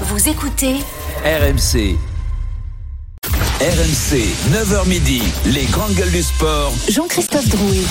Vous 0.00 0.28
écoutez 0.28 0.74
RMC. 1.24 1.96
RMC, 3.60 4.16
9h 4.50 4.88
midi, 4.88 5.22
les 5.46 5.66
grandes 5.66 5.94
gueules 5.94 6.10
du 6.10 6.22
sport. 6.24 6.72
Jean-Christophe 6.88 7.48
Drouet. 7.48 7.84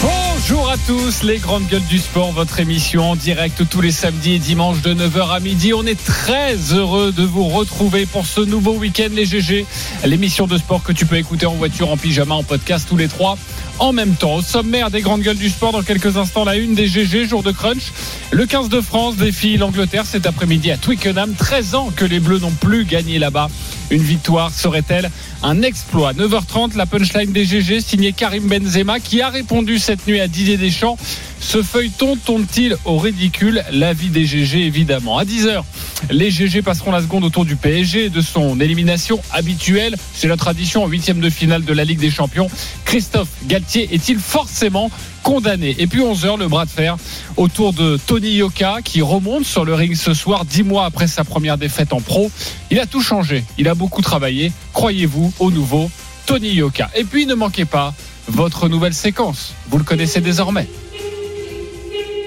Bonjour 0.00 0.70
à 0.70 0.76
tous, 0.86 1.22
les 1.22 1.36
grandes 1.36 1.66
gueules 1.68 1.84
du 1.84 1.98
sport, 1.98 2.32
votre 2.32 2.58
émission 2.58 3.10
en 3.10 3.16
direct 3.16 3.68
tous 3.68 3.82
les 3.82 3.92
samedis 3.92 4.36
et 4.36 4.38
dimanches 4.38 4.80
de 4.80 4.94
9h 4.94 5.30
à 5.30 5.40
midi. 5.40 5.74
On 5.74 5.84
est 5.84 6.02
très 6.02 6.56
heureux 6.72 7.12
de 7.12 7.22
vous 7.22 7.46
retrouver 7.48 8.06
pour 8.06 8.24
ce 8.24 8.40
nouveau 8.40 8.72
week-end, 8.72 9.10
les 9.12 9.26
GG, 9.26 9.66
l'émission 10.06 10.46
de 10.46 10.56
sport 10.56 10.82
que 10.82 10.92
tu 10.92 11.04
peux 11.04 11.16
écouter 11.16 11.44
en 11.44 11.54
voiture, 11.54 11.90
en 11.90 11.98
pyjama, 11.98 12.34
en 12.34 12.44
podcast 12.44 12.86
tous 12.88 12.96
les 12.96 13.08
trois 13.08 13.36
en 13.82 13.92
même 13.92 14.14
temps. 14.14 14.36
Au 14.36 14.42
sommaire 14.42 14.92
des 14.92 15.00
grandes 15.00 15.22
gueules 15.22 15.36
du 15.36 15.48
sport, 15.48 15.72
dans 15.72 15.82
quelques 15.82 16.16
instants, 16.16 16.44
la 16.44 16.54
une 16.54 16.76
des 16.76 16.86
GG, 16.86 17.26
jour 17.26 17.42
de 17.42 17.50
crunch. 17.50 17.92
Le 18.30 18.46
15 18.46 18.68
de 18.68 18.80
France 18.80 19.16
défie 19.16 19.56
l'Angleterre 19.56 20.06
cet 20.06 20.24
après-midi 20.24 20.70
à 20.70 20.76
Twickenham. 20.76 21.34
13 21.34 21.74
ans 21.74 21.90
que 21.94 22.04
les 22.04 22.20
Bleus 22.20 22.38
n'ont 22.38 22.52
plus 22.52 22.84
gagné 22.84 23.18
là-bas. 23.18 23.48
Une 23.90 24.02
victoire 24.02 24.52
serait-elle 24.52 25.10
un 25.42 25.62
exploit? 25.62 26.12
9h30, 26.12 26.76
la 26.76 26.86
punchline 26.86 27.32
des 27.32 27.44
GG 27.44 27.80
signée 27.80 28.12
Karim 28.12 28.46
Benzema 28.46 29.00
qui 29.00 29.20
a 29.20 29.30
répondu 29.30 29.80
cette 29.80 30.06
nuit 30.06 30.20
à 30.20 30.28
Didier 30.28 30.56
Deschamps. 30.56 30.96
Ce 31.42 31.60
feuilleton 31.60 32.16
tourne-t-il 32.16 32.76
au 32.84 32.96
ridicule? 32.96 33.64
La 33.72 33.92
vie 33.92 34.08
des 34.08 34.24
GG 34.24 34.64
évidemment. 34.64 35.18
À 35.18 35.24
10h, 35.24 35.64
les 36.10 36.30
GG 36.30 36.62
passeront 36.62 36.92
la 36.92 37.02
seconde 37.02 37.24
autour 37.24 37.44
du 37.44 37.56
PSG 37.56 38.10
de 38.10 38.20
son 38.20 38.58
élimination 38.60 39.20
habituelle. 39.32 39.96
C'est 40.14 40.28
la 40.28 40.36
tradition 40.36 40.84
en 40.84 40.86
huitième 40.86 41.20
de 41.20 41.28
finale 41.28 41.64
de 41.64 41.72
la 41.74 41.84
Ligue 41.84 41.98
des 41.98 42.12
Champions. 42.12 42.48
Christophe 42.84 43.28
Galtier 43.46 43.88
est-il 43.92 44.18
forcément 44.18 44.90
condamné? 45.24 45.74
Et 45.78 45.88
puis 45.88 46.00
11h, 46.00 46.38
le 46.38 46.46
bras 46.46 46.64
de 46.64 46.70
fer 46.70 46.96
autour 47.36 47.72
de 47.72 47.98
Tony 48.06 48.34
Yoka 48.34 48.76
qui 48.82 49.02
remonte 49.02 49.44
sur 49.44 49.64
le 49.64 49.74
ring 49.74 49.96
ce 49.96 50.14
soir, 50.14 50.44
dix 50.44 50.62
mois 50.62 50.86
après 50.86 51.08
sa 51.08 51.24
première 51.24 51.58
défaite 51.58 51.92
en 51.92 52.00
pro. 52.00 52.30
Il 52.70 52.78
a 52.78 52.86
tout 52.86 53.02
changé, 53.02 53.44
il 53.58 53.68
a 53.68 53.74
beaucoup 53.74 54.00
travaillé. 54.00 54.52
Croyez-vous 54.72 55.34
au 55.40 55.50
nouveau 55.50 55.90
Tony 56.24 56.50
Yoka? 56.54 56.88
Et 56.94 57.04
puis 57.04 57.26
ne 57.26 57.34
manquez 57.34 57.64
pas 57.64 57.92
votre 58.28 58.68
nouvelle 58.68 58.94
séquence. 58.94 59.54
Vous 59.68 59.76
le 59.76 59.84
connaissez 59.84 60.20
désormais. 60.20 60.68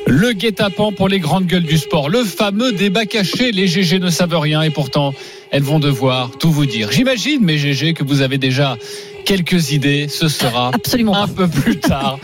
Le 0.08 0.34
guet-apens 0.34 0.92
pour 0.92 1.10
les 1.10 1.20
grandes 1.20 1.48
gueules 1.48 1.64
du 1.64 1.78
sport. 1.78 2.10
Le 2.10 2.24
fameux 2.24 2.72
débat 2.72 3.06
caché. 3.06 3.52
Les 3.52 3.68
GG 3.68 4.00
ne 4.00 4.10
savent 4.10 4.38
rien 4.38 4.62
et 4.62 4.70
pourtant, 4.70 5.14
elles 5.52 5.64
vont 5.64 5.80
devoir 5.80 6.32
tout 6.38 6.52
vous 6.52 6.66
dire. 6.66 6.92
J'imagine, 6.92 7.44
mes 7.44 7.58
GG, 7.58 7.94
que 7.94 8.04
vous 8.04 8.22
avez 8.22 8.38
déjà 8.38 8.78
quelques 9.26 9.72
idées. 9.72 10.08
Ce 10.08 10.28
sera 10.28 10.72
Absolument 10.74 11.16
un 11.22 11.28
peu 11.28 11.48
plus 11.48 11.80
tard 11.80 12.20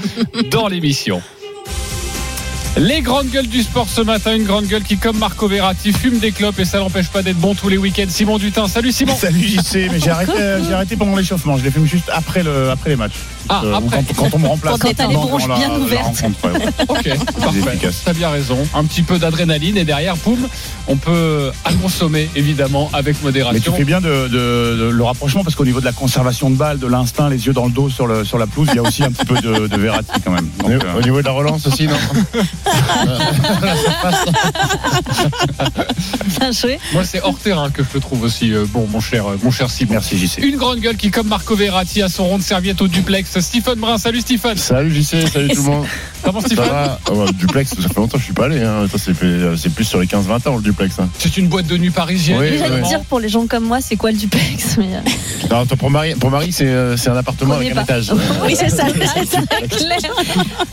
dans 0.52 0.68
l'émission. 0.68 1.22
Les 2.78 3.02
grandes 3.02 3.30
gueules 3.30 3.48
du 3.48 3.64
sport 3.64 3.88
ce 3.90 4.00
matin, 4.02 4.34
une 4.34 4.46
grande 4.46 4.66
gueule 4.66 4.84
qui, 4.84 4.98
comme 4.98 5.18
Marco 5.18 5.48
Verratti, 5.48 5.92
fume 5.92 6.20
des 6.20 6.32
clopes 6.32 6.58
et 6.60 6.66
ça 6.66 6.80
n'empêche 6.80 7.10
pas 7.10 7.22
d'être 7.22 7.38
bon 7.38 7.54
tous 7.54 7.68
les 7.68 7.78
week-ends. 7.78 8.06
Simon 8.08 8.38
Dutin, 8.38 8.68
salut 8.68 8.94
Simon. 8.94 9.14
Salut 9.16 9.42
JC, 9.42 9.90
mais 9.92 10.00
j'ai 10.00 10.10
arrêté, 10.10 10.32
j'ai 10.66 10.74
arrêté 10.74 10.96
pendant 10.96 11.18
l'échauffement. 11.18 11.58
Je 11.58 11.66
l'ai 11.66 11.72
fait 11.72 11.86
juste 11.86 12.10
après, 12.14 12.44
le, 12.44 12.70
après 12.70 12.92
les 12.92 12.96
matchs. 12.96 13.16
Ah, 13.50 13.62
Euh, 13.66 13.74
après. 13.76 14.04
Quand, 14.16 14.30
quand 14.30 14.36
on 14.36 14.40
me 14.40 14.48
remplace. 14.48 14.78
Quand 14.80 14.94
t'as 14.96 15.08
les 15.08 15.14
bronches 15.16 15.46
bien 15.48 15.70
la 15.70 15.80
ouvertes. 15.80 16.22
ouais. 16.44 16.52
Ok, 16.88 17.10
parfait. 17.40 17.60
efficace. 17.72 18.02
T'as 18.06 18.14
bien 18.14 18.30
raison. 18.30 18.58
Un 18.74 18.84
petit 18.86 19.02
peu 19.02 19.18
d'adrénaline 19.20 19.78
et 19.78 19.84
derrière, 19.84 20.16
poum, 20.18 20.48
on 20.88 20.96
peut 20.98 21.52
à 21.66 21.74
consommer 21.74 22.30
évidemment 22.36 22.90
avec 22.94 23.16
Mais 23.16 23.20
tu 23.20 23.26
modération. 23.26 23.76
fais 23.76 23.84
bien 23.84 24.02
de, 24.02 24.28
de- 24.28 24.78
de 24.82 24.90
le 24.92 25.04
rapprochement 25.04 25.44
parce 25.44 25.56
qu'au 25.56 25.66
niveau 25.66 25.80
de 25.80 25.86
la 25.86 25.92
conservation 25.92 26.50
de 26.50 26.56
balles, 26.56 26.80
de 26.80 26.88
l'instinct, 26.88 27.30
les 27.30 27.46
yeux 27.46 27.54
dans 27.54 27.66
le 27.66 27.72
dos 27.72 27.90
sur, 27.90 28.08
le, 28.08 28.24
sur 28.26 28.38
la 28.38 28.48
pelouse, 28.48 28.68
il 28.72 28.76
y 28.76 28.80
a 28.80 28.84
aussi 28.84 29.04
un 29.04 29.12
petit 29.12 29.26
peu 29.26 29.36
de, 29.36 29.68
de 29.68 29.78
Verratti 29.78 30.12
quand 30.24 30.32
même. 30.32 30.50
Donc, 30.60 30.70
euh, 30.84 30.98
Au 30.98 31.02
niveau 31.02 31.20
de 31.22 31.26
la 31.26 31.32
relance 31.32 31.66
aussi, 31.68 31.88
non 31.88 31.96
Bien 36.40 36.52
joué. 36.52 36.80
Moi, 36.94 37.04
c'est 37.04 37.22
hors 37.22 37.38
terrain 37.38 37.70
que 37.70 37.84
je 37.84 37.90
te 37.90 37.98
trouve 37.98 38.24
aussi 38.24 38.54
euh, 38.54 38.66
bon, 38.68 38.88
mon 38.92 39.00
cher, 39.00 39.26
mon 39.44 39.52
cher 39.52 39.70
Simon. 39.70 39.92
merci 39.94 40.18
JC. 40.18 40.40
Une 40.44 40.58
grande 40.58 40.80
gueule 40.80 40.98
qui, 40.98 41.12
comme 41.12 41.28
Marco 41.28 41.56
Verratti, 41.56 42.02
a 42.02 42.10
son 42.10 42.26
rond 42.26 42.38
de 42.38 42.44
serviette 42.44 42.82
au 42.82 42.88
duplex. 42.88 43.31
Stephen 43.40 43.76
Brun, 43.80 43.98
salut 43.98 44.20
Stephen. 44.22 44.58
Salut 44.58 44.92
JC, 44.94 45.28
salut 45.32 45.48
tout 45.56 45.56
le 45.64 45.70
monde. 45.70 45.86
Comment 46.24 46.42
Ça 46.42 46.48
Stephen 46.48 46.66
va 46.66 47.00
Oh, 47.10 47.16
bah, 47.16 47.32
Duplex, 47.34 47.70
ça 47.70 47.88
fait 47.88 47.96
longtemps 47.96 48.14
que 48.18 48.20
je 48.20 48.26
suis 48.26 48.34
pas 48.34 48.46
allé. 48.46 48.62
Hein. 48.62 48.88
Ça, 48.92 48.98
c'est, 48.98 49.14
c'est 49.58 49.74
plus 49.74 49.86
sur 49.86 50.00
les 50.00 50.08
15-20 50.08 50.50
ans 50.50 50.56
le 50.58 50.62
duplex. 50.62 51.00
Hein. 51.00 51.10
C'est 51.18 51.38
une 51.38 51.48
boîte 51.48 51.68
de 51.68 51.78
nuit 51.78 51.90
parisienne. 51.92 52.40
Oui, 52.40 52.58
J'allais 52.58 52.82
dire 52.82 53.02
pour 53.06 53.20
les 53.20 53.30
gens 53.30 53.48
comme 53.48 53.64
moi, 53.64 53.80
c'est 53.82 53.96
quoi 53.96 54.12
le 54.12 54.18
duplex 54.18 54.76
mais, 54.78 54.96
euh, 54.96 55.00
Non, 55.50 55.62
attends, 55.62 55.78
pour 55.78 55.90
Marie, 55.90 56.16
pour 56.16 56.30
Marie 56.30 56.52
c'est, 56.52 56.66
euh, 56.68 56.98
c'est 56.98 57.10
un 57.10 57.16
appartement 57.18 57.54
avec 57.56 57.76
un 57.76 57.82
étage. 57.84 58.12
Oui, 58.44 58.56
c'est 58.58 58.70
ça, 58.70 58.86
c'est 58.90 59.26
ça, 59.26 59.42
clair. 59.70 59.98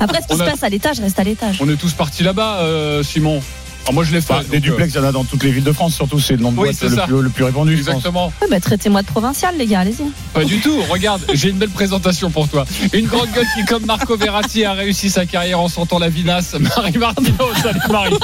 Après, 0.00 0.22
ce 0.22 0.26
qui 0.26 0.32
On 0.34 0.36
se 0.38 0.42
a- 0.42 0.46
passe 0.50 0.62
à 0.62 0.68
l'étage 0.68 1.00
reste 1.00 1.18
à 1.20 1.24
l'étage. 1.24 1.56
On 1.60 1.68
est 1.68 1.76
tous 1.76 1.92
partis 1.92 2.22
là-bas, 2.22 2.60
euh, 2.62 3.02
Simon. 3.02 3.40
Ah, 3.88 3.92
moi, 3.92 4.04
je 4.04 4.12
l'ai 4.12 4.20
fait. 4.20 4.34
Bah, 4.34 4.42
des 4.50 4.60
duplex, 4.60 4.92
il 4.92 4.96
y 4.96 5.00
en 5.00 5.04
a 5.04 5.12
dans 5.12 5.24
toutes 5.24 5.42
les 5.42 5.50
villes 5.50 5.64
de 5.64 5.72
France, 5.72 5.94
surtout 5.94 6.20
c'est 6.20 6.34
le 6.36 6.42
nom 6.42 6.52
de 6.52 6.58
Oui, 6.58 6.68
boîte 6.78 6.82
le 6.82 7.06
plus, 7.06 7.22
le 7.22 7.30
plus 7.30 7.44
répandu. 7.44 7.74
Exactement. 7.74 8.30
Oui, 8.42 8.48
bah, 8.50 8.60
traitez-moi 8.60 9.00
de 9.00 9.06
provincial, 9.06 9.54
les 9.56 9.66
gars, 9.66 9.80
allez-y. 9.80 10.04
Pas 10.34 10.44
du 10.44 10.58
tout. 10.60 10.78
Regarde, 10.90 11.22
j'ai 11.34 11.48
une 11.48 11.56
belle 11.56 11.70
présentation 11.70 12.30
pour 12.30 12.48
toi. 12.48 12.66
Une 12.92 13.06
grande 13.06 13.30
gueule 13.32 13.46
qui, 13.56 13.64
comme 13.64 13.86
Marco 13.86 14.16
Verratti, 14.16 14.64
a 14.66 14.74
réussi 14.74 15.08
sa 15.08 15.24
carrière 15.24 15.60
en 15.60 15.68
sentant 15.68 15.98
la 15.98 16.10
vinasse. 16.10 16.54
Marie 16.76 16.98
Martino, 16.98 17.32
salut 17.62 17.80
Marie. 17.90 18.14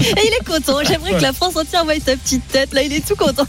Et 0.00 0.26
il 0.26 0.32
est 0.40 0.44
content. 0.44 0.78
J'aimerais 0.86 1.12
que 1.12 1.22
la 1.22 1.32
France 1.32 1.56
entière 1.56 1.84
voie 1.84 1.94
ta 1.98 2.16
petite 2.16 2.46
tête. 2.48 2.74
Là, 2.74 2.82
il 2.82 2.92
est 2.92 3.06
tout 3.06 3.16
content. 3.16 3.46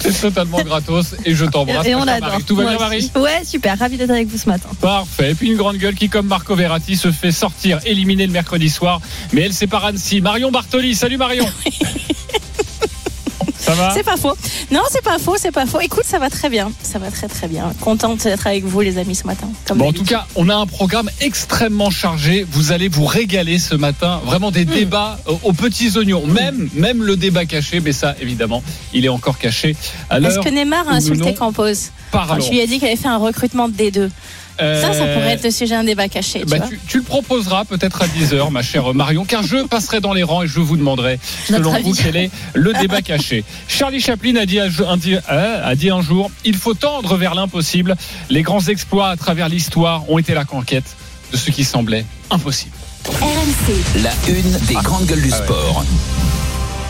C'est 0.00 0.20
totalement 0.20 0.62
gratos 0.62 1.16
et 1.24 1.34
je 1.34 1.44
t'embrasse. 1.44 1.86
Et 1.86 1.94
on 1.94 2.02
adore. 2.02 2.30
Marie. 2.30 2.44
Tout 2.44 2.56
va 2.56 2.64
bien, 2.64 2.78
Marie. 2.78 3.10
Ouais, 3.14 3.42
super. 3.44 3.78
Ravi 3.78 3.98
d'être 3.98 4.10
avec 4.10 4.28
vous 4.28 4.38
ce 4.38 4.48
matin. 4.48 4.68
Parfait. 4.80 5.32
Et 5.32 5.34
puis 5.34 5.48
une 5.50 5.56
grande 5.56 5.76
gueule 5.76 5.94
qui, 5.94 6.08
comme 6.08 6.26
Marco 6.26 6.54
Verratti, 6.54 6.96
se 6.96 7.10
fait 7.12 7.32
sortir, 7.32 7.78
éliminer 7.84 8.26
le 8.26 8.32
mercredi 8.32 8.70
soir. 8.70 9.00
Mais 9.32 9.42
elle, 9.42 9.52
par 9.66 9.84
Annecy. 9.84 10.20
Marion 10.20 10.50
Bartoli. 10.50 10.94
Salut 10.94 11.16
Marion. 11.16 11.46
Ça 13.66 13.74
va? 13.74 13.90
C'est 13.92 14.04
pas 14.04 14.16
faux. 14.16 14.36
Non, 14.70 14.82
c'est 14.90 15.02
pas 15.02 15.18
faux, 15.18 15.34
c'est 15.38 15.50
pas 15.50 15.66
faux. 15.66 15.80
Écoute, 15.80 16.04
ça 16.04 16.20
va 16.20 16.30
très 16.30 16.48
bien. 16.48 16.70
Ça 16.82 17.00
va 17.00 17.10
très 17.10 17.26
très 17.26 17.48
bien. 17.48 17.72
Contente 17.80 18.22
d'être 18.22 18.46
avec 18.46 18.64
vous, 18.64 18.80
les 18.80 18.96
amis, 18.96 19.16
ce 19.16 19.26
matin. 19.26 19.48
Comme 19.66 19.78
Bon, 19.78 19.88
en 19.88 19.92
tout 19.92 20.04
cas, 20.04 20.26
on 20.36 20.48
a 20.48 20.54
un 20.54 20.66
programme 20.66 21.10
extrêmement 21.20 21.90
chargé. 21.90 22.46
Vous 22.48 22.70
allez 22.70 22.88
vous 22.88 23.06
régaler 23.06 23.58
ce 23.58 23.74
matin. 23.74 24.20
Vraiment 24.24 24.52
des 24.52 24.64
débats 24.64 25.18
euh, 25.28 25.32
aux 25.42 25.52
petits 25.52 25.96
oignons. 25.98 26.24
Même, 26.26 26.68
même 26.74 27.02
le 27.02 27.16
débat 27.16 27.44
caché, 27.44 27.80
mais 27.80 27.92
ça, 27.92 28.14
évidemment, 28.20 28.62
il 28.92 29.04
est 29.04 29.08
encore 29.08 29.38
caché. 29.38 29.74
À 30.10 30.20
Est-ce 30.20 30.38
que 30.38 30.48
Neymar 30.48 30.88
a 30.88 30.92
insulté 30.92 31.34
Campos. 31.34 31.90
Je 32.12 32.50
lui 32.50 32.60
ai 32.60 32.68
dit 32.68 32.78
qu'il 32.78 32.86
avait 32.86 32.96
fait 32.96 33.08
un 33.08 33.16
recrutement 33.16 33.68
de 33.68 33.74
D2. 33.74 34.10
Ça, 34.58 34.92
ça 34.92 35.02
Euh, 35.02 35.14
pourrait 35.14 35.32
être 35.34 35.44
le 35.44 35.50
sujet 35.50 35.74
d'un 35.76 35.84
débat 35.84 36.08
caché. 36.08 36.40
Tu 36.40 36.46
bah, 36.46 36.56
vois 36.58 36.68
tu, 36.68 36.80
tu 36.86 36.96
le 36.98 37.02
proposeras 37.02 37.64
peut-être 37.64 38.02
à 38.02 38.06
10h, 38.06 38.50
ma 38.50 38.62
chère 38.62 38.94
Marion, 38.94 39.24
car 39.24 39.42
je 39.42 39.66
passerai 39.66 40.00
dans 40.00 40.12
les 40.12 40.22
rangs 40.22 40.42
et 40.42 40.46
je 40.48 40.60
vous 40.60 40.76
demanderai, 40.76 41.18
Notre 41.50 41.64
selon 41.64 41.74
avis. 41.74 41.84
vous, 41.84 41.94
quel 41.94 42.16
est 42.16 42.30
le 42.54 42.72
débat 42.72 43.02
caché. 43.02 43.44
Charlie 43.68 44.00
Chaplin 44.00 44.36
a 44.36 44.46
dit 44.46 44.58
un, 44.60 44.68
euh, 44.68 45.60
a 45.70 45.74
dit 45.74 45.90
un 45.90 46.00
jour 46.00 46.30
il 46.44 46.56
faut 46.56 46.74
tendre 46.74 47.16
vers 47.16 47.34
l'impossible. 47.34 47.96
Les 48.30 48.42
grands 48.42 48.64
exploits 48.66 49.08
à 49.10 49.16
travers 49.16 49.48
l'histoire 49.48 50.08
ont 50.10 50.18
été 50.18 50.32
la 50.34 50.44
conquête 50.44 50.84
de 51.32 51.36
ce 51.36 51.50
qui 51.50 51.64
semblait 51.64 52.04
impossible. 52.30 52.72
RMC. 53.06 54.02
La 54.02 54.10
une 54.28 54.52
des 54.66 54.74
grandes 54.74 55.06
gueules 55.06 55.22
du 55.22 55.30
Ah 55.32 55.38
ouais. 55.38 55.44
sport. 55.44 55.84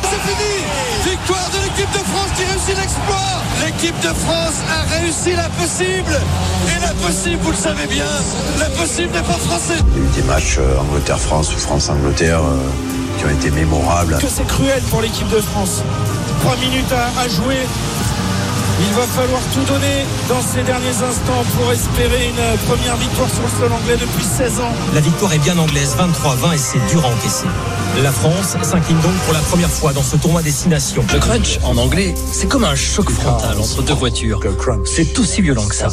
C'est 0.03 0.09
fini 0.21 0.96
Victoire 1.19 1.49
de 1.51 1.65
l'équipe 1.65 1.91
de 1.93 2.05
France 2.05 2.31
qui 2.37 2.45
réussit 2.45 2.77
l'exploit 2.77 3.17
L'équipe 3.65 3.99
de 4.01 4.09
France 4.09 4.61
a 4.71 4.99
réussi 4.99 5.33
l'impossible 5.35 6.21
Et 6.69 6.81
l'impossible, 6.81 7.39
vous 7.43 7.51
le 7.53 7.57
savez 7.57 7.87
bien, 7.87 8.05
l'impossible 8.61 9.13
n'est 9.13 9.23
pas 9.23 9.33
français 9.39 9.75
Il 9.97 10.03
y 10.03 10.05
a 10.05 10.09
eu 10.09 10.13
des 10.15 10.23
matchs 10.25 10.57
euh, 10.59 10.79
Angleterre-France 10.79 11.55
ou 11.55 11.59
France-Angleterre 11.59 12.41
euh, 12.41 12.59
qui 13.19 13.25
ont 13.25 13.31
été 13.31 13.51
mémorables. 13.51 14.19
Que 14.21 14.29
c'est 14.29 14.47
cruel 14.47 14.83
pour 14.91 15.01
l'équipe 15.01 15.29
de 15.29 15.41
France. 15.41 15.83
Trois 16.43 16.57
minutes 16.57 16.93
à, 16.93 17.21
à 17.23 17.29
jouer. 17.29 17.61
Il 18.79 18.93
va 18.93 19.03
falloir 19.03 19.41
tout 19.55 19.65
donner 19.65 20.05
dans 20.29 20.43
ces 20.43 20.63
derniers 20.63 20.89
instants 20.89 21.45
pour 21.57 21.73
espérer 21.73 22.29
une 22.29 22.59
première 22.67 22.97
victoire 22.97 23.29
sur 23.31 23.43
le 23.43 23.49
sol 23.49 23.73
anglais 23.73 23.97
depuis 23.99 24.25
16 24.25 24.61
ans. 24.61 24.73
La 24.95 25.01
victoire 25.01 25.33
est 25.33 25.39
bien 25.39 25.57
anglaise, 25.57 25.97
23-20 25.99 26.55
et 26.55 26.59
c'est 26.59 26.87
dur 26.91 27.03
à 27.05 27.09
encaisser. 27.09 27.47
La 28.03 28.13
France 28.13 28.57
s'incline 28.63 29.01
donc 29.01 29.15
pour 29.25 29.33
la 29.33 29.41
première 29.41 29.71
fois 29.71 29.95
dans 29.95 30.03
ce 30.03 30.17
tournoi 30.17 30.43
destination. 30.43 31.03
Le 31.11 31.19
crunch, 31.19 31.59
en 31.65 31.79
anglais, 31.79 32.15
c'est 32.31 32.49
comme 32.49 32.65
un 32.65 32.75
choc 32.75 33.09
frontal 33.11 33.59
entre 33.59 33.83
deux 33.83 33.95
voitures. 33.95 34.41
C'est 34.85 35.19
aussi 35.19 35.41
violent 35.41 35.67
que 35.67 35.75
ça. 35.75 35.89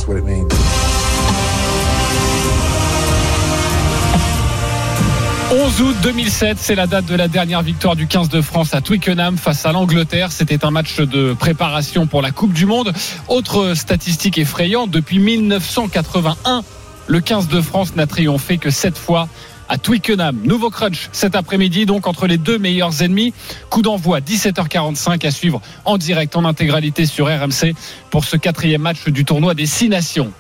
11 5.74 5.82
août 5.82 5.96
2007, 6.04 6.58
c'est 6.60 6.76
la 6.76 6.86
date 6.86 7.06
de 7.06 7.16
la 7.16 7.28
dernière 7.28 7.64
victoire 7.64 7.96
du 7.96 8.06
15 8.06 8.30
de 8.30 8.42
France 8.42 8.76
à 8.76 8.82
Twickenham 8.82 9.38
face 9.40 9.66
à 9.66 9.72
l'Angleterre. 9.72 10.32
C'était 10.32 10.66
un 10.66 10.70
match 10.70 10.98
de 10.98 11.34
préparation 11.34 12.06
pour 12.06 12.22
la 12.22 12.30
Coupe 12.30 12.54
du 12.54 12.68
Monde. 12.68 12.94
Autre 13.28 13.74
statistique 13.74 14.38
effrayante, 14.38 14.92
depuis 14.92 15.18
1981, 15.18 16.64
le 17.08 17.20
15 17.22 17.48
de 17.48 17.60
France 17.60 17.96
n'a 17.96 18.06
triomphé 18.06 18.60
que 18.60 18.70
7 18.70 18.96
fois 18.96 19.28
à 19.68 19.80
Twickenham. 19.80 20.42
Nouveau 20.44 20.70
crunch 20.70 21.10
cet 21.12 21.34
après-midi, 21.36 21.88
donc 21.88 22.06
entre 22.06 22.28
les 22.28 22.38
deux 22.38 22.60
meilleurs 22.60 23.02
ennemis. 23.02 23.34
Coup 23.72 23.82
d'envoi 23.82 24.20
17h45 24.20 25.26
à 25.26 25.32
suivre 25.32 25.60
en 25.86 25.98
direct, 25.98 26.36
en 26.36 26.46
intégralité 26.46 27.08
sur 27.08 27.26
RMC 27.26 27.74
pour 28.12 28.26
ce 28.26 28.38
quatrième 28.38 28.82
match 28.82 29.08
du 29.08 29.26
tournoi 29.26 29.56
des 29.56 29.66
Six 29.66 29.90
Nations. 29.90 30.32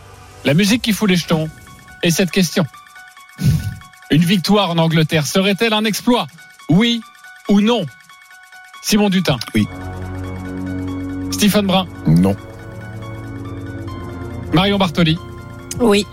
La 0.45 0.53
musique 0.53 0.83
qui 0.83 0.94
fout 0.94 1.09
les 1.09 1.15
jetons 1.15 1.50
et 2.03 2.12
cette 2.12 2.30
question. 2.30 2.65
Une 4.11 4.23
victoire 4.23 4.69
en 4.69 4.77
Angleterre 4.77 5.25
serait-elle 5.25 5.73
un 5.73 5.85
exploit? 5.85 6.27
Oui 6.69 7.01
ou 7.50 7.61
non? 7.61 7.85
Simon 8.81 9.09
Dutin. 9.09 9.38
Oui. 9.55 9.65
Stephen 11.31 11.65
Brun. 11.65 11.88
Non. 12.07 12.35
Marion 14.53 14.77
Bartoli. 14.77 15.17
Oui. 15.79 16.05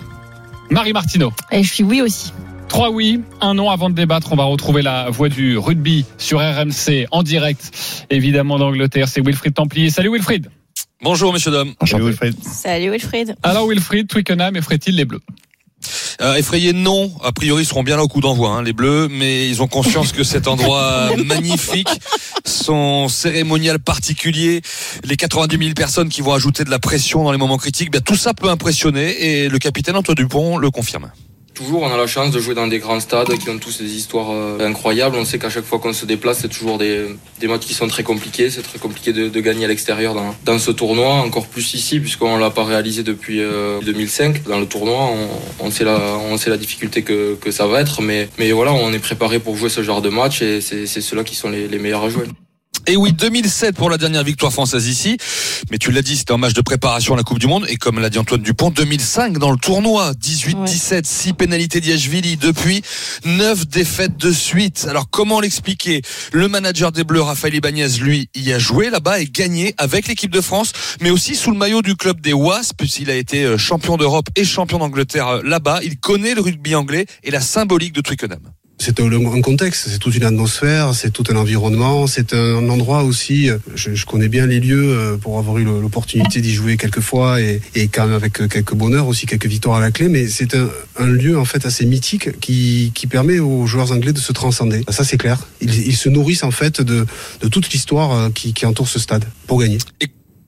Marie 0.70 0.92
Martineau. 0.92 1.32
Et 1.50 1.62
je 1.62 1.72
suis 1.72 1.84
oui 1.84 2.00
aussi. 2.00 2.32
Trois 2.68 2.90
oui, 2.90 3.20
un 3.40 3.54
non 3.54 3.68
avant 3.68 3.90
de 3.90 3.94
débattre. 3.96 4.32
On 4.32 4.36
va 4.36 4.44
retrouver 4.44 4.82
la 4.82 5.10
voix 5.10 5.28
du 5.28 5.58
rugby 5.58 6.06
sur 6.18 6.38
RMC 6.38 7.06
en 7.10 7.24
direct, 7.24 8.06
évidemment 8.10 8.58
d'Angleterre. 8.58 9.08
C'est 9.08 9.20
Wilfried 9.20 9.54
Templier. 9.54 9.90
Salut 9.90 10.12
Wilfried. 10.12 10.48
Bonjour, 11.02 11.32
messieurs, 11.32 11.50
dames. 11.50 11.74
Enchanté, 11.80 12.04
Wilfried. 12.04 12.36
Salut 12.44 12.90
Wilfried. 12.90 13.34
Alors 13.42 13.66
Wilfried, 13.66 14.06
Twickenham 14.08 14.54
effraie-t-il 14.56 14.94
les 14.94 15.04
Bleus 15.04 15.20
Euh, 16.20 16.34
effrayés, 16.34 16.72
non. 16.72 17.10
A 17.22 17.32
priori, 17.32 17.62
ils 17.62 17.66
seront 17.66 17.82
bien 17.82 17.96
là 17.96 18.02
au 18.02 18.08
coup 18.08 18.20
d'envoi, 18.20 18.50
hein, 18.50 18.62
les 18.62 18.72
Bleus, 18.72 19.08
mais 19.10 19.48
ils 19.48 19.62
ont 19.62 19.66
conscience 19.66 20.12
que 20.12 20.22
cet 20.22 20.48
endroit 20.48 21.10
magnifique, 21.24 21.88
son 22.44 23.08
cérémonial 23.08 23.78
particulier, 23.78 24.60
les 25.04 25.16
90 25.16 25.58
000 25.58 25.70
personnes 25.74 26.08
qui 26.08 26.20
vont 26.20 26.34
ajouter 26.34 26.64
de 26.64 26.70
la 26.70 26.78
pression 26.78 27.24
dans 27.24 27.32
les 27.32 27.38
moments 27.38 27.56
critiques, 27.56 27.90
bien, 27.90 28.00
tout 28.00 28.16
ça 28.16 28.34
peut 28.34 28.50
impressionner 28.50 29.42
et 29.42 29.48
le 29.48 29.58
capitaine 29.58 29.96
Antoine 29.96 30.16
Dupont 30.16 30.58
le 30.58 30.70
confirme. 30.70 31.10
Toujours, 31.60 31.82
on 31.82 31.92
a 31.92 31.96
la 31.98 32.06
chance 32.06 32.30
de 32.30 32.40
jouer 32.40 32.54
dans 32.54 32.68
des 32.68 32.78
grands 32.78 33.00
stades 33.00 33.36
qui 33.36 33.50
ont 33.50 33.58
tous 33.58 33.82
des 33.82 33.94
histoires 33.94 34.30
euh, 34.30 34.66
incroyables. 34.66 35.14
On 35.16 35.26
sait 35.26 35.38
qu'à 35.38 35.50
chaque 35.50 35.66
fois 35.66 35.78
qu'on 35.78 35.92
se 35.92 36.06
déplace, 36.06 36.38
c'est 36.38 36.48
toujours 36.48 36.78
des, 36.78 37.04
des 37.38 37.48
matchs 37.48 37.66
qui 37.66 37.74
sont 37.74 37.86
très 37.86 38.02
compliqués. 38.02 38.48
C'est 38.48 38.62
très 38.62 38.78
compliqué 38.78 39.12
de, 39.12 39.40
gagner 39.40 39.66
à 39.66 39.68
l'extérieur 39.68 40.14
dans, 40.14 40.34
dans 40.46 40.58
ce 40.58 40.70
tournoi, 40.70 41.16
encore 41.16 41.46
plus 41.46 41.74
ici, 41.74 42.00
puisqu'on 42.00 42.38
l'a 42.38 42.48
pas 42.48 42.64
réalisé 42.64 43.02
depuis 43.02 43.42
euh, 43.42 43.78
2005. 43.82 44.44
Dans 44.44 44.58
le 44.58 44.64
tournoi, 44.64 45.10
on, 45.58 45.70
sait, 45.70 45.84
la, 45.84 46.00
on 46.30 46.38
sait 46.38 46.48
la 46.48 46.56
difficulté 46.56 47.02
que, 47.02 47.34
que 47.34 47.50
ça 47.50 47.66
va 47.66 47.82
être, 47.82 48.00
mais, 48.00 48.30
mais 48.38 48.52
voilà, 48.52 48.72
on 48.72 48.90
est 48.94 48.98
préparé 48.98 49.38
pour 49.38 49.54
jouer 49.58 49.68
ce 49.68 49.82
genre 49.82 50.00
de 50.00 50.08
match 50.08 50.40
et 50.40 50.62
c'est 50.62 50.86
c'est 50.86 51.02
ceux-là 51.02 51.24
qui 51.24 51.36
sont 51.36 51.50
les, 51.50 51.68
les 51.68 51.78
meilleurs 51.78 52.04
à 52.04 52.08
jouer. 52.08 52.24
Et 52.86 52.96
oui, 52.96 53.12
2007 53.12 53.76
pour 53.76 53.90
la 53.90 53.98
dernière 53.98 54.24
victoire 54.24 54.52
française 54.52 54.86
ici. 54.88 55.16
Mais 55.70 55.78
tu 55.78 55.92
l'as 55.92 56.02
dit, 56.02 56.16
c'était 56.16 56.32
un 56.32 56.38
match 56.38 56.54
de 56.54 56.60
préparation 56.60 57.14
à 57.14 57.16
la 57.16 57.22
Coupe 57.22 57.38
du 57.38 57.46
Monde. 57.46 57.66
Et 57.68 57.76
comme 57.76 58.00
l'a 58.00 58.10
dit 58.10 58.18
Antoine 58.18 58.42
Dupont, 58.42 58.70
2005 58.70 59.38
dans 59.38 59.50
le 59.50 59.58
tournoi. 59.58 60.12
18-17, 60.12 61.04
6 61.04 61.32
pénalités 61.34 61.80
d'Iachvili. 61.80 62.36
Depuis, 62.36 62.82
9 63.24 63.68
défaites 63.68 64.16
de 64.16 64.32
suite. 64.32 64.86
Alors 64.88 65.08
comment 65.10 65.40
l'expliquer? 65.40 66.02
Le 66.32 66.48
manager 66.48 66.92
des 66.92 67.04
Bleus, 67.04 67.22
Raphaël 67.22 67.54
Ibanez, 67.54 67.88
lui, 68.00 68.28
y 68.34 68.52
a 68.52 68.58
joué 68.58 68.90
là-bas 68.90 69.20
et 69.20 69.26
gagné 69.26 69.74
avec 69.78 70.08
l'équipe 70.08 70.30
de 70.30 70.40
France, 70.40 70.72
mais 71.00 71.10
aussi 71.10 71.36
sous 71.36 71.50
le 71.50 71.58
maillot 71.58 71.82
du 71.82 71.96
club 71.96 72.20
des 72.20 72.32
Wasps, 72.32 72.72
puisqu'il 72.76 73.10
a 73.10 73.14
été 73.14 73.44
euh, 73.44 73.58
champion 73.58 73.96
d'Europe 73.96 74.26
et 74.36 74.44
champion 74.44 74.78
d'Angleterre 74.78 75.28
euh, 75.28 75.42
là-bas. 75.44 75.80
Il 75.82 75.98
connaît 75.98 76.34
le 76.34 76.40
rugby 76.40 76.74
anglais 76.74 77.06
et 77.22 77.30
la 77.30 77.40
symbolique 77.40 77.92
de 77.92 78.00
Twickenham. 78.00 78.40
C'est 78.82 78.98
un, 78.98 79.42
contexte, 79.42 79.88
c'est 79.90 79.98
toute 79.98 80.16
une 80.16 80.24
atmosphère, 80.24 80.94
c'est 80.94 81.10
tout 81.10 81.24
un 81.28 81.36
environnement, 81.36 82.06
c'est 82.06 82.32
un 82.32 82.66
endroit 82.70 83.02
aussi. 83.02 83.50
Je, 83.74 83.94
je, 83.94 84.06
connais 84.06 84.28
bien 84.28 84.46
les 84.46 84.58
lieux 84.58 84.96
euh, 84.96 85.16
pour 85.18 85.38
avoir 85.38 85.58
eu 85.58 85.64
l'opportunité 85.64 86.40
d'y 86.40 86.54
jouer 86.54 86.78
quelques 86.78 87.00
fois 87.00 87.42
et, 87.42 87.60
quand 87.92 88.06
même 88.06 88.14
avec 88.14 88.32
quelques 88.48 88.72
bonheurs 88.72 89.06
aussi, 89.06 89.26
quelques 89.26 89.48
victoires 89.48 89.76
à 89.76 89.80
la 89.80 89.90
clé. 89.90 90.08
Mais 90.08 90.28
c'est 90.28 90.56
un, 90.56 91.06
lieu 91.06 91.38
en 91.38 91.44
fait 91.44 91.66
assez 91.66 91.84
mythique 91.84 92.40
qui, 92.40 92.90
permet 93.10 93.38
aux 93.38 93.66
joueurs 93.66 93.92
anglais 93.92 94.14
de 94.14 94.18
se 94.18 94.32
transcender. 94.32 94.82
Ça 94.88 95.04
c'est 95.04 95.18
clair. 95.18 95.46
Ils, 95.60 95.96
se 95.96 96.08
nourrissent 96.08 96.44
en 96.44 96.50
fait 96.50 96.80
de, 96.80 97.04
toute 97.50 97.70
l'histoire 97.74 98.12
euh, 98.12 98.30
qui, 98.30 98.64
entoure 98.64 98.88
ce 98.88 98.98
stade 98.98 99.26
pour 99.46 99.60
gagner. 99.60 99.76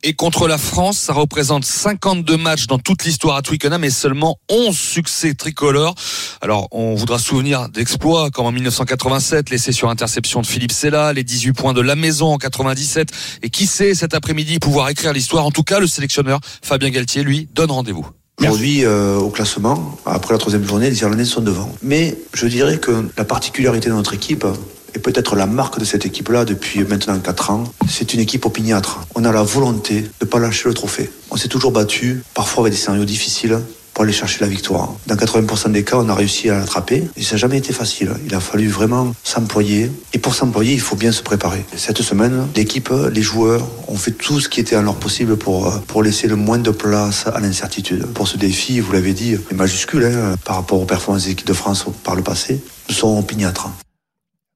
Et 0.04 0.14
contre 0.14 0.48
la 0.48 0.58
France, 0.58 0.98
ça 0.98 1.12
représente 1.12 1.64
52 1.64 2.36
matchs 2.36 2.66
dans 2.66 2.78
toute 2.78 3.04
l'histoire 3.04 3.36
à 3.36 3.42
Twickenham 3.42 3.84
et 3.84 3.90
seulement 3.90 4.38
11 4.50 4.76
succès 4.76 5.34
tricolores. 5.34 5.94
Alors, 6.40 6.66
on 6.72 6.94
voudra 6.96 7.18
souvenir 7.18 7.68
d'exploits 7.68 8.30
comme 8.30 8.46
en 8.46 8.52
1987, 8.52 9.50
l'essai 9.50 9.70
sur 9.70 9.90
interception 9.90 10.40
de 10.40 10.46
Philippe 10.46 10.72
Sella, 10.72 11.12
les 11.12 11.22
18 11.22 11.52
points 11.52 11.72
de 11.72 11.80
la 11.80 11.94
maison 11.94 12.32
en 12.32 12.38
97. 12.38 13.10
Et 13.42 13.50
qui 13.50 13.66
sait 13.66 13.94
cet 13.94 14.14
après-midi 14.14 14.58
pouvoir 14.58 14.88
écrire 14.88 15.12
l'histoire. 15.12 15.46
En 15.46 15.52
tout 15.52 15.62
cas, 15.62 15.78
le 15.78 15.86
sélectionneur 15.86 16.40
Fabien 16.62 16.90
Galtier, 16.90 17.22
lui, 17.22 17.48
donne 17.54 17.70
rendez-vous. 17.70 18.06
Aujourd'hui, 18.40 18.84
euh, 18.84 19.18
au 19.18 19.28
classement, 19.28 19.98
après 20.04 20.34
la 20.34 20.38
troisième 20.38 20.66
journée, 20.66 20.90
les 20.90 21.00
Irlandais 21.00 21.24
sont 21.24 21.42
devant. 21.42 21.72
Mais 21.82 22.18
je 22.34 22.46
dirais 22.46 22.78
que 22.78 23.08
la 23.16 23.24
particularité 23.24 23.88
de 23.88 23.94
notre 23.94 24.14
équipe, 24.14 24.44
et 24.94 24.98
peut-être 24.98 25.36
la 25.36 25.46
marque 25.46 25.78
de 25.78 25.84
cette 25.84 26.06
équipe-là 26.06 26.44
depuis 26.44 26.84
maintenant 26.84 27.18
4 27.18 27.50
ans, 27.50 27.64
c'est 27.88 28.14
une 28.14 28.20
équipe 28.20 28.44
opiniâtre. 28.44 29.00
On 29.14 29.24
a 29.24 29.32
la 29.32 29.42
volonté 29.42 30.02
de 30.02 30.08
ne 30.22 30.26
pas 30.26 30.38
lâcher 30.38 30.68
le 30.68 30.74
trophée. 30.74 31.10
On 31.30 31.36
s'est 31.36 31.48
toujours 31.48 31.72
battu, 31.72 32.22
parfois 32.34 32.64
avec 32.64 32.72
des 32.72 32.78
scénarios 32.78 33.04
difficiles, 33.04 33.60
pour 33.94 34.04
aller 34.04 34.12
chercher 34.12 34.40
la 34.40 34.46
victoire. 34.46 34.94
Dans 35.06 35.16
80% 35.16 35.72
des 35.72 35.84
cas, 35.84 35.96
on 35.98 36.08
a 36.08 36.14
réussi 36.14 36.48
à 36.48 36.58
l'attraper 36.58 37.04
et 37.16 37.22
ça 37.22 37.32
n'a 37.32 37.38
jamais 37.38 37.58
été 37.58 37.72
facile. 37.72 38.10
Il 38.26 38.34
a 38.34 38.40
fallu 38.40 38.68
vraiment 38.68 39.14
s'employer. 39.22 39.90
Et 40.14 40.18
pour 40.18 40.34
s'employer, 40.34 40.72
il 40.72 40.80
faut 40.80 40.96
bien 40.96 41.12
se 41.12 41.22
préparer. 41.22 41.64
Cette 41.76 42.02
semaine, 42.02 42.46
l'équipe, 42.56 42.90
les 43.12 43.22
joueurs 43.22 43.66
ont 43.88 43.96
fait 43.96 44.12
tout 44.12 44.40
ce 44.40 44.48
qui 44.48 44.60
était 44.60 44.76
en 44.76 44.82
leur 44.82 44.96
possible 44.96 45.36
pour, 45.36 45.80
pour 45.82 46.02
laisser 46.02 46.26
le 46.26 46.36
moins 46.36 46.58
de 46.58 46.70
place 46.70 47.26
à 47.26 47.40
l'incertitude. 47.40 48.06
Pour 48.06 48.28
ce 48.28 48.36
défi, 48.38 48.80
vous 48.80 48.92
l'avez 48.92 49.12
dit, 49.12 49.34
est 49.34 49.54
majuscule 49.54 50.04
hein, 50.04 50.36
par 50.44 50.56
rapport 50.56 50.80
aux 50.80 50.86
performances 50.86 51.24
des 51.24 51.32
équipes 51.32 51.48
de 51.48 51.52
France 51.52 51.84
par 52.02 52.14
le 52.14 52.22
passé, 52.22 52.60
nous 52.88 52.94
sommes 52.94 53.18
opiniâtres. 53.18 53.68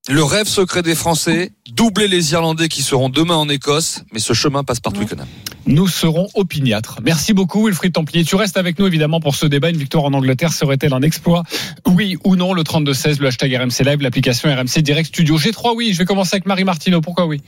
Le 0.09 0.23
rêve 0.23 0.47
secret 0.47 0.83
des 0.83 0.95
Français, 0.95 1.51
doubler 1.73 2.07
les 2.07 2.31
Irlandais 2.31 2.69
qui 2.69 2.83
seront 2.83 3.09
demain 3.09 3.35
en 3.35 3.49
Écosse, 3.49 4.05
mais 4.13 4.21
ce 4.21 4.35
chemin 4.35 4.63
passe 4.63 4.79
par 4.79 4.93
Twickenham. 4.93 5.27
Nous 5.67 5.89
serons 5.89 6.29
opiniâtres. 6.35 7.01
Merci 7.03 7.33
beaucoup 7.33 7.67
Wilfried 7.67 7.93
Templier. 7.93 8.23
Tu 8.25 8.37
restes 8.37 8.57
avec 8.57 8.79
nous 8.79 8.87
évidemment 8.87 9.19
pour 9.19 9.35
ce 9.35 9.47
débat. 9.47 9.69
Une 9.69 9.77
victoire 9.77 10.05
en 10.05 10.13
Angleterre 10.13 10.53
serait-elle 10.53 10.93
un 10.93 11.03
exploit? 11.03 11.43
Oui 11.87 12.17
ou 12.23 12.37
non? 12.37 12.55
Le 12.55 12.63
32-16, 12.63 13.19
le 13.19 13.27
hashtag 13.27 13.53
RMC 13.57 13.85
Live, 13.85 14.01
l'application 14.01 14.49
RMC 14.49 14.81
Direct 14.83 15.09
Studio. 15.09 15.37
G3, 15.39 15.75
oui. 15.75 15.93
Je 15.93 15.99
vais 15.99 16.05
commencer 16.05 16.37
avec 16.37 16.47
Marie 16.47 16.63
Martineau. 16.63 17.01
Pourquoi 17.01 17.27
oui? 17.27 17.43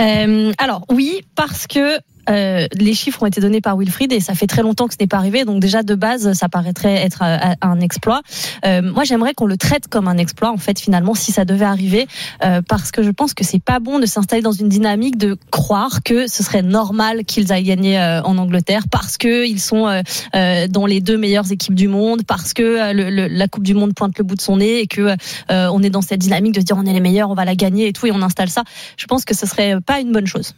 Euh, 0.00 0.52
Alors 0.56 0.86
oui, 0.90 1.20
parce 1.34 1.66
que 1.66 1.98
euh, 2.28 2.66
les 2.72 2.94
chiffres 2.94 3.22
ont 3.22 3.26
été 3.26 3.40
donnés 3.40 3.60
par 3.60 3.76
Wilfried 3.76 4.12
et 4.12 4.20
ça 4.20 4.34
fait 4.34 4.46
très 4.46 4.62
longtemps 4.62 4.86
que 4.86 4.94
ce 4.94 4.98
n'est 5.00 5.06
pas 5.06 5.18
arrivé. 5.18 5.44
Donc 5.44 5.60
déjà 5.60 5.82
de 5.82 5.94
base, 5.94 6.32
ça 6.32 6.48
paraîtrait 6.48 6.94
être 6.94 7.22
un, 7.22 7.54
un 7.60 7.80
exploit. 7.80 8.22
Euh, 8.64 8.82
moi, 8.82 9.04
j'aimerais 9.04 9.34
qu'on 9.34 9.46
le 9.46 9.56
traite 9.56 9.88
comme 9.88 10.08
un 10.08 10.18
exploit 10.18 10.50
en 10.50 10.56
fait 10.56 10.78
finalement 10.78 11.14
si 11.14 11.32
ça 11.32 11.44
devait 11.44 11.64
arriver, 11.64 12.06
euh, 12.44 12.62
parce 12.66 12.90
que 12.90 13.02
je 13.02 13.10
pense 13.10 13.34
que 13.34 13.44
c'est 13.44 13.62
pas 13.62 13.80
bon 13.80 13.98
de 13.98 14.06
s'installer 14.06 14.42
dans 14.42 14.52
une 14.52 14.68
dynamique 14.68 15.16
de 15.18 15.36
croire 15.50 16.02
que 16.02 16.26
ce 16.26 16.42
serait 16.42 16.62
normal 16.62 17.24
qu'ils 17.24 17.52
aillent 17.52 17.64
gagner 17.64 17.98
euh, 17.98 18.22
en 18.22 18.38
Angleterre 18.38 18.84
parce 18.90 19.18
que 19.18 19.46
ils 19.46 19.60
sont 19.60 19.86
euh, 19.86 20.68
dans 20.68 20.86
les 20.86 21.00
deux 21.00 21.16
meilleures 21.16 21.50
équipes 21.50 21.74
du 21.74 21.88
monde, 21.88 22.22
parce 22.26 22.52
que 22.52 22.92
le, 22.92 23.10
le, 23.10 23.28
la 23.28 23.48
Coupe 23.48 23.64
du 23.64 23.74
Monde 23.74 23.94
pointe 23.94 24.16
le 24.18 24.24
bout 24.24 24.34
de 24.34 24.40
son 24.40 24.58
nez 24.58 24.80
et 24.80 24.86
que 24.86 25.16
on 25.50 25.82
est 25.82 25.90
dans 25.90 26.02
cette 26.02 26.20
dynamique 26.20 26.54
de 26.54 26.60
se 26.60 26.64
dire 26.64 26.76
on 26.76 26.86
est 26.86 26.92
les 26.92 27.00
meilleurs, 27.00 27.30
on 27.30 27.34
va 27.34 27.44
la 27.44 27.54
gagner 27.54 27.88
et 27.88 27.92
tout 27.92 28.06
et 28.06 28.12
on 28.12 28.22
installe 28.22 28.48
ça. 28.48 28.64
Je 28.96 29.06
pense 29.06 29.24
que 29.24 29.34
ce 29.34 29.46
serait 29.46 29.80
pas 29.80 30.00
une 30.00 30.12
bonne 30.12 30.26
chose 30.26 30.54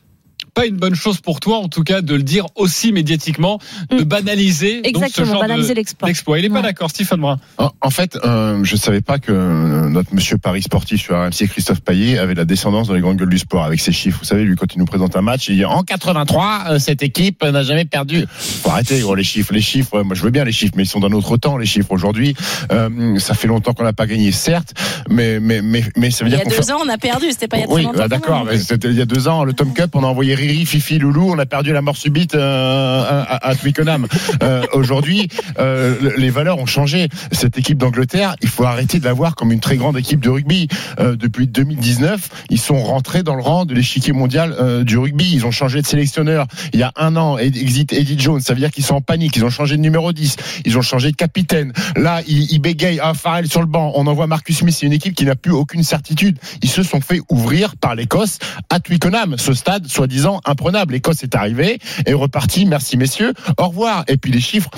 pas 0.55 0.67
une 0.67 0.77
bonne 0.77 0.95
chose 0.95 1.21
pour 1.21 1.41
toi, 1.41 1.59
en 1.59 1.69
tout 1.69 1.83
cas, 1.83 2.01
de 2.01 2.15
le 2.15 2.23
dire 2.23 2.47
aussi 2.57 2.93
médiatiquement, 2.93 3.59
de 3.91 4.03
banaliser 4.05 4.87
Exactement, 4.87 5.01
donc, 5.01 5.11
ce 5.15 5.25
genre 5.25 5.41
banaliser 5.41 5.75
l'exploit. 5.75 6.11
Il 6.39 6.43
n'est 6.43 6.49
ouais. 6.49 6.55
pas 6.55 6.63
d'accord, 6.63 6.91
Stéphane 6.91 7.21
Brun. 7.21 7.39
En, 7.59 7.71
en 7.81 7.91
fait, 7.91 8.19
euh, 8.25 8.63
je 8.65 8.77
savais 8.77 9.01
pas 9.01 9.19
que 9.19 9.33
notre 9.89 10.15
monsieur 10.15 10.39
Paris 10.39 10.63
sportif 10.63 11.01
sur 11.01 11.17
RMC, 11.17 11.49
Christophe 11.49 11.81
Payet, 11.81 12.19
avait 12.19 12.35
la 12.35 12.45
descendance 12.45 12.89
dans 12.89 12.95
les 12.95 13.01
grandes 13.01 13.17
gueules 13.17 13.29
du 13.29 13.39
sport 13.39 13.65
avec 13.65 13.81
ses 13.81 13.93
chiffres. 13.93 14.19
Vous 14.21 14.27
savez, 14.27 14.45
lui, 14.45 14.57
quand 14.57 14.75
il 14.75 14.79
nous 14.79 14.85
présente 14.85 15.17
un 15.17 15.23
match, 15.23 15.49
il 15.49 15.57
dit 15.57 15.65
en 15.65 15.83
83, 15.83 16.65
euh, 16.71 16.79
cette 16.79 17.03
équipe 17.03 17.43
n'a 17.45 17.63
jamais 17.63 17.85
perdu. 17.85 18.27
Faut 18.31 18.71
arrêter, 18.71 19.01
gros, 19.01 19.15
les 19.15 19.25
chiffres. 19.25 19.53
Les 19.53 19.61
chiffres, 19.61 19.97
ouais, 19.99 20.05
moi, 20.05 20.15
je 20.15 20.23
veux 20.23 20.31
bien 20.31 20.45
les 20.45 20.53
chiffres, 20.53 20.75
mais 20.77 20.85
ils 20.85 20.89
sont 20.89 21.01
d'un 21.01 21.13
autre 21.13 21.37
temps, 21.37 21.57
les 21.57 21.67
chiffres 21.67 21.91
aujourd'hui. 21.93 22.35
Euh, 22.73 23.19
ça 23.19 23.35
fait 23.35 23.49
longtemps 23.49 23.73
qu'on 23.73 23.85
n'a 23.85 23.93
pas 23.93 24.07
gagné, 24.07 24.33
certes, 24.33 24.75
mais, 25.09 25.41
mais, 25.41 25.63
mais, 25.63 25.83
mais 25.97 26.11
ça 26.11 26.25
veut 26.25 26.31
il 26.31 26.37
dire 26.37 26.45
y 26.45 26.47
a 26.47 26.57
deux 26.57 26.63
fait... 26.63 26.73
ans, 26.73 26.79
on 26.85 26.89
a 26.89 26.99
perdu. 26.99 27.27
C'était 27.31 27.49
pas 27.49 27.59
il 27.59 27.61
y 27.61 27.65
a 27.65 27.67
très 27.67 27.75
Oui, 27.75 27.83
longtemps. 27.83 27.99
bah, 27.99 28.09
d'accord, 28.09 28.45
mais 28.45 28.59
c'était 28.59 28.89
il 28.89 28.97
y 28.97 29.03
a 29.03 29.07
deux 29.07 29.29
ans. 29.29 29.45
Le 29.45 29.53
Tom 29.53 29.73
Cup, 29.73 29.91
on 29.95 30.03
a 30.05 30.07
envoyé 30.07 30.35
Riri, 30.41 30.65
Fifi, 30.65 30.99
Loulou, 30.99 31.31
on 31.31 31.39
a 31.39 31.45
perdu 31.45 31.71
la 31.71 31.83
mort 31.83 31.99
subite 31.99 32.35
euh, 32.35 33.05
à, 33.29 33.47
à 33.47 33.55
Twickenham. 33.55 34.07
Euh, 34.43 34.63
Aujourd'hui, 34.73 35.29
euh, 35.59 36.13
les 36.17 36.31
valeurs 36.31 36.59
ont 36.59 36.65
changé. 36.67 37.09
Cette 37.31 37.59
équipe 37.59 37.77
d'Angleterre, 37.77 38.37
il 38.41 38.49
faut 38.49 38.65
arrêter 38.65 38.99
de 39.01 39.05
la 39.05 39.13
voir 39.13 39.35
comme 39.35 39.53
une 39.53 39.61
très 39.61 39.77
grande 39.77 39.99
équipe 39.99 40.21
de 40.21 40.31
rugby. 40.31 40.69
Euh, 40.99 41.15
depuis 41.15 41.47
2019, 41.47 42.31
ils 42.49 42.59
sont 42.59 42.83
rentrés 42.83 43.23
dans 43.23 43.35
le 43.35 43.43
rang 43.43 43.67
de 43.67 43.75
l'échiquier 43.75 44.15
mondial 44.15 44.55
euh, 44.59 44.83
du 44.83 44.97
rugby. 44.97 45.31
Ils 45.31 45.45
ont 45.45 45.51
changé 45.51 45.83
de 45.83 45.87
sélectionneur. 45.87 46.47
Il 46.73 46.81
y 46.81 46.85
a 46.85 46.93
un 46.97 47.17
an, 47.17 47.37
exit 47.37 47.93
Eddie 47.93 48.19
Jones. 48.19 48.41
Ça 48.41 48.55
veut 48.55 48.61
dire 48.61 48.71
qu'ils 48.71 48.85
sont 48.85 48.95
en 48.95 49.03
panique. 49.03 49.37
Ils 49.37 49.45
ont 49.45 49.51
changé 49.51 49.77
de 49.77 49.83
numéro 49.83 50.11
10. 50.11 50.37
Ils 50.65 50.79
ont 50.79 50.83
changé 50.83 51.11
de 51.11 51.17
capitaine. 51.17 51.75
Là, 51.97 52.23
ils, 52.27 52.51
ils 52.51 52.61
bégayent. 52.61 53.01
Ah, 53.03 53.13
Farrell 53.13 53.47
sur 53.47 53.61
le 53.61 53.67
banc. 53.67 53.93
On 53.95 54.07
envoie 54.07 54.27
Marcus 54.27 54.57
Smith. 54.57 54.75
C'est 54.79 54.87
une 54.87 54.95
équipe 54.95 55.15
qui 55.15 55.27
n'a 55.27 55.37
plus 55.37 55.53
aucune 55.53 55.83
certitude. 55.83 56.39
Ils 56.63 56.71
se 56.71 56.83
sont 56.83 57.03
fait 57.03 57.21
ouvrir 57.29 57.77
par 57.77 57.95
l'Écosse 57.95 58.39
à 58.71 58.81
Twickenham. 58.81 59.37
Ce 59.37 59.53
stade, 59.53 59.87
soi-disant, 59.87 60.30
imprenable. 60.45 60.95
L'Écosse 60.95 61.23
est 61.23 61.35
arrivée 61.35 61.79
et 62.07 62.13
reparti. 62.13 62.67
Merci 62.67 62.97
messieurs. 62.97 63.33
Au 63.59 63.69
revoir. 63.69 64.05
Et 64.09 64.17
puis 64.17 64.31
les 64.31 64.41
chiffres. 64.41 64.71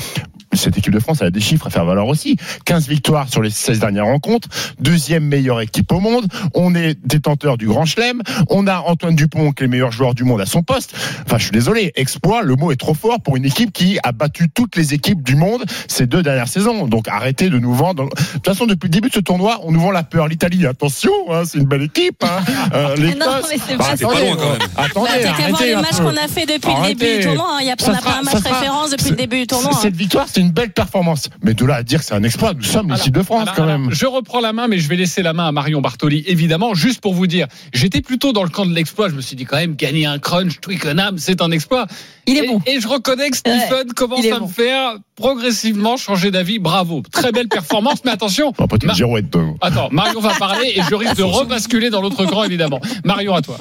Cette 0.52 0.76
équipe 0.78 0.92
de 0.92 0.98
France 1.00 1.18
elle 1.20 1.28
a 1.28 1.30
des 1.30 1.40
chiffres 1.40 1.66
à 1.66 1.70
faire 1.70 1.84
valoir 1.84 2.06
aussi. 2.08 2.36
15 2.64 2.88
victoires 2.88 3.28
sur 3.28 3.42
les 3.42 3.50
16 3.50 3.78
dernières 3.80 4.04
rencontres, 4.06 4.48
deuxième 4.80 5.24
meilleure 5.24 5.60
équipe 5.60 5.90
au 5.92 6.00
monde. 6.00 6.26
On 6.54 6.74
est 6.74 6.98
détenteur 7.06 7.56
du 7.58 7.66
Grand 7.66 7.84
Chelem. 7.84 8.22
On 8.50 8.66
a 8.66 8.78
Antoine 8.80 9.14
Dupont 9.16 9.52
qui 9.52 9.62
est 9.62 9.66
le 9.66 9.70
meilleur 9.70 9.92
joueur 9.92 10.14
du 10.14 10.24
monde 10.24 10.40
à 10.40 10.46
son 10.46 10.62
poste. 10.62 10.94
Enfin, 11.26 11.38
je 11.38 11.44
suis 11.44 11.52
désolé, 11.52 11.92
exploit, 11.96 12.42
le 12.42 12.54
mot 12.56 12.72
est 12.72 12.76
trop 12.76 12.94
fort 12.94 13.20
pour 13.20 13.36
une 13.36 13.44
équipe 13.44 13.72
qui 13.72 13.98
a 14.02 14.12
battu 14.12 14.48
toutes 14.50 14.76
les 14.76 14.94
équipes 14.94 15.22
du 15.22 15.36
monde 15.36 15.64
ces 15.88 16.06
deux 16.06 16.22
dernières 16.22 16.48
saisons. 16.48 16.86
Donc 16.86 17.08
arrêtez 17.08 17.48
de 17.50 17.58
nous 17.58 17.74
vendre. 17.74 18.04
De 18.08 18.10
toute 18.34 18.46
façon, 18.46 18.66
depuis 18.66 18.86
le 18.86 18.92
début 18.92 19.08
de 19.08 19.14
ce 19.14 19.20
tournoi, 19.20 19.60
on 19.64 19.72
nous 19.72 19.80
vend 19.80 19.90
la 19.90 20.02
peur. 20.02 20.28
L'Italie, 20.28 20.66
attention, 20.66 21.12
hein, 21.30 21.42
c'est 21.44 21.58
une 21.58 21.64
belle 21.64 21.82
équipe. 21.82 22.22
Hein. 22.24 22.42
Euh, 22.74 22.94
Mais 22.98 23.06
l'Écosse- 23.08 23.18
non, 23.26 23.32
mais 23.50 23.56
c'est 23.66 23.76
Bah, 23.76 23.84
pas 23.84 23.96
C'est 23.96 24.04
pas 24.06 24.20
loin 24.20 24.36
quand 24.36 24.50
même. 24.52 24.68
Attendez, 24.76 25.10
Bah, 25.24 25.48
voir 25.48 25.62
les 25.62 25.72
un 25.74 25.80
matchs 25.80 25.96
peu. 25.98 26.04
qu'on 26.04 26.16
a 26.16 26.28
fait 26.28 26.46
depuis 26.46 26.72
le 26.82 26.94
début 26.94 27.18
du 27.18 27.24
tournoi. 27.24 27.46
hein. 27.52 27.58
Il 27.60 27.66
y 27.66 27.70
a- 27.70 27.76
on 27.86 27.90
n'a 27.92 28.00
pas 28.00 28.18
un 28.18 28.22
match 28.22 28.36
sera- 28.42 28.58
référence 28.58 28.90
depuis 28.90 29.10
le 29.10 29.16
début 29.16 29.38
du 29.40 29.46
tournoi. 29.46 29.70
hein. 29.72 29.78
Cette 29.80 29.96
victoire, 29.96 30.26
c'est 30.32 30.40
une 30.42 30.50
belle 30.50 30.72
performance. 30.72 31.30
Mais 31.42 31.54
de 31.54 31.64
là 31.64 31.76
à 31.76 31.82
dire 31.82 32.00
que 32.00 32.04
c'est 32.04 32.14
un 32.14 32.22
exploit, 32.22 32.52
nous 32.54 32.62
sommes 32.62 32.90
l'équipe 32.90 33.14
de 33.14 33.22
France 33.22 33.42
Alors, 33.42 33.54
quand 33.54 33.62
alors, 33.62 33.78
même. 33.78 33.90
je 33.92 34.06
reprends 34.06 34.40
la 34.40 34.52
main, 34.52 34.68
mais 34.68 34.78
je 34.78 34.88
vais 34.88 34.96
laisser 34.96 35.22
la 35.22 35.32
main 35.32 35.46
à 35.46 35.52
Marion 35.52 35.80
Bartoli, 35.80 36.24
évidemment, 36.26 36.74
juste 36.74 37.00
pour 37.00 37.14
vous 37.14 37.26
dire. 37.26 37.46
J'étais 37.72 38.02
plutôt 38.02 38.32
dans 38.32 38.42
le 38.42 38.50
camp 38.50 38.66
de 38.66 38.74
l'exploit. 38.74 39.08
Je 39.08 39.14
me 39.14 39.20
suis 39.20 39.36
dit 39.36 39.44
quand 39.44 39.56
même, 39.56 39.74
gagner 39.74 40.06
un 40.06 40.18
crunch, 40.18 40.60
Twickenham, 40.60 41.18
c'est 41.18 41.40
un 41.40 41.50
exploit. 41.50 41.86
Il 42.26 42.36
est 42.36 42.44
et, 42.44 42.48
bon. 42.48 42.60
Et 42.66 42.80
je 42.80 42.88
reconnais 42.88 43.30
que 43.30 43.36
Stephen 43.36 43.92
commence 43.94 44.26
à 44.26 44.38
bon. 44.38 44.46
me 44.46 44.52
faire 44.52 44.96
progressivement 45.16 45.96
changer 45.96 46.30
d'avis. 46.30 46.58
Bravo. 46.58 47.02
Très 47.10 47.32
belle 47.32 47.48
performance, 47.48 48.04
mais 48.04 48.10
attention. 48.10 48.52
Attends, 49.60 49.88
Marion 49.90 50.20
va 50.20 50.34
parler 50.34 50.72
et 50.76 50.82
je 50.88 50.94
risque 50.94 51.16
de 51.16 51.22
rebasculer 51.22 51.90
dans 51.90 52.02
l'autre 52.02 52.24
camp, 52.26 52.44
évidemment. 52.44 52.80
Marion, 53.04 53.34
à 53.34 53.42
toi. 53.42 53.56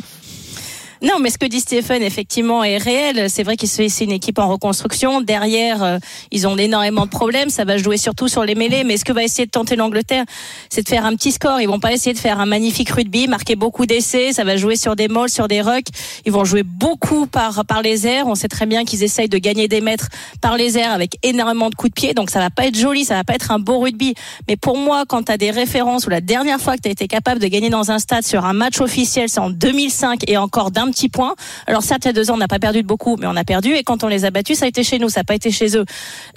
Non, 1.03 1.17
mais 1.19 1.31
ce 1.31 1.39
que 1.39 1.47
dit 1.47 1.59
Stéphane, 1.59 2.03
effectivement, 2.03 2.63
est 2.63 2.77
réel. 2.77 3.27
C'est 3.27 3.41
vrai 3.41 3.57
que 3.57 3.65
c'est 3.65 3.87
une 4.01 4.11
équipe 4.11 4.37
en 4.37 4.47
reconstruction. 4.47 5.21
Derrière, 5.21 5.81
euh, 5.83 5.97
ils 6.29 6.47
ont 6.47 6.55
énormément 6.55 7.05
de 7.05 7.09
problèmes. 7.09 7.49
Ça 7.49 7.65
va 7.65 7.77
jouer 7.77 7.97
surtout 7.97 8.27
sur 8.27 8.43
les 8.45 8.53
mêlées. 8.53 8.83
Mais 8.83 8.97
ce 8.97 9.05
que 9.05 9.11
va 9.11 9.23
essayer 9.23 9.47
de 9.47 9.51
tenter 9.51 9.75
l'Angleterre, 9.75 10.25
c'est 10.69 10.83
de 10.83 10.87
faire 10.87 11.03
un 11.03 11.15
petit 11.15 11.31
score. 11.31 11.59
Ils 11.59 11.67
vont 11.67 11.79
pas 11.79 11.91
essayer 11.91 12.13
de 12.13 12.19
faire 12.19 12.39
un 12.39 12.45
magnifique 12.45 12.91
rugby, 12.91 13.27
marquer 13.27 13.55
beaucoup 13.55 13.87
d'essais. 13.87 14.31
Ça 14.31 14.43
va 14.43 14.57
jouer 14.57 14.75
sur 14.75 14.95
des 14.95 15.07
molles, 15.07 15.29
sur 15.29 15.47
des 15.47 15.61
rucks. 15.61 15.87
Ils 16.27 16.31
vont 16.31 16.45
jouer 16.45 16.61
beaucoup 16.61 17.25
par, 17.25 17.65
par 17.65 17.81
les 17.81 18.05
airs. 18.05 18.27
On 18.27 18.35
sait 18.35 18.47
très 18.47 18.67
bien 18.67 18.85
qu'ils 18.85 19.01
essayent 19.01 19.29
de 19.29 19.39
gagner 19.39 19.67
des 19.67 19.81
mètres 19.81 20.09
par 20.39 20.55
les 20.55 20.77
airs 20.77 20.91
avec 20.91 21.17
énormément 21.23 21.71
de 21.71 21.75
coups 21.75 21.89
de 21.89 21.95
pied. 21.95 22.13
Donc 22.13 22.29
ça 22.29 22.37
va 22.37 22.51
pas 22.51 22.67
être 22.67 22.77
joli, 22.77 23.05
ça 23.05 23.15
va 23.15 23.23
pas 23.23 23.33
être 23.33 23.49
un 23.49 23.59
beau 23.59 23.79
rugby. 23.79 24.13
Mais 24.47 24.55
pour 24.55 24.77
moi, 24.77 25.05
quand 25.07 25.23
tu 25.23 25.31
as 25.31 25.37
des 25.37 25.49
références 25.49 26.05
ou 26.05 26.11
la 26.11 26.21
dernière 26.21 26.61
fois 26.61 26.75
que 26.75 26.81
tu 26.83 26.89
as 26.89 26.91
été 26.91 27.07
capable 27.07 27.41
de 27.41 27.47
gagner 27.47 27.71
dans 27.71 27.89
un 27.89 27.97
stade 27.97 28.23
sur 28.23 28.45
un 28.45 28.53
match 28.53 28.79
officiel, 28.81 29.29
c'est 29.29 29.39
en 29.39 29.49
2005 29.49 30.29
et 30.29 30.37
encore 30.37 30.69
d'un 30.69 30.90
petit 30.91 31.09
point. 31.09 31.35
Alors 31.67 31.83
certes, 31.83 32.05
il 32.05 32.07
y 32.07 32.09
a 32.09 32.13
deux 32.13 32.29
ans, 32.29 32.35
on 32.35 32.37
n'a 32.37 32.47
pas 32.47 32.59
perdu 32.59 32.81
de 32.83 32.87
beaucoup, 32.87 33.17
mais 33.17 33.27
on 33.27 33.35
a 33.35 33.43
perdu. 33.43 33.73
Et 33.73 33.83
quand 33.83 34.03
on 34.03 34.07
les 34.07 34.25
a 34.25 34.31
battus, 34.31 34.59
ça 34.59 34.65
a 34.65 34.67
été 34.67 34.83
chez 34.83 34.99
nous, 34.99 35.09
ça 35.09 35.21
n'a 35.21 35.23
pas 35.23 35.35
été 35.35 35.51
chez 35.51 35.77
eux. 35.77 35.85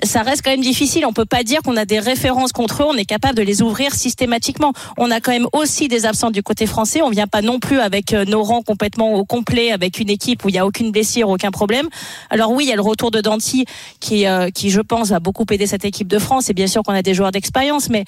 Ça 0.02 0.22
reste 0.22 0.42
quand 0.42 0.50
même 0.50 0.60
difficile. 0.60 1.06
On 1.06 1.12
peut 1.12 1.24
pas 1.24 1.42
dire 1.42 1.60
qu'on 1.62 1.76
a 1.76 1.84
des 1.84 1.98
références 1.98 2.52
contre 2.52 2.82
eux. 2.82 2.86
On 2.88 2.96
est 2.96 3.04
capable 3.04 3.36
de 3.36 3.42
les 3.42 3.62
ouvrir 3.62 3.94
systématiquement. 3.94 4.72
On 4.96 5.10
a 5.10 5.20
quand 5.20 5.32
même 5.32 5.48
aussi 5.52 5.88
des 5.88 6.06
absents 6.06 6.30
du 6.30 6.42
côté 6.42 6.66
français. 6.66 7.02
On 7.02 7.10
vient 7.10 7.26
pas 7.26 7.42
non 7.42 7.58
plus 7.60 7.80
avec 7.80 8.12
euh, 8.12 8.24
nos 8.24 8.42
rangs 8.42 8.62
complètement 8.62 9.14
au 9.14 9.24
complet, 9.24 9.72
avec 9.72 9.98
une 9.98 10.10
équipe 10.10 10.44
où 10.44 10.48
il 10.48 10.54
y 10.54 10.58
a 10.58 10.66
aucune 10.66 10.90
blessure, 10.90 11.28
aucun 11.28 11.50
problème. 11.50 11.88
Alors 12.30 12.52
oui, 12.52 12.64
il 12.64 12.68
y 12.68 12.72
a 12.72 12.76
le 12.76 12.82
retour 12.82 13.10
de 13.10 13.20
Danti 13.20 13.64
qui, 14.00 14.26
euh, 14.26 14.50
qui 14.50 14.70
je 14.70 14.80
pense, 14.80 15.08
va 15.08 15.20
beaucoup 15.20 15.44
aider 15.50 15.66
cette 15.66 15.84
équipe 15.84 16.08
de 16.08 16.18
France. 16.18 16.50
Et 16.50 16.54
bien 16.54 16.66
sûr 16.66 16.82
qu'on 16.82 16.94
a 16.94 17.02
des 17.02 17.14
joueurs 17.14 17.30
d'expérience, 17.30 17.88
mais 17.88 18.04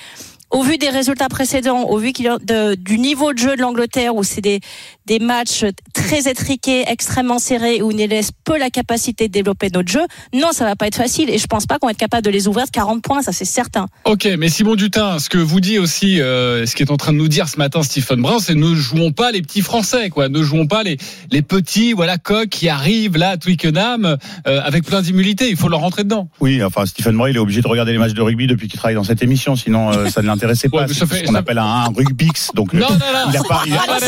au 0.50 0.62
vu 0.62 0.78
des 0.78 0.88
résultats 0.90 1.28
précédents, 1.28 1.82
au 1.84 1.98
vu 1.98 2.12
de- 2.12 2.74
du 2.76 2.98
niveau 2.98 3.32
de 3.32 3.38
jeu 3.38 3.56
de 3.56 3.60
l'Angleterre, 3.60 4.14
où 4.14 4.22
c'est 4.22 4.40
des, 4.40 4.60
des 5.06 5.18
matchs 5.18 5.64
très 5.92 6.28
étriqués, 6.30 6.84
extrêmement 6.86 7.38
serrés, 7.38 7.82
où 7.82 7.90
on 7.92 7.96
laisse 7.96 8.30
peu 8.44 8.56
la 8.58 8.70
capacité 8.70 9.26
de 9.28 9.32
développer 9.32 9.68
notre 9.72 9.90
jeu, 9.90 10.02
non, 10.32 10.48
ça 10.52 10.64
va 10.64 10.76
pas 10.76 10.86
être 10.86 10.96
facile. 10.96 11.30
Et 11.30 11.38
je 11.38 11.46
pense 11.46 11.66
pas 11.66 11.78
qu'on 11.78 11.86
va 11.86 11.92
être 11.92 11.98
capable 11.98 12.24
de 12.24 12.30
les 12.30 12.46
ouvrir 12.48 12.66
de 12.66 12.70
40 12.70 13.02
points, 13.02 13.22
ça 13.22 13.32
c'est 13.32 13.44
certain. 13.44 13.86
Ok, 14.04 14.28
mais 14.38 14.48
Simon 14.48 14.76
Dutin, 14.76 15.18
ce 15.18 15.28
que 15.28 15.38
vous 15.38 15.60
dit 15.60 15.78
aussi, 15.78 16.20
euh, 16.20 16.64
ce 16.66 16.76
qui 16.76 16.82
est 16.82 16.90
en 16.90 16.96
train 16.96 17.12
de 17.12 17.18
nous 17.18 17.28
dire 17.28 17.48
ce 17.48 17.58
matin 17.58 17.82
Stephen 17.82 18.20
Brun, 18.22 18.38
c'est 18.38 18.54
ne 18.54 18.74
jouons 18.74 19.12
pas 19.12 19.32
les 19.32 19.42
petits 19.42 19.62
Français, 19.62 20.10
quoi. 20.10 20.28
Ne 20.28 20.42
jouons 20.42 20.66
pas 20.68 20.82
les, 20.84 20.96
les 21.32 21.42
petits, 21.42 21.92
voilà, 21.92 22.18
coqs 22.18 22.48
qui 22.48 22.68
arrivent 22.68 23.16
là 23.16 23.30
à 23.30 23.36
Twickenham 23.36 24.16
euh, 24.46 24.60
avec 24.62 24.84
plein 24.84 25.02
d'immunité. 25.02 25.48
Il 25.50 25.56
faut 25.56 25.68
leur 25.68 25.80
rentrer 25.80 26.04
dedans. 26.04 26.28
Oui, 26.40 26.62
enfin 26.62 26.86
Stephen 26.86 27.16
Bray, 27.16 27.32
il 27.32 27.36
est 27.36 27.40
obligé 27.40 27.62
de 27.62 27.68
regarder 27.68 27.92
les 27.92 27.98
matchs 27.98 28.14
de 28.14 28.22
rugby 28.22 28.46
depuis 28.46 28.68
qu'il 28.68 28.78
travaille 28.78 28.94
dans 28.94 29.04
cette 29.04 29.22
émission, 29.22 29.56
sinon 29.56 29.90
euh, 29.92 30.08
ça 30.08 30.22
ne 30.22 30.35
l'intéressait 30.36 30.68
pas. 30.68 30.78
Ouais, 30.78 30.84
c'est 30.88 30.94
ce 30.94 31.24
qu'on 31.24 31.32
ça- 31.32 31.38
appelle 31.38 31.58
un, 31.58 31.64
un 31.64 31.86
rugbix. 31.94 32.50
Donc 32.54 32.74
euh, 32.74 32.78
Non, 32.78 32.88
non, 32.90 32.96
non. 32.96 33.30
il 33.30 33.36
a 33.36 33.42
pas. 33.42 33.62
il 33.66 33.74
a- 33.74 33.78
Ah, 33.88 33.98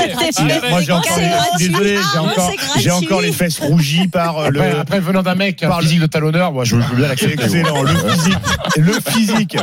il 0.41 0.51
a- 0.53 0.71
moi 0.71 0.81
j'ai 0.83 0.93
encore, 0.93 1.19
désolé, 1.59 1.97
j'ai 1.97 2.91
Ah, 2.91 2.95
encore, 2.97 3.21
j'ai 3.21 3.27
les 3.27 3.33
fesses 3.33 3.59
rougies 3.61 4.09
par 4.09 4.39
euh, 4.39 4.51
le. 4.51 4.61
Après, 4.61 4.79
après, 4.81 5.01
venant 5.01 5.23
d'un 5.23 5.35
mec, 5.35 5.61
Par 5.61 5.79
le- 5.79 5.83
physique 5.85 6.01
de 6.01 6.07
talonneur, 6.07 6.53
moi, 6.53 6.65
je 6.65 6.77
veux 6.77 6.97
bien 6.97 7.09
l'accepter. 7.09 7.43
Excellent, 7.45 7.83
le 7.83 7.89
physique, 7.89 8.37
le 8.77 8.93
physique, 8.93 9.57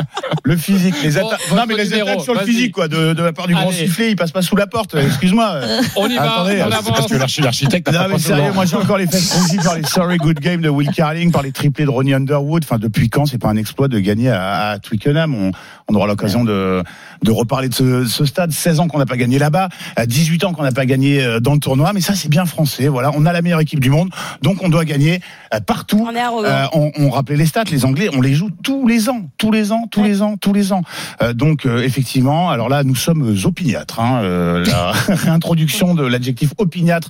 le 0.44 0.58
physique, 0.58 0.96
les 1.04 1.18
attaques, 1.18 1.40
votre 1.50 1.56
non 1.56 1.66
mais 1.68 1.76
les 1.76 1.90
numéro, 1.90 2.10
attaques 2.10 2.22
sur 2.24 2.34
le 2.34 2.42
physique 2.46 2.74
quoi, 2.74 2.88
de, 2.88 3.14
de 3.14 3.24
la 3.24 3.34
part 3.34 3.48
du 3.48 3.54
grand 3.54 3.72
sifflet, 3.72 4.12
il 4.12 4.16
passe 4.16 4.32
pas 4.32 4.42
sous 4.42 4.56
la 4.56 4.68
porte. 4.68 4.96
Excuse-moi. 4.96 5.60
On 5.96 6.08
y 6.08 6.16
va, 6.16 6.34
Attendez, 6.34 6.64
on 6.64 6.72
c'est. 6.84 6.92
Parce 6.92 7.08
que 7.08 7.16
l'archi- 7.18 7.42
l'architecte 7.42 7.88
n'a 7.92 8.00
Non 8.00 8.04
pas 8.06 8.10
mais 8.14 8.20
sérieux, 8.20 8.52
moi 8.54 8.66
j'ai 8.66 8.76
encore 8.76 8.98
les 8.98 9.08
fesses 9.08 9.34
rougies 9.34 9.58
par 9.58 9.76
les 9.76 9.84
Sorry 9.84 10.18
Good 10.18 10.40
Game 10.40 10.62
de 10.62 10.70
Will 10.70 10.90
Carling, 10.92 11.32
par 11.32 11.42
les 11.44 11.52
triplés 11.52 11.86
de 11.86 11.90
Ronnie 11.90 12.14
Underwood. 12.14 12.64
Enfin, 12.64 12.78
depuis 12.78 13.10
quand 13.10 13.26
c'est 13.26 13.38
pas 13.38 13.50
un 13.50 13.58
exploit 13.58 13.88
de 13.88 14.00
gagner 14.00 14.30
à, 14.30 14.70
à 14.72 14.80
Twickenham? 14.80 15.34
On, 15.36 15.52
on 15.88 15.96
aura 15.96 16.08
l'occasion 16.08 16.44
de, 16.44 16.52
呃 16.56 16.84
de 17.26 17.32
reparler 17.32 17.68
de 17.70 17.74
ce, 17.74 18.06
ce 18.06 18.24
stade. 18.26 18.52
16 18.52 18.80
ans 18.80 18.88
qu'on 18.88 19.00
n'a 19.00 19.06
pas 19.06 19.18
gagné 19.18 19.38
là-bas, 19.40 19.70
à 19.96 20.06
18 20.06 20.44
ans 20.46 20.54
qu'on 20.54 20.64
n'a 20.64 20.72
pas 20.72 20.86
gagné 20.86 21.22
euh, 21.24 21.40
dans 21.40 21.54
le 21.54 21.60
tournoi. 21.60 21.92
Mais 21.94 22.02
ça 22.02 22.16
c'est 22.16 22.30
bien 22.30 22.46
français. 22.46 22.88
Voilà, 22.88 23.12
on 23.16 23.26
a 23.26 23.34
la 23.34 23.42
meilleure 23.42 23.60
équipe 23.60 23.80
du 23.82 23.90
monde, 23.90 24.10
donc 24.42 24.64
on 24.64 24.70
doit 24.70 24.86
gagner 24.86 25.20
euh, 25.54 25.60
partout. 25.60 26.08
On 26.10 26.16
est 26.16 26.20
arrogant. 26.22 26.48
Euh, 26.48 26.66
on, 26.74 26.92
on 26.98 27.10
rappelait 27.10 27.36
les 27.36 27.46
stats, 27.46 27.64
les 27.72 27.84
Anglais, 27.86 28.10
on 28.16 28.22
les 28.22 28.34
joue 28.34 28.50
tous 28.64 28.88
les 28.88 29.10
ans, 29.10 29.30
tous 29.38 29.52
les 29.52 29.72
ans, 29.72 29.88
tous 29.92 30.04
les 30.04 30.22
ans, 30.22 30.36
tous 30.40 30.54
les 30.54 30.72
ans. 30.72 30.84
Euh, 31.22 31.34
donc 31.34 31.66
euh, 31.66 31.84
effectivement, 31.84 32.50
alors 32.52 32.70
là, 32.70 32.84
nous 32.84 32.96
sommes 32.96 33.36
opiniâtres. 33.44 34.00
Hein, 34.00 34.22
euh, 34.24 34.64
la 34.66 34.92
réintroduction 35.16 35.94
de 35.96 36.06
l'adjectif 36.06 36.52
opiniâtre 36.58 37.10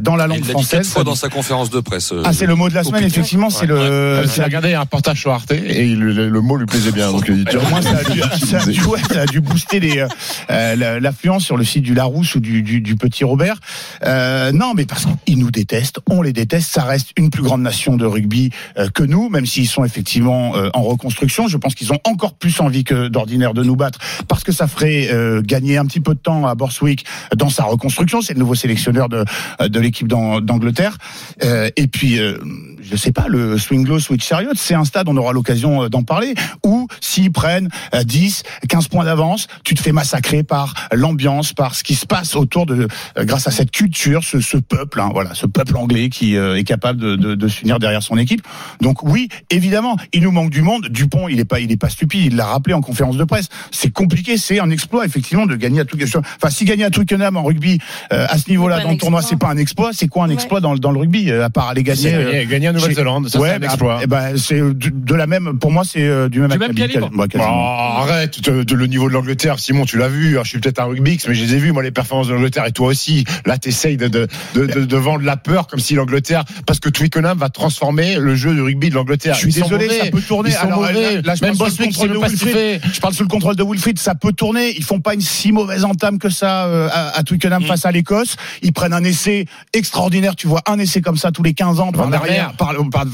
dans 0.00 0.16
la 0.16 0.26
langue 0.26 0.38
Il 0.38 0.44
dit 0.44 0.50
française. 0.50 0.80
quatre 0.80 0.86
fois 0.92 1.04
dans 1.04 1.14
sa 1.14 1.28
conférence 1.28 1.70
de 1.70 1.80
presse. 1.80 2.12
euh, 2.12 2.22
Ah, 2.24 2.32
c'est 2.32 2.46
le 2.46 2.54
mot 2.54 2.68
de 2.68 2.74
la 2.74 2.82
semaine, 2.84 2.96
opiniâtre. 2.96 3.14
effectivement, 3.18 3.50
c'est 3.50 3.66
le. 3.66 3.76
Euh, 3.78 4.26
c'est 4.26 4.36
J'ai 4.36 4.44
regardé 4.44 4.74
un 4.74 4.80
reportage 4.80 5.20
sur 5.20 5.32
Arte 5.32 5.52
et 5.52 5.86
le, 5.94 6.12
le- 6.12 6.28
le 6.28 6.40
mot 6.40 6.56
lui 6.56 6.66
plaisait 6.66 6.92
bien. 6.92 7.10
Donc, 7.10 7.24
il 7.28 7.44
dit, 7.44 7.56
Au 7.64 7.68
moins, 7.70 7.80
ça 7.80 7.90
a, 7.98 8.04
dû, 8.10 8.20
ça, 8.20 8.58
a 8.60 8.66
dû, 8.66 8.82
ouais, 8.84 8.98
ça 9.10 9.20
a 9.22 9.26
dû 9.26 9.40
booster 9.58 10.00
euh, 10.00 10.08
euh, 10.50 10.74
la- 10.74 10.98
l'affluence 11.00 11.44
sur 11.44 11.56
le 11.56 11.62
site 11.64 11.84
du 11.84 11.94
Larousse 11.94 12.34
ou 12.34 12.40
du, 12.40 12.96
Petit 12.98 13.22
Robert. 13.24 13.58
Euh, 14.04 14.50
non, 14.52 14.72
mais 14.74 14.84
parce 14.84 15.06
qu'ils 15.24 15.38
nous 15.38 15.50
détestent, 15.50 16.00
on 16.10 16.22
les 16.22 16.32
déteste. 16.32 16.72
Ça 16.72 16.82
reste 16.84 17.10
une 17.16 17.30
plus 17.30 17.42
grande 17.42 17.62
nation 17.62 17.96
de 17.96 18.04
rugby 18.06 18.50
que 18.94 19.02
nous, 19.02 19.28
même 19.28 19.46
s'ils 19.46 19.68
sont 19.68 19.84
effectivement 19.84 20.52
en 20.74 20.82
reconstruction. 20.82 21.46
Je 21.48 21.56
pense 21.56 21.74
qu'ils 21.74 21.92
ont 21.92 21.98
encore 22.04 22.34
plus 22.34 22.60
envie 22.60 22.82
que 22.84 23.08
d'ordinaire 23.08 23.52
de 23.54 23.62
nous 23.62 23.76
battre 23.76 23.98
parce 24.28 24.42
que 24.42 24.52
ça 24.52 24.66
ferait 24.66 25.08
gagner 25.44 25.76
un 25.76 25.86
petit 25.86 26.00
peu 26.00 26.14
de 26.14 26.18
temps 26.20 26.46
à 26.46 26.54
Borswick 26.54 27.04
dans 27.36 27.50
sa 27.50 27.64
reconstruction. 27.64 28.22
C'est 28.22 28.34
le 28.34 28.38
nouveau 28.40 28.54
sélectionneur 28.54 29.08
de, 29.08 29.24
l'équipe 29.78 30.08
d'An- 30.08 30.40
d'Angleterre. 30.40 30.96
Et 31.42 31.86
puis, 31.86 32.16
je 32.16 32.96
sais 32.96 33.12
pas, 33.12 33.26
le 33.28 33.58
Swing 33.58 33.86
Low 33.86 33.98
Switch 33.98 34.24
Chariot, 34.26 34.52
c'est 34.54 34.74
un 34.74 34.84
stade, 34.84 35.08
on 35.08 35.16
aura 35.16 35.32
l'occasion 35.32 35.88
d'en 35.88 36.02
parler, 36.02 36.34
où 36.64 36.86
s'ils 37.00 37.32
prennent 37.32 37.68
euh, 37.94 38.04
10, 38.04 38.42
15 38.68 38.88
points 38.88 39.04
d'avance, 39.04 39.33
tu 39.64 39.74
te 39.74 39.80
fais 39.82 39.92
massacrer 39.92 40.42
par 40.42 40.74
l'ambiance, 40.92 41.52
par 41.52 41.74
ce 41.74 41.82
qui 41.84 41.94
se 41.94 42.06
passe 42.06 42.36
autour 42.36 42.66
de, 42.66 42.88
euh, 43.18 43.24
grâce 43.24 43.46
à 43.46 43.50
cette 43.50 43.70
culture, 43.70 44.22
ce, 44.24 44.40
ce 44.40 44.56
peuple, 44.56 45.00
hein, 45.00 45.10
voilà, 45.12 45.34
ce 45.34 45.46
peuple 45.46 45.76
anglais 45.76 46.08
qui 46.08 46.36
euh, 46.36 46.56
est 46.56 46.64
capable 46.64 47.00
de, 47.00 47.16
de, 47.16 47.34
de 47.34 47.48
s'unir 47.48 47.78
derrière 47.78 48.02
son 48.02 48.16
équipe. 48.18 48.42
Donc 48.80 49.02
oui, 49.02 49.28
évidemment, 49.50 49.96
il 50.12 50.22
nous 50.22 50.30
manque 50.32 50.50
du 50.50 50.62
monde. 50.62 50.88
Dupont, 50.88 51.28
il 51.28 51.40
est 51.40 51.44
pas, 51.44 51.60
il 51.60 51.70
est 51.72 51.76
pas 51.76 51.88
stupide, 51.88 52.32
il 52.32 52.36
l'a 52.36 52.46
rappelé 52.46 52.74
en 52.74 52.80
conférence 52.80 53.16
de 53.16 53.24
presse. 53.24 53.48
C'est 53.70 53.90
compliqué, 53.92 54.36
c'est 54.36 54.60
un 54.60 54.70
exploit 54.70 55.04
effectivement 55.04 55.46
de 55.46 55.56
gagner 55.56 55.80
à 55.80 55.84
Twickenham. 55.84 56.22
Enfin, 56.36 56.50
si 56.50 56.64
gagner 56.64 56.84
à 56.84 56.90
Twickenham 56.90 57.36
en 57.36 57.42
rugby 57.44 57.78
euh, 58.12 58.26
à 58.28 58.38
ce 58.38 58.48
niveau-là 58.50 58.78
C'est 58.78 58.84
dans 58.84 58.90
le 58.92 58.96
tournoi, 58.96 59.20
exploit. 59.20 59.38
c'est 59.38 59.46
pas 59.46 59.52
un 59.52 59.56
exploit. 59.56 59.90
C'est 59.92 60.08
quoi 60.08 60.24
un 60.24 60.30
exploit 60.30 60.60
dans, 60.60 60.72
le- 60.72 60.78
dans 60.78 60.90
le 60.92 60.98
rugby 61.00 61.30
euh, 61.30 61.44
à 61.44 61.50
part 61.50 61.68
aller 61.68 61.82
gagner 61.82 62.00
C'est 62.02 62.14
euh, 62.14 62.44
gagner, 62.46 62.68
à 62.68 62.72
Nouvelle-Zélande, 62.72 63.28
ça 63.28 63.38
ouais, 63.38 63.48
c'est 63.50 63.54
un 63.56 63.58
bah, 63.60 63.66
exploit. 63.66 64.00
eh 64.02 64.06
ben, 64.06 64.36
c'est 64.36 64.60
de, 64.60 64.72
de 64.90 65.14
la 65.14 65.26
même, 65.26 65.58
pour 65.58 65.70
moi, 65.72 65.82
c'est 65.84 66.02
euh, 66.06 66.28
du 66.28 66.40
même, 66.40 66.50
Du 66.50 66.58
même 66.58 66.74
calibre. 66.74 67.10
ouais. 67.16 67.26
Oh, 67.36 67.40
arrête, 67.40 68.40
de, 68.42 68.62
de 68.62 68.74
le 68.74 68.86
niveau 68.86 69.08
de 69.08 69.14
l'Angleterre, 69.24 69.58
Simon, 69.58 69.86
tu 69.86 69.96
l'as 69.96 70.08
vu. 70.08 70.32
Alors, 70.32 70.44
je 70.44 70.50
suis 70.50 70.58
peut-être 70.60 70.80
un 70.80 70.84
rugbyx, 70.84 71.26
mais 71.28 71.34
je 71.34 71.44
les 71.44 71.54
ai 71.54 71.58
vus, 71.58 71.72
moi, 71.72 71.82
les 71.82 71.90
performances 71.90 72.28
de 72.28 72.34
l'Angleterre, 72.34 72.66
et 72.66 72.72
toi 72.72 72.88
aussi. 72.88 73.24
Là, 73.46 73.56
t'essayes 73.56 73.96
de, 73.96 74.08
de, 74.08 74.28
de, 74.54 74.66
de, 74.66 74.84
de 74.84 74.96
vendre 74.96 75.24
la 75.24 75.38
peur, 75.38 75.66
comme 75.66 75.80
si 75.80 75.94
l'Angleterre, 75.94 76.44
parce 76.66 76.78
que 76.78 76.90
Twickenham 76.90 77.38
va 77.38 77.48
transformer 77.48 78.16
le 78.18 78.34
jeu 78.36 78.54
de 78.54 78.60
rugby 78.60 78.90
de 78.90 78.94
l'Angleterre. 78.94 79.34
Je 79.34 79.40
suis 79.40 79.52
désolé, 79.52 79.86
mauvais. 79.86 79.98
ça 79.98 80.10
peut 80.10 80.20
tourner. 80.20 80.54
Alors, 80.56 80.80
mauvais. 80.82 81.16
là, 81.16 81.20
là, 81.24 81.34
je 81.34 81.44
Même 81.44 81.56
parle 81.56 81.70
sous 81.70 81.82
le 81.82 81.86
Boswick, 81.88 82.20
pas 82.20 82.28
ce 82.28 82.36
qu'il 82.36 82.48
fait. 82.48 82.80
Je 82.92 83.00
parle 83.00 83.14
sous 83.14 83.22
le 83.22 83.28
contrôle 83.30 83.56
de 83.56 83.62
Wilfried, 83.62 83.98
ça 83.98 84.14
peut 84.14 84.32
tourner. 84.32 84.74
Ils 84.76 84.84
font 84.84 85.00
pas 85.00 85.14
une 85.14 85.20
si 85.22 85.50
mauvaise 85.52 85.84
entame 85.84 86.18
que 86.18 86.28
ça 86.28 86.66
euh, 86.66 86.88
à, 86.92 87.16
à 87.18 87.22
Twickenham 87.22 87.62
Mm. 87.62 87.66
face 87.66 87.86
à 87.86 87.92
l'Écosse. 87.92 88.36
Ils 88.62 88.72
prennent 88.72 88.92
un 88.92 89.04
essai 89.04 89.46
extraordinaire. 89.72 90.34
Tu 90.36 90.46
vois 90.46 90.62
un 90.66 90.78
essai 90.78 91.00
comme 91.00 91.16
ça 91.16 91.30
tous 91.32 91.42
les 91.42 91.54
15 91.54 91.80
ans 91.80 91.92
par 91.92 92.10
l'arrière, 92.10 92.52
par, 92.56 92.74
par 92.90 93.04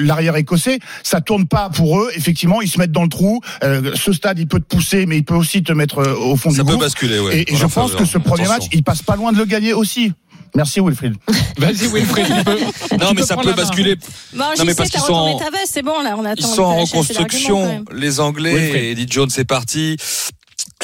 l'arrière 0.00 0.36
écossais. 0.36 0.78
Ça 1.02 1.20
tourne 1.20 1.46
pas 1.46 1.70
pour 1.70 2.00
eux. 2.00 2.10
Effectivement, 2.16 2.60
ils 2.60 2.68
se 2.68 2.78
mettent 2.78 2.92
dans 2.92 3.02
le 3.04 3.08
trou. 3.08 3.40
Euh, 3.62 3.92
ce 3.94 4.12
stade, 4.12 4.38
il 4.38 4.46
peut 4.48 4.58
te 4.60 4.64
pousser, 4.64 5.05
mais 5.06 5.16
il 5.18 5.24
peut 5.24 5.34
aussi 5.34 5.62
te 5.62 5.72
mettre 5.72 5.98
euh, 5.98 6.14
au 6.16 6.36
fond 6.36 6.50
Ça 6.50 6.56
du 6.56 6.64
peut 6.64 6.72
gouffre. 6.74 6.78
basculer, 6.80 7.18
ouais. 7.20 7.44
Et, 7.48 7.56
je 7.56 7.66
pense 7.66 7.94
que 7.94 8.04
ce 8.04 8.18
premier 8.18 8.42
Attention. 8.44 8.58
match, 8.64 8.68
il 8.72 8.82
passe 8.82 9.02
pas 9.02 9.16
loin 9.16 9.32
de 9.32 9.38
le 9.38 9.44
gagner 9.46 9.72
aussi. 9.72 10.12
Merci 10.54 10.80
Wilfried. 10.80 11.14
Vas-y, 11.58 11.86
Wilfried. 11.92 12.26
peux- 12.44 12.96
Non, 12.98 13.12
mais 13.14 13.22
ça 13.22 13.36
peut 13.36 13.52
basculer. 13.52 13.96
Non, 14.34 14.46
j'y 14.56 14.62
mais 14.62 14.70
sais, 14.70 14.76
parce 14.76 14.90
qu'ils 14.90 15.00
sont 15.00 15.12
en- 15.12 15.38
ta 15.38 15.50
veste, 15.50 15.70
c'est 15.72 15.82
bon, 15.82 16.02
là, 16.02 16.14
on 16.18 16.24
attend. 16.24 16.34
Ils 16.38 16.46
sont 16.46 16.62
en 16.62 16.74
quand 16.76 16.80
reconstruction, 16.84 17.84
les 17.92 18.20
Anglais. 18.20 18.54
Wilfried. 18.54 18.84
Et 18.84 18.90
Eddie 18.92 19.06
Jones 19.10 19.28
est 19.36 19.44
parti. 19.44 19.96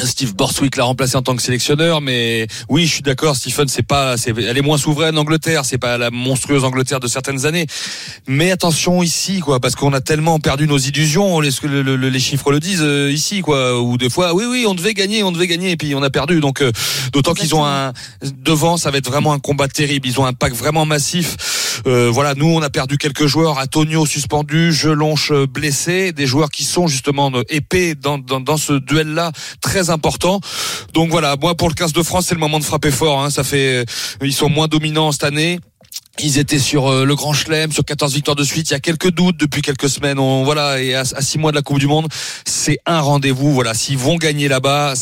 Steve 0.04 0.34
Borswick 0.34 0.76
l'a 0.76 0.84
remplacé 0.84 1.16
en 1.16 1.22
tant 1.22 1.36
que 1.36 1.42
sélectionneur, 1.42 2.00
mais 2.00 2.46
oui, 2.68 2.86
je 2.86 2.92
suis 2.94 3.02
d'accord. 3.02 3.36
Stephen, 3.36 3.68
c'est 3.68 3.82
pas, 3.86 4.16
c'est, 4.16 4.36
elle 4.36 4.56
est 4.56 4.62
moins 4.62 4.78
souveraine 4.78 5.16
Angleterre, 5.18 5.64
c'est 5.64 5.78
pas 5.78 5.98
la 5.98 6.10
monstrueuse 6.10 6.64
Angleterre 6.64 7.00
de 7.00 7.06
certaines 7.08 7.46
années. 7.46 7.66
Mais 8.26 8.50
attention 8.50 9.02
ici, 9.02 9.40
quoi, 9.40 9.60
parce 9.60 9.74
qu'on 9.74 9.92
a 9.92 10.00
tellement 10.00 10.38
perdu 10.40 10.66
nos 10.66 10.78
illusions. 10.78 11.40
Les, 11.40 11.50
le- 11.64 11.82
le- 11.96 12.08
les 12.08 12.20
chiffres 12.20 12.50
le 12.52 12.60
disent 12.60 12.82
euh, 12.82 13.10
ici, 13.10 13.40
quoi. 13.40 13.80
Ou 13.80 13.96
des 13.96 14.10
fois, 14.10 14.34
oui, 14.34 14.44
oui, 14.48 14.64
on 14.66 14.74
devait 14.74 14.94
gagner, 14.94 15.22
on 15.22 15.32
devait 15.32 15.46
gagner, 15.46 15.70
et 15.72 15.76
puis 15.76 15.94
on 15.94 16.02
a 16.02 16.10
perdu. 16.10 16.40
Donc, 16.40 16.60
euh, 16.62 16.72
d'autant 17.12 17.34
qu'ils 17.34 17.54
ont 17.54 17.64
un 17.64 17.92
devant, 18.44 18.76
ça 18.76 18.90
va 18.90 18.98
être 18.98 19.08
vraiment 19.10 19.32
un 19.32 19.38
combat 19.38 19.68
terrible. 19.68 20.06
Ils 20.08 20.18
ont 20.20 20.26
un 20.26 20.32
pack 20.32 20.52
vraiment 20.54 20.84
massif. 20.86 21.80
Euh, 21.86 22.10
voilà, 22.12 22.34
nous, 22.34 22.46
on 22.46 22.62
a 22.62 22.70
perdu 22.70 22.98
quelques 22.98 23.26
joueurs. 23.26 23.58
Antonio 23.58 24.06
suspendu, 24.06 24.72
Jelonche 24.72 25.32
blessé, 25.32 26.12
des 26.12 26.26
joueurs 26.26 26.50
qui 26.50 26.64
sont 26.64 26.86
justement 26.86 27.30
épais 27.48 27.94
dans, 27.94 28.18
dans, 28.18 28.40
dans 28.40 28.56
ce 28.56 28.74
duel-là, 28.74 29.32
très 29.60 29.90
important. 29.92 30.40
Donc 30.92 31.10
voilà, 31.10 31.36
moi 31.40 31.54
pour 31.54 31.68
le 31.68 31.74
15 31.74 31.92
de 31.92 32.02
France, 32.02 32.26
c'est 32.26 32.34
le 32.34 32.40
moment 32.40 32.58
de 32.58 32.64
frapper 32.64 32.90
fort. 32.90 33.22
Hein. 33.22 33.30
Ça 33.30 33.44
fait, 33.44 33.82
euh, 33.82 33.84
ils 34.22 34.32
sont 34.32 34.48
moins 34.48 34.68
dominants 34.68 35.12
cette 35.12 35.24
année. 35.24 35.60
Ils 36.20 36.38
étaient 36.38 36.58
sur 36.58 36.88
euh, 36.92 37.04
le 37.06 37.14
Grand 37.14 37.32
Chelem, 37.32 37.72
sur 37.72 37.84
14 37.86 38.12
victoires 38.12 38.36
de 38.36 38.44
suite. 38.44 38.68
Il 38.68 38.74
y 38.74 38.76
a 38.76 38.80
quelques 38.80 39.10
doutes 39.10 39.38
depuis 39.38 39.62
quelques 39.62 39.88
semaines. 39.88 40.18
On, 40.18 40.44
voilà, 40.44 40.78
et 40.80 40.94
à, 40.94 41.00
à 41.00 41.22
six 41.22 41.38
mois 41.38 41.52
de 41.52 41.56
la 41.56 41.62
Coupe 41.62 41.78
du 41.78 41.86
Monde, 41.86 42.06
c'est 42.44 42.78
un 42.84 43.00
rendez-vous. 43.00 43.52
Voilà, 43.54 43.72
s'ils 43.72 43.96
vont 43.96 44.16
gagner 44.16 44.46
là-bas, 44.48 44.92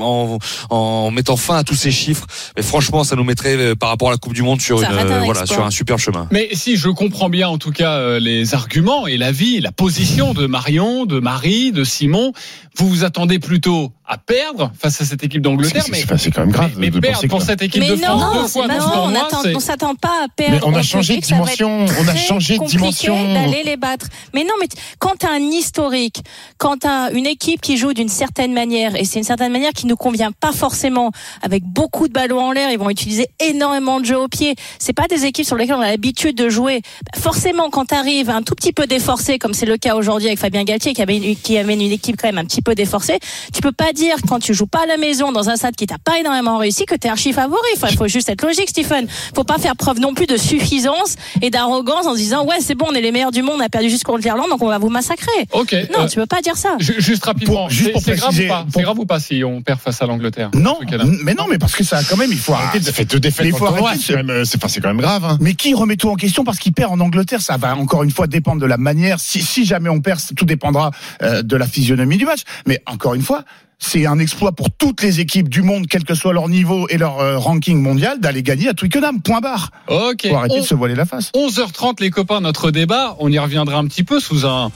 en, 0.00 0.38
en 0.70 1.10
mettant 1.10 1.36
fin 1.36 1.56
à 1.58 1.62
tous 1.64 1.74
ces 1.74 1.90
chiffres, 1.90 2.26
mais 2.56 2.62
franchement, 2.62 3.04
ça 3.04 3.16
nous 3.16 3.24
mettrait 3.24 3.54
euh, 3.56 3.74
par 3.74 3.90
rapport 3.90 4.08
à 4.08 4.12
la 4.12 4.16
Coupe 4.16 4.32
du 4.32 4.42
Monde 4.42 4.62
sur 4.62 4.80
Ça 4.80 4.86
une, 4.86 4.92
arrête 4.94 5.10
un 5.10 5.18
voilà, 5.24 5.40
exploit. 5.40 5.56
sur 5.58 5.66
un 5.66 5.70
super 5.70 5.98
chemin. 5.98 6.26
Mais 6.30 6.48
si 6.54 6.76
je 6.76 6.88
comprends 6.88 7.28
bien 7.28 7.48
en 7.48 7.58
tout 7.58 7.70
cas 7.72 7.92
euh, 7.98 8.18
les 8.18 8.54
arguments 8.54 9.06
et 9.06 9.18
l'avis, 9.18 9.60
la 9.60 9.72
position 9.72 10.32
de 10.32 10.46
Marion, 10.46 11.04
de 11.04 11.20
Marie, 11.20 11.70
de 11.70 11.84
Simon, 11.84 12.32
vous 12.78 12.88
vous 12.88 13.04
attendez 13.04 13.38
plutôt 13.38 13.92
à 14.08 14.16
perdre 14.18 14.70
face 14.78 15.00
à 15.00 15.04
cette 15.04 15.22
équipe 15.24 15.42
d'Angleterre, 15.42 15.82
C'est- 15.84 15.90
mais, 15.92 16.30
quand 16.32 16.40
même 16.40 16.50
grave 16.52 16.70
mais 16.78 16.90
de 16.90 17.00
perdre 17.00 17.16
penser 17.16 17.28
pour 17.28 17.40
que- 17.40 17.44
cette 17.46 17.60
équipe 17.62 17.82
Mais 17.82 17.90
de 17.90 17.96
France 17.96 18.20
non, 18.34 18.42
deux 18.42 18.48
fois 18.48 18.68
dans 18.68 19.08
non, 19.10 19.20
on 19.44 19.56
on 19.56 19.60
s'attend 19.60 19.94
pas 19.96 20.24
à 20.24 20.28
perdre. 20.34 20.45
Mais 20.50 20.60
on 20.64 20.74
a 20.74 20.80
te 20.80 20.86
changé 20.86 21.16
de 21.16 21.20
dimension, 21.20 21.86
on 22.00 22.08
a 22.08 22.14
changé 22.14 22.58
de 22.58 22.64
dimension. 22.64 23.34
d'aller 23.34 23.62
les 23.64 23.76
battre. 23.76 24.06
Mais 24.34 24.44
non, 24.44 24.54
mais 24.60 24.68
quand 24.98 25.14
t'as 25.18 25.32
un 25.32 25.40
historique, 25.40 26.22
quand 26.58 26.78
t'as 26.78 27.10
une 27.12 27.26
équipe 27.26 27.60
qui 27.60 27.76
joue 27.76 27.92
d'une 27.92 28.08
certaine 28.08 28.52
manière, 28.52 28.96
et 28.96 29.04
c'est 29.04 29.18
une 29.18 29.24
certaine 29.24 29.52
manière 29.52 29.72
qui 29.72 29.86
nous 29.86 29.96
convient 29.96 30.32
pas 30.32 30.52
forcément, 30.52 31.10
avec 31.42 31.64
beaucoup 31.64 32.08
de 32.08 32.12
ballons 32.12 32.40
en 32.40 32.52
l'air, 32.52 32.70
ils 32.70 32.78
vont 32.78 32.90
utiliser 32.90 33.28
énormément 33.40 34.00
de 34.00 34.06
jeux 34.06 34.18
au 34.18 34.28
pied. 34.28 34.54
C'est 34.78 34.92
pas 34.92 35.06
des 35.08 35.24
équipes 35.24 35.46
sur 35.46 35.56
lesquelles 35.56 35.76
on 35.76 35.80
a 35.80 35.90
l'habitude 35.90 36.36
de 36.36 36.48
jouer. 36.48 36.82
Forcément, 37.16 37.70
quand 37.70 37.86
t'arrives 37.86 38.30
un 38.30 38.42
tout 38.42 38.54
petit 38.54 38.72
peu 38.72 38.86
déforcé, 38.86 39.38
comme 39.38 39.54
c'est 39.54 39.66
le 39.66 39.76
cas 39.76 39.94
aujourd'hui 39.94 40.28
avec 40.28 40.38
Fabien 40.38 40.64
Galtier, 40.64 40.94
qui 40.94 41.02
amène, 41.02 41.36
qui 41.36 41.58
amène 41.58 41.80
une 41.80 41.92
équipe 41.92 42.16
quand 42.20 42.28
même 42.28 42.38
un 42.38 42.44
petit 42.44 42.62
peu 42.62 42.74
déforcée, 42.74 43.18
tu 43.52 43.60
peux 43.60 43.72
pas 43.72 43.92
dire 43.92 44.16
quand 44.28 44.38
tu 44.38 44.54
joues 44.54 44.66
pas 44.66 44.82
à 44.82 44.86
la 44.86 44.96
maison 44.96 45.32
dans 45.32 45.48
un 45.48 45.56
stade 45.56 45.76
qui 45.76 45.86
t'a 45.86 45.98
pas 45.98 46.18
énormément 46.18 46.58
réussi 46.58 46.86
que 46.86 46.94
t'es 46.94 47.08
archi 47.08 47.32
favori. 47.32 47.60
Enfin, 47.76 47.88
il 47.90 47.96
faut 47.96 48.08
juste 48.08 48.28
être 48.28 48.42
logique, 48.42 48.68
Stephen. 48.68 49.06
Faut 49.34 49.44
pas 49.44 49.58
faire 49.58 49.76
preuve 49.76 50.00
non 50.00 50.14
plus 50.14 50.26
de 50.26 50.35
suffisance 50.36 51.16
et 51.42 51.50
d'arrogance 51.50 52.06
en 52.06 52.12
se 52.12 52.18
disant 52.18 52.44
ouais 52.46 52.56
c'est 52.60 52.74
bon, 52.74 52.86
on 52.90 52.94
est 52.94 53.00
les 53.00 53.12
meilleurs 53.12 53.30
du 53.30 53.42
monde, 53.42 53.56
on 53.58 53.64
a 53.64 53.68
perdu 53.68 53.90
juste 53.90 54.04
contre 54.04 54.22
l'Irlande, 54.24 54.48
donc 54.50 54.62
on 54.62 54.68
va 54.68 54.78
vous 54.78 54.88
massacrer. 54.88 55.26
Ok. 55.52 55.72
Non, 55.92 56.04
euh, 56.04 56.06
tu 56.08 56.16
peux 56.16 56.26
pas 56.26 56.40
dire 56.42 56.56
ça. 56.56 56.76
ju- 56.78 56.94
Juste 56.98 57.24
rapidement, 57.24 57.54
Pour- 57.66 57.70
juste 57.70 57.90
c'est 58.04 58.16
grave 58.16 58.34
ou 58.38 58.48
pas 58.48 58.62
pour- 58.62 58.72
C'est 58.74 58.82
grave 58.82 58.98
ou 58.98 59.06
pas 59.06 59.20
si 59.20 59.42
on 59.44 59.62
perd 59.62 59.80
face 59.80 60.00
à 60.02 60.06
l'Angleterre 60.06 60.50
Non, 60.54 60.78
mais 61.22 61.34
non, 61.34 61.44
mais 61.48 61.58
parce 61.58 61.74
que 61.74 61.84
ça, 61.84 62.00
quand 62.08 62.16
même, 62.16 62.32
il 62.32 62.38
faut 62.38 62.52
Ah, 62.54 62.62
arrêter 62.68 62.80
de 62.84 62.90
fait 62.92 63.04
deux 63.04 63.20
défaites 63.20 63.46
c'est 63.46 64.56
enfin, 64.58 64.68
c'est 64.68 64.80
quand 64.80 64.88
même 64.88 65.00
grave. 65.00 65.24
hein. 65.24 65.38
Mais 65.40 65.54
qui 65.54 65.74
remet 65.74 65.96
tout 65.96 66.08
en 66.08 66.14
question 66.16 66.44
parce 66.44 66.58
qu'il 66.58 66.72
perd 66.72 66.92
en 66.92 67.00
Angleterre? 67.00 67.40
Ça 67.42 67.56
va 67.56 67.76
encore 67.76 68.02
une 68.02 68.10
fois 68.10 68.26
dépendre 68.26 68.60
de 68.60 68.66
la 68.66 68.76
manière. 68.76 69.20
Si, 69.20 69.42
si 69.42 69.64
jamais 69.64 69.88
on 69.88 70.00
perd, 70.00 70.20
tout 70.36 70.44
dépendra 70.44 70.90
euh, 71.22 71.42
de 71.42 71.56
la 71.56 71.66
physionomie 71.66 72.16
du 72.16 72.24
match. 72.24 72.40
Mais 72.66 72.82
encore 72.86 73.14
une 73.14 73.22
fois, 73.22 73.44
c'est 73.78 74.06
un 74.06 74.18
exploit 74.18 74.52
pour 74.52 74.70
toutes 74.70 75.02
les 75.02 75.20
équipes 75.20 75.48
du 75.48 75.62
monde, 75.62 75.86
quel 75.88 76.04
que 76.04 76.14
soit 76.14 76.32
leur 76.32 76.48
niveau 76.48 76.88
et 76.88 76.96
leur 76.98 77.20
euh, 77.20 77.38
ranking 77.38 77.80
mondial, 77.80 78.20
d'aller 78.20 78.42
gagner 78.42 78.68
à 78.68 78.74
Twickenham. 78.74 79.20
Point 79.20 79.40
barre. 79.40 79.70
Ok. 79.88 80.26
Faut 80.28 80.36
arrêter 80.36 80.56
On- 80.58 80.60
de 80.62 80.66
se 80.66 80.74
voiler 80.74 80.94
la 80.94 81.04
face. 81.04 81.30
11h30 81.34 82.00
les 82.00 82.10
copains, 82.10 82.40
notre 82.40 82.70
débat, 82.70 83.16
on 83.18 83.30
y 83.30 83.38
reviendra 83.38 83.76
un 83.78 83.86
petit 83.86 84.02
peu 84.02 84.18
sous 84.20 84.46
un 84.46 84.70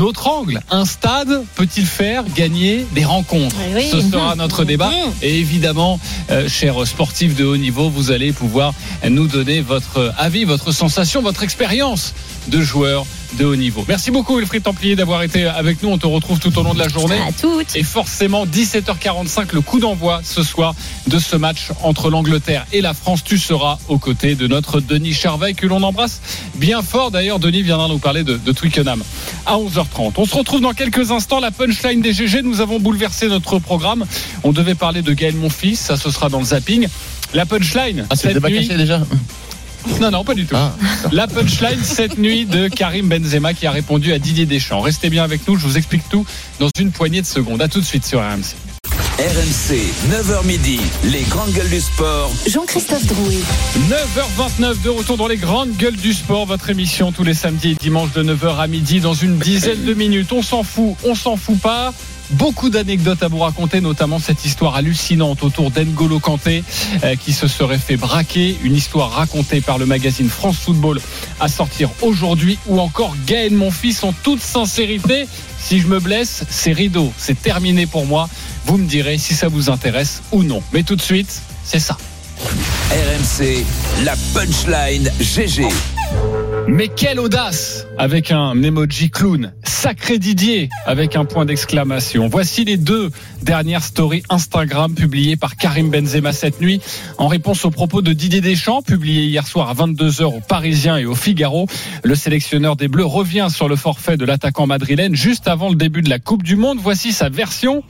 autre 0.00 0.26
angle. 0.28 0.60
Un 0.70 0.84
stade 0.84 1.44
peut-il 1.54 1.86
faire 1.86 2.24
gagner 2.34 2.84
des 2.92 3.04
rencontres 3.04 3.56
Oui, 3.68 3.82
oui. 3.82 3.88
Ce 3.90 4.00
sera 4.00 4.34
notre 4.36 4.64
débat. 4.64 4.90
Mhm. 4.90 5.12
Et 5.22 5.38
évidemment, 5.38 5.98
euh, 6.30 6.48
chers 6.48 6.86
sportifs 6.86 7.34
de 7.36 7.44
haut 7.44 7.56
niveau, 7.56 7.88
vous 7.88 8.10
allez 8.10 8.32
pouvoir 8.32 8.74
nous 9.08 9.26
donner 9.26 9.60
votre 9.62 10.12
avis, 10.18 10.44
votre 10.44 10.72
sensation, 10.72 11.22
votre 11.22 11.42
expérience 11.42 12.14
de 12.48 12.60
joueur 12.60 13.06
de 13.34 13.44
haut 13.44 13.56
niveau. 13.56 13.84
Merci 13.88 14.10
beaucoup 14.10 14.36
Wilfried 14.38 14.62
Templier 14.62 14.96
d'avoir 14.96 15.22
été 15.22 15.44
avec 15.46 15.82
nous. 15.82 15.88
On 15.90 15.98
te 15.98 16.06
retrouve 16.06 16.38
tout 16.38 16.56
au 16.58 16.62
long 16.62 16.74
de 16.74 16.78
la 16.78 16.88
journée. 16.88 17.18
À 17.26 17.32
toutes. 17.32 17.74
Et 17.76 17.82
forcément, 17.82 18.46
17h45, 18.46 19.48
le 19.52 19.60
coup 19.60 19.78
d'envoi 19.80 20.20
ce 20.24 20.42
soir 20.42 20.74
de 21.06 21.18
ce 21.18 21.36
match 21.36 21.68
entre 21.82 22.10
l'Angleterre 22.10 22.66
et 22.72 22.80
la 22.80 22.94
France. 22.94 23.22
Tu 23.24 23.38
seras 23.38 23.78
aux 23.88 23.98
côtés 23.98 24.34
de 24.34 24.46
notre 24.46 24.80
Denis 24.80 25.12
Charvet 25.14 25.54
que 25.54 25.66
l'on 25.66 25.82
embrasse 25.82 26.20
bien 26.54 26.82
fort. 26.82 27.10
D'ailleurs, 27.10 27.38
Denis 27.38 27.62
viendra 27.62 27.88
nous 27.88 27.98
parler 27.98 28.24
de, 28.24 28.36
de 28.36 28.52
Twickenham 28.52 29.02
à 29.46 29.56
11h30. 29.56 30.12
On 30.16 30.24
se 30.26 30.34
retrouve 30.34 30.60
dans 30.60 30.72
quelques 30.72 31.10
instants. 31.10 31.40
La 31.40 31.50
punchline 31.50 32.00
des 32.00 32.12
GG, 32.12 32.42
nous 32.42 32.60
avons 32.60 32.78
bouleversé 32.80 33.28
notre 33.28 33.58
programme. 33.58 34.04
On 34.44 34.52
devait 34.52 34.74
parler 34.74 35.02
de 35.02 35.12
Gaël 35.12 35.34
Monfils, 35.36 35.76
ça 35.76 35.96
ce 35.96 36.10
sera 36.10 36.28
dans 36.28 36.38
le 36.38 36.44
zapping. 36.46 36.86
La 37.34 37.44
punchline, 37.46 38.06
Ah, 38.10 38.16
c'est 38.16 38.28
le 38.28 38.34
cette 38.34 38.42
débat 38.42 38.48
nuit. 38.50 38.66
caché 38.66 38.78
déjà 38.78 39.00
Non, 40.00 40.10
non, 40.10 40.24
pas 40.24 40.34
du 40.34 40.46
tout. 40.46 40.54
Ah, 40.56 40.74
La 41.12 41.26
punchline 41.26 41.82
cette 41.82 42.18
nuit 42.18 42.44
de 42.44 42.68
Karim 42.68 43.08
Benzema 43.08 43.54
qui 43.54 43.66
a 43.66 43.70
répondu 43.70 44.12
à 44.12 44.18
Didier 44.18 44.46
Deschamps. 44.46 44.80
Restez 44.80 45.10
bien 45.10 45.24
avec 45.24 45.46
nous, 45.48 45.56
je 45.56 45.66
vous 45.66 45.76
explique 45.78 46.08
tout 46.08 46.24
dans 46.60 46.68
une 46.78 46.90
poignée 46.92 47.20
de 47.22 47.26
secondes. 47.26 47.62
À 47.62 47.68
tout 47.68 47.80
de 47.80 47.84
suite 47.84 48.04
sur 48.04 48.20
RMC. 48.20 48.54
RMC, 49.18 49.78
9h 50.10 50.44
midi, 50.44 50.78
les 51.04 51.22
grandes 51.22 51.50
gueules 51.52 51.70
du 51.70 51.80
sport. 51.80 52.30
Jean-Christophe 52.46 53.06
Drouet. 53.06 53.38
9h29 53.88 54.82
de 54.82 54.90
retour 54.90 55.16
dans 55.16 55.26
les 55.26 55.38
grandes 55.38 55.74
gueules 55.78 55.96
du 55.96 56.12
sport, 56.12 56.44
votre 56.44 56.68
émission 56.68 57.12
tous 57.12 57.24
les 57.24 57.32
samedis 57.32 57.70
et 57.70 57.74
dimanches 57.76 58.12
de 58.12 58.22
9h 58.22 58.58
à 58.58 58.66
midi 58.66 59.00
dans 59.00 59.14
une 59.14 59.38
dizaine 59.38 59.84
de 59.84 59.94
minutes. 59.94 60.32
On 60.32 60.42
s'en 60.42 60.62
fout, 60.62 60.96
on 61.04 61.14
s'en 61.14 61.36
fout 61.36 61.58
pas. 61.58 61.94
Beaucoup 62.30 62.70
d'anecdotes 62.70 63.22
à 63.22 63.28
vous 63.28 63.38
raconter, 63.38 63.80
notamment 63.80 64.18
cette 64.18 64.44
histoire 64.44 64.74
hallucinante 64.76 65.42
autour 65.42 65.70
d'Engolo 65.70 66.18
Kanté 66.18 66.64
euh, 67.04 67.14
qui 67.16 67.32
se 67.32 67.46
serait 67.46 67.78
fait 67.78 67.96
braquer. 67.96 68.56
Une 68.62 68.74
histoire 68.74 69.12
racontée 69.12 69.60
par 69.60 69.78
le 69.78 69.86
magazine 69.86 70.28
France 70.28 70.56
Football 70.58 71.00
à 71.40 71.48
sortir 71.48 71.90
aujourd'hui 72.02 72.58
ou 72.66 72.80
encore 72.80 73.14
Gaël 73.26 73.52
Monfils 73.52 73.98
en 74.02 74.12
toute 74.12 74.40
sincérité. 74.40 75.28
Si 75.58 75.80
je 75.80 75.86
me 75.86 76.00
blesse, 76.00 76.44
c'est 76.50 76.72
rideau, 76.72 77.12
c'est 77.16 77.40
terminé 77.40 77.86
pour 77.86 78.06
moi. 78.06 78.28
Vous 78.66 78.76
me 78.76 78.86
direz 78.86 79.18
si 79.18 79.34
ça 79.34 79.48
vous 79.48 79.70
intéresse 79.70 80.22
ou 80.32 80.42
non. 80.42 80.62
Mais 80.72 80.82
tout 80.82 80.96
de 80.96 81.02
suite, 81.02 81.42
c'est 81.64 81.80
ça. 81.80 81.96
RMC, 82.90 83.64
la 84.04 84.14
punchline 84.34 85.10
GG. 85.20 85.68
Mais 86.68 86.88
quelle 86.88 87.20
audace 87.20 87.86
Avec 87.96 88.32
un 88.32 88.60
emoji 88.60 89.08
clown. 89.08 89.52
Sacré 89.62 90.18
Didier 90.18 90.68
Avec 90.84 91.14
un 91.14 91.24
point 91.24 91.44
d'exclamation. 91.44 92.26
Voici 92.26 92.64
les 92.64 92.76
deux 92.76 93.10
dernières 93.42 93.84
stories 93.84 94.24
Instagram 94.30 94.94
publiées 94.94 95.36
par 95.36 95.56
Karim 95.56 95.90
Benzema 95.90 96.32
cette 96.32 96.60
nuit. 96.60 96.80
En 97.18 97.28
réponse 97.28 97.64
aux 97.64 97.70
propos 97.70 98.02
de 98.02 98.12
Didier 98.12 98.40
Deschamps, 98.40 98.82
publié 98.82 99.22
hier 99.22 99.46
soir 99.46 99.70
à 99.70 99.74
22h 99.74 100.24
au 100.24 100.40
Parisien 100.40 100.96
et 100.96 101.06
au 101.06 101.14
Figaro, 101.14 101.68
le 102.02 102.14
sélectionneur 102.16 102.74
des 102.74 102.88
Bleus 102.88 103.04
revient 103.04 103.46
sur 103.48 103.68
le 103.68 103.76
forfait 103.76 104.16
de 104.16 104.24
l'attaquant 104.24 104.66
madrilène 104.66 105.14
juste 105.14 105.46
avant 105.46 105.68
le 105.68 105.76
début 105.76 106.02
de 106.02 106.10
la 106.10 106.18
Coupe 106.18 106.42
du 106.42 106.56
Monde. 106.56 106.78
Voici 106.80 107.12
sa 107.12 107.28
version. 107.28 107.84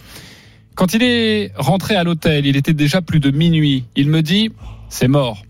Quand 0.75 0.93
il 0.93 1.03
est 1.03 1.53
rentré 1.57 1.97
à 1.97 2.05
l'hôtel, 2.05 2.45
il 2.45 2.57
était 2.57 2.75
déjà 2.75 3.01
plus 3.01 3.21
de 3.21 3.31
minuit. 3.31 3.85
Il 3.97 4.11
me 4.11 4.21
dit, 4.21 4.53
c'est 4.91 5.09
mort. 5.09 5.43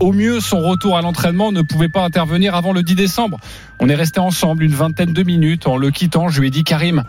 Au 0.00 0.12
mieux, 0.12 0.38
son 0.38 0.60
retour 0.60 0.96
à 0.96 1.02
l'entraînement 1.02 1.50
ne 1.50 1.62
pouvait 1.62 1.88
pas 1.88 2.04
intervenir 2.04 2.54
avant 2.54 2.72
le 2.72 2.84
10 2.84 2.94
décembre. 2.94 3.38
On 3.80 3.88
est 3.88 3.96
resté 3.96 4.20
ensemble 4.20 4.62
une 4.62 4.72
vingtaine 4.72 5.12
de 5.12 5.22
minutes. 5.24 5.66
En 5.66 5.76
le 5.76 5.90
quittant, 5.90 6.28
je 6.28 6.40
lui 6.40 6.48
ai 6.48 6.50
dit 6.50 6.62
Karim, 6.62 7.02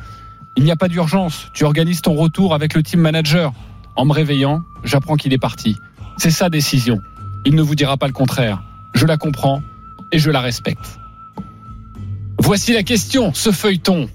il 0.58 0.64
n'y 0.64 0.72
a 0.72 0.76
pas 0.76 0.88
d'urgence. 0.88 1.50
Tu 1.54 1.66
organises 1.66 2.02
ton 2.02 2.16
retour 2.16 2.56
avec 2.56 2.74
le 2.74 2.82
team 2.82 3.00
manager. 3.00 3.54
En 3.96 4.06
me 4.06 4.14
réveillant, 4.14 4.64
j'apprends 4.84 5.18
qu'il 5.18 5.34
est 5.34 5.40
parti. 5.40 5.76
C'est 6.18 6.32
sa 6.32 6.50
décision. 6.50 7.00
Il 7.46 7.54
ne 7.54 7.62
vous 7.62 7.76
dira 7.76 7.96
pas 7.96 8.08
le 8.08 8.14
contraire. 8.14 8.64
Je 8.96 9.06
la 9.06 9.18
comprends 9.18 9.62
et 10.12 10.18
je 10.18 10.32
la 10.32 10.42
respecte. 10.42 11.00
Voici 12.40 12.74
la 12.74 12.82
question, 12.82 13.34
ce 13.36 13.52
feuilleton 13.52 14.10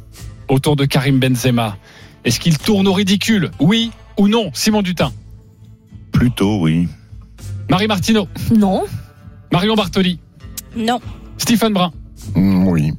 autour 0.48 0.74
de 0.74 0.84
Karim 0.84 1.20
Benzema. 1.20 1.76
Est-ce 2.24 2.40
qu'il 2.40 2.58
tourne 2.58 2.88
au 2.88 2.92
ridicule? 2.92 3.52
Oui 3.60 3.92
ou 4.18 4.26
non 4.26 4.50
Simon 4.52 4.82
Dutin? 4.82 5.12
Plutôt, 6.10 6.58
oui. 6.60 6.88
Marie 7.70 7.86
Martineau. 7.86 8.28
Non. 8.56 8.84
Marion 9.52 9.74
Bartoli. 9.74 10.18
Non. 10.76 11.00
Stephen 11.38 11.72
Brun. 11.72 11.92
Mm, 12.34 12.66
Oui. 12.68 12.92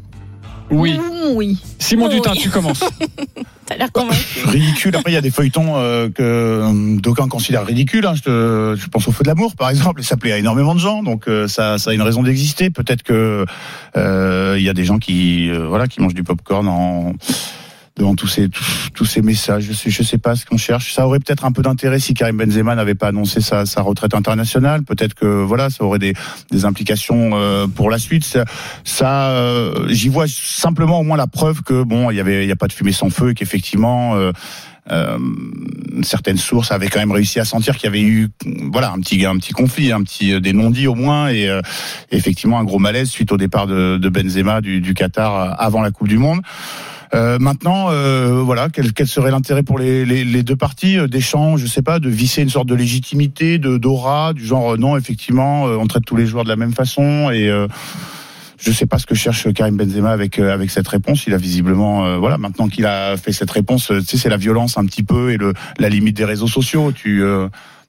Oui. 0.72 1.00
Oui. 1.36 1.60
Simon 1.80 2.08
Oui. 2.08 2.16
Dutin, 2.16 2.34
tu 2.34 2.50
commences. 2.50 2.84
T'as 3.68 3.78
l'air 3.78 3.92
convaincu. 3.92 4.46
ridicule. 4.48 4.96
Après, 4.96 5.12
il 5.12 5.14
y 5.16 5.18
a 5.18 5.22
des 5.22 5.32
feuilletons 5.32 5.76
euh, 5.76 6.10
que 6.10 6.22
euh, 6.22 6.98
d'aucuns 7.00 7.28
considèrent 7.28 7.66
ridicules. 7.66 8.06
hein. 8.06 8.14
Je, 8.16 8.22
te- 8.22 8.76
je 8.80 8.88
pense 8.88 9.08
au 9.08 9.12
feu 9.12 9.24
de 9.24 9.28
l'amour, 9.30 9.56
par 9.56 9.70
exemple, 9.70 10.02
et 10.02 10.04
ça 10.04 10.18
plaît 10.18 10.32
à 10.32 10.38
énormément 10.38 10.74
de 10.76 10.80
gens. 10.80 11.04
Donc 11.04 11.28
euh, 11.28 11.48
ça, 11.48 11.78
ça 11.78 11.92
a 11.92 11.94
une 11.94 12.02
raison 12.02 12.24
d'exister. 12.24 12.70
Peut-être 12.72 13.04
que 13.04 13.46
euh, 13.98 14.56
il 14.58 14.64
y 14.64 14.70
a 14.70 14.74
des 14.74 14.86
gens 14.86 14.98
qui, 15.00 15.50
euh, 15.50 15.68
voilà, 15.68 15.88
qui 15.88 16.00
mangent 16.02 16.14
du 16.16 16.24
popcorn 16.24 16.68
en 16.68 17.14
devant 17.98 18.16
tous 18.16 18.28
ces 18.28 18.50
tous, 18.94 19.06
ces 19.06 19.22
messages. 19.22 19.64
Je 19.64 19.74
sais, 19.74 19.90
je 19.90 20.04
sais 20.04 20.18
pas 20.18 20.36
ce 20.36 20.46
qu'on 20.46 20.58
cherche. 20.58 20.94
Ça 20.94 21.06
aurait 21.06 21.20
peut-être 21.20 21.46
un 21.46 21.52
peu 21.52 21.62
d'intérêt 21.62 22.00
si 22.00 22.14
Karim 22.14 22.38
Benzema 22.38 22.76
n'avait 22.76 22.96
pas 22.96 23.08
annoncé 23.08 23.42
sa, 23.42 23.66
sa 23.66 23.82
retraite 23.82 24.14
internationale. 24.14 24.84
Peut-être 24.84 25.14
que 25.14 25.26
voilà, 25.26 25.70
ça 25.70 25.84
aurait 25.84 26.00
des, 26.00 26.14
des 26.52 26.66
implications 26.66 27.32
euh, 27.34 27.68
pour 27.68 27.90
la 27.90 27.98
suite. 27.98 28.24
Ça, 28.24 28.46
ça, 28.84 29.30
euh, 29.30 29.88
j'y 29.90 30.10
vois 30.10 30.26
simplement 30.28 31.00
au 31.00 31.04
moins 31.04 31.18
la 31.18 31.28
preuve 31.28 31.62
que 31.64 31.84
bon, 31.84 32.12
il 32.12 32.18
y 32.18 32.20
avait, 32.20 32.44
il 32.44 32.50
y 32.50 32.52
a 32.52 32.56
pas 32.56 32.68
de 32.68 32.74
fumée 32.74 32.92
sans 32.92 33.10
feu 33.10 33.32
et 33.32 33.34
qu'effectivement. 33.34 34.16
Euh, 34.16 34.32
euh, 34.92 35.18
certaines 36.04 36.38
sources 36.38 36.72
avaient 36.72 36.90
quand 36.90 37.00
même 37.00 37.12
réussi 37.12 37.40
à 37.40 37.46
sentir 37.46 37.76
qu'il 37.76 37.86
y 37.86 37.88
avait 37.88 38.04
eu 38.04 38.30
voilà 38.72 38.92
un 38.92 39.00
petit 39.00 39.26
un 39.26 39.36
petit 39.38 39.52
conflit 39.52 39.92
un 39.92 40.04
petit 40.04 40.34
euh, 40.34 40.40
des 40.40 40.54
non-dits 40.54 40.88
au 40.88 40.94
moins 40.94 41.30
et 41.30 41.50
euh, 41.50 41.62
effectivement 42.12 42.60
un 42.60 42.64
gros 42.64 42.78
malaise 42.78 43.10
suite 43.10 43.32
au 43.32 43.38
départ 43.38 43.66
de, 43.66 43.98
de 43.98 44.10
Benzema 44.10 44.62
du, 44.62 44.82
du 44.82 44.94
Qatar 44.94 45.36
euh, 45.36 45.52
avant 45.58 45.82
la 45.82 45.92
Coupe 45.92 46.08
du 46.08 46.18
Monde. 46.18 46.42
Euh, 47.14 47.38
maintenant, 47.40 47.92
euh, 47.92 48.42
voilà, 48.44 48.68
quel, 48.70 48.92
quel 48.92 49.08
serait 49.08 49.32
l'intérêt 49.32 49.64
pour 49.64 49.80
les, 49.80 50.06
les, 50.06 50.26
les 50.26 50.44
deux 50.44 50.56
parties 50.56 50.98
Deschamps, 51.08 51.56
je 51.56 51.66
sais 51.66 51.84
pas, 51.84 52.00
de 52.00 52.10
visser 52.10 52.42
une 52.42 52.50
sorte 52.50 52.68
de 52.68 52.76
légitimité, 52.76 53.58
de 53.58 53.78
d'aura, 53.78 54.34
du 54.34 54.44
genre 54.44 54.78
non, 54.78 54.98
effectivement, 54.98 55.64
on 55.64 55.88
traite 55.88 56.04
tous 56.04 56.18
les 56.18 56.26
joueurs 56.26 56.44
de 56.44 56.50
la 56.50 56.58
même 56.58 56.74
façon 56.74 57.30
et 57.32 57.50
je 58.66 58.72
sais 58.72 58.88
pas 58.88 58.98
ce 58.98 59.06
que 59.06 59.14
cherche 59.14 59.52
Karim 59.54 59.78
Benzema 59.78 60.12
avec 60.12 60.40
euh, 60.40 60.52
avec 60.52 60.72
cette 60.72 60.88
réponse. 60.88 61.28
Il 61.28 61.34
a 61.34 61.38
visiblement, 61.38 62.06
euh, 62.06 62.18
voilà, 62.18 62.38
maintenant 62.38 62.68
qu'il 62.68 62.86
a 62.86 63.16
fait 63.16 63.32
cette 63.32 63.52
réponse, 63.52 63.92
euh, 63.92 64.00
tu 64.00 64.06
sais, 64.06 64.18
c'est 64.18 64.30
la 64.30 64.38
violence 64.38 64.78
un 64.78 64.86
petit 64.86 65.04
peu 65.04 65.32
et 65.32 65.38
le 65.38 65.54
la 65.78 65.90
limite 65.90 66.18
des 66.18 66.26
réseaux 66.26 66.48
sociaux. 66.48 66.92
Tu 66.92 67.24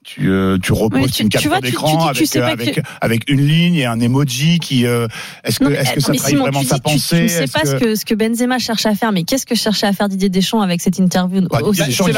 tu, 0.06 0.30
euh, 0.30 0.56
tu 0.62 0.72
repostes 0.72 1.02
Oui, 1.04 1.10
tu- 1.10 1.22
une 1.24 1.28
tu 1.28 1.36
capture 1.38 1.60
d'écran 1.60 1.96
que 1.98 2.10
avec, 2.10 2.36
euh, 2.36 2.46
avec, 2.46 2.74
que- 2.76 2.80
avec 3.00 3.28
une 3.28 3.44
ligne 3.44 3.74
et 3.74 3.86
un 3.86 3.98
emoji 3.98 4.60
qui. 4.60 4.86
euh, 4.86 5.08
est-ce 5.42 5.58
que, 5.58 5.64
est-ce 5.64 5.94
que 5.94 6.00
ça 6.00 6.12
mais 6.12 6.18
trahit 6.18 6.36
Simon, 6.36 6.42
vraiment 6.44 6.62
sa 6.62 6.76
dis- 6.76 6.80
tu- 6.84 6.92
pensée? 6.92 7.16
Tu 7.16 7.22
ne 7.24 7.28
sais 7.28 7.46
pas 7.48 7.64
ce 7.64 7.74
que, 7.74 7.94
ce 7.96 8.04
que 8.04 8.14
Benzema 8.14 8.58
cherche 8.60 8.86
à 8.86 8.94
faire, 8.94 9.10
mais 9.10 9.24
qu'est-ce 9.24 9.44
que 9.46 9.56
cherchait 9.56 9.88
à 9.88 9.92
faire 9.92 10.08
Didier 10.08 10.28
Deschamps 10.28 10.60
avec 10.60 10.80
cette 10.80 10.98
interview 10.98 11.40
Bah, 11.50 11.58
au- 11.62 11.72
Didier 11.72 11.86
Deschamps, 11.86 12.04
c'est 12.04 12.10
il 12.12 12.14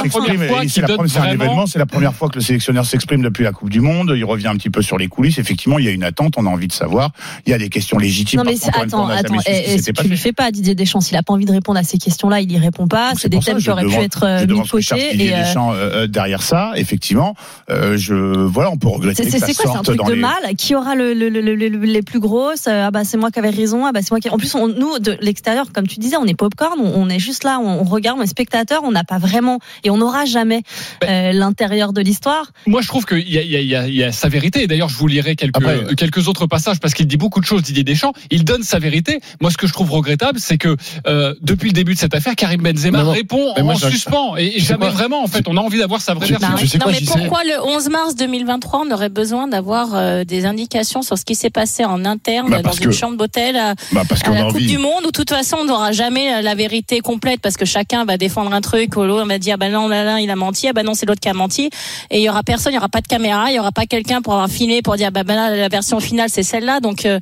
s'exprime, 0.70 1.22
un 1.22 1.33
événement, 1.33 1.66
c'est 1.66 1.79
la 1.79 1.87
première 1.87 2.14
fois 2.14 2.29
que 2.29 2.35
le 2.35 2.42
sélectionneur 2.42 2.85
s'exprime 2.85 3.22
depuis 3.22 3.42
la 3.42 3.53
Coupe 3.53 3.70
du 3.70 3.81
Monde. 3.81 4.12
Il 4.14 4.24
revient 4.24 4.48
un 4.48 4.57
petit 4.57 4.70
peu 4.70 4.83
sur 4.83 4.98
les 4.98 5.09
coulisses. 5.09 5.38
Effectivement, 5.38 5.79
il 5.79 5.87
y 5.87 5.88
a 5.88 5.92
une 5.92 6.05
attente, 6.05 6.35
on 6.37 6.44
a 6.44 6.51
envie 6.51 6.68
de 6.68 6.72
savoir. 6.74 7.12
Il 7.46 7.51
y 7.51 7.55
a 7.55 7.59
des 7.59 7.70
questions 7.70 7.96
légitimes. 7.98 8.38
Non 8.40 8.44
mais 8.44 8.57
attends, 8.68 9.07
n'a 9.09 9.14
attends, 9.16 9.38
tu 9.38 9.92
passé. 9.92 10.16
fais 10.16 10.33
pas 10.33 10.51
Didier 10.51 10.74
Deschamps. 10.74 11.01
S'il 11.01 11.16
a 11.16 11.22
pas 11.22 11.33
envie 11.33 11.46
de 11.46 11.53
répondre 11.53 11.79
à 11.79 11.85
ces 11.85 11.96
questions-là, 11.96 12.40
il 12.42 12.53
y 12.53 12.59
répond 12.59 12.87
pas. 12.87 13.12
C'est 13.16 13.31
des 13.31 13.40
ça, 13.40 13.53
thèmes 13.53 13.62
qui 13.62 13.70
auraient 13.70 13.85
pu 13.87 13.94
être 13.94 14.24
euh, 14.24 14.40
mis 14.40 14.46
de 14.46 14.53
que 14.62 14.68
côté. 14.68 15.33
Euh, 15.35 15.38
Deschamps, 15.44 15.72
euh, 15.72 15.77
euh, 15.77 16.07
derrière 16.07 16.42
ça, 16.42 16.72
effectivement, 16.77 17.35
euh, 17.79 17.97
je 17.97 18.14
voilà, 18.14 18.71
on 18.71 18.77
peut 18.77 18.88
regretter 18.88 19.23
c'est 19.23 19.25
que 19.25 19.31
c'est- 19.33 19.38
ça 19.38 19.47
c'est 19.47 19.55
quoi 19.55 19.64
C'est 19.64 19.71
un 19.71 19.73
sorte 19.75 19.85
truc 19.87 19.99
dans 19.99 20.07
de 20.07 20.12
les. 20.14 20.21
mal 20.21 20.55
Qui 20.57 20.75
aura 20.75 20.95
le, 20.95 21.14
le- 21.14 21.29
le- 21.29 21.41
le- 21.41 21.55
le- 21.55 21.69
les 21.69 22.03
plus 22.03 22.21
grosses 22.21 22.67
Euh, 22.67 22.87
Ah 22.87 22.91
bah 22.91 23.05
c'est 23.05 23.17
moi 23.17 23.31
qui 23.31 23.38
avais 23.38 23.51
raison. 23.51 23.85
Ah 23.87 23.93
bah 23.93 24.01
c'est 24.03 24.11
moi 24.11 24.21
qui. 24.21 24.29
En 24.31 24.37
plus, 24.38 24.55
on- 24.55 24.69
nous 24.69 24.99
de 24.99 25.17
l'extérieur, 25.21 25.67
comme 25.73 25.87
tu 25.87 25.99
disais, 26.01 26.17
on 26.17 26.25
est 26.27 26.35
popcorn. 26.35 26.79
On, 26.81 27.03
on 27.03 27.09
est 27.09 27.19
juste 27.19 27.45
là, 27.45 27.59
on, 27.61 27.81
on 27.81 27.85
regarde, 27.85 28.19
on 28.19 28.23
est 28.23 28.27
spectateur. 28.27 28.83
On 28.85 28.93
n'a 28.93 29.05
pas 29.05 29.19
vraiment 29.19 29.59
et 29.85 29.91
on 29.91 29.99
n'aura 29.99 30.25
jamais 30.25 30.62
euh, 31.05 31.33
l'intérieur 31.33 31.93
de 31.93 32.01
l'histoire. 32.01 32.53
Moi, 32.67 32.81
je 32.83 32.88
trouve 32.88 33.05
qu'il 33.07 33.29
y 33.31 33.38
a, 33.38 33.43
il 33.43 33.51
y, 33.51 33.57
a, 33.57 33.61
il 33.61 33.67
y, 33.69 33.77
a, 33.77 33.87
il 33.88 33.95
y 33.95 34.05
a 34.05 34.12
sa 34.12 34.29
vérité. 34.29 34.62
Et 34.62 34.67
d'ailleurs, 34.67 34.88
je 34.88 34.97
vous 34.97 35.07
lirai 35.07 35.37
quelques, 35.37 35.57
Après- 35.57 35.77
euh, 35.85 35.95
quelques 35.95 36.29
autres 36.29 36.47
passages 36.47 36.81
parce 36.81 36.95
qu'il 36.95 37.07
dit 37.07 37.17
beaucoup 37.17 37.41
de 37.41 37.47
choses, 37.47 37.62
Didier 37.62 37.85
Deschamps. 37.85 38.12
Il 38.31 38.45
donne 38.45 38.62
sa 38.62 38.79
vérité. 38.79 39.21
Moi, 39.41 39.51
ce 39.51 39.57
que 39.57 39.67
je 39.67 39.73
trouve 39.73 39.91
regrettable, 39.93 40.38
c'est 40.41 40.59
que 40.59 40.77
euh, 41.07 41.35
depuis 41.43 41.69
le 41.69 41.75
début 41.75 41.95
de 41.95 41.99
cette 41.99 42.14
affaire, 42.14 42.35
Karim 42.37 42.62
Benzema 42.62 42.99
Non, 42.99 43.05
non. 43.07 43.11
répond 43.12 43.53
moi, 43.62 43.75
en 43.75 43.77
suspens. 43.77 44.37
Et, 44.37 44.59
jamais 44.61 44.88
vraiment, 44.88 45.23
en 45.23 45.27
fait. 45.27 45.47
On 45.49 45.57
a 45.57 45.61
envie 45.61 45.79
d'avoir 45.79 46.01
sa 46.01 46.14
vraie 46.14 46.27
version. 46.29 46.49
tu 46.59 46.67
sais 46.67 46.79
non, 46.79 46.85
quoi, 46.85 46.93
mais 46.93 47.01
pourquoi 47.07 47.43
le 47.45 47.62
11 47.68 47.88
mars 47.90 48.14
2023 48.16 48.83
on 48.87 48.90
aurait 48.90 49.09
besoin 49.11 49.46
d'avoir 49.46 49.90
euh, 49.94 50.24
des 50.24 50.46
indications 50.46 51.02
sur 51.02 51.18
ce 51.18 51.24
qui 51.24 51.35
s'est 51.35 51.50
passé 51.50 51.85
en 51.85 52.04
interne 52.07 52.48
Bah, 52.50 52.62
dans 52.62 52.72
une 52.72 52.87
que- 52.87 52.90
chambre 52.90 53.16
d'hôtel 53.18 53.57
à, 53.57 53.74
Bah, 53.92 54.02
parce 54.09 54.24
à 54.24 54.31
la 54.31 54.44
Coupe 54.44 54.54
envie. 54.57 54.66
du 54.66 54.78
Monde 54.78 55.02
où 55.04 55.07
de 55.09 55.12
toute 55.12 55.28
façon 55.31 55.59
on 55.61 55.64
n'aura 55.64 55.92
jamais 55.92 56.31
la- 56.31 56.42
la 56.42 56.54
vérité 56.54 57.00
complète 57.00 57.40
parce 57.40 57.57
que 57.57 57.64
chacun 57.66 58.04
va 58.04 58.16
défendre 58.16 58.52
un 58.54 58.61
truc, 58.62 58.96
ou 58.96 59.02
l'autre 59.04 59.26
va 59.26 59.38
dire 59.38 59.54
ah 59.54 59.59
bah 59.59 59.68
non 59.68 59.87
là, 59.88 60.02
là, 60.04 60.20
il 60.20 60.31
a 60.31 60.37
menti, 60.37 60.66
ah 60.68 60.72
bah 60.72 60.83
non 60.83 60.94
c'est 60.94 61.04
l'autre 61.07 61.20
qui 61.20 61.28
a 61.28 61.35
menti 61.35 61.68
et 62.11 62.18
il 62.18 62.22
y 62.22 62.28
aura 62.31 62.42
personne, 62.42 62.72
il 62.72 62.76
y 62.76 62.78
aura 62.78 62.88
pas 62.88 63.00
de 63.02 63.07
caméra, 63.07 63.50
il 63.50 63.57
y 63.57 63.59
aura 63.61 63.72
pas 63.72 63.85
quelqu'un 63.87 64.22
pour 64.22 64.33
avoir 64.33 64.48
filmé 64.48 64.81
pour 64.83 64.96
dire 64.96 65.12
bah, 65.12 65.24
bah 65.24 65.35
là 65.35 65.54
la 65.54 65.68
version 65.68 66.00
finale 66.00 66.31
c'est 66.31 66.42
celle-là 66.42 66.81
donc 66.81 67.04
euh, 67.04 67.18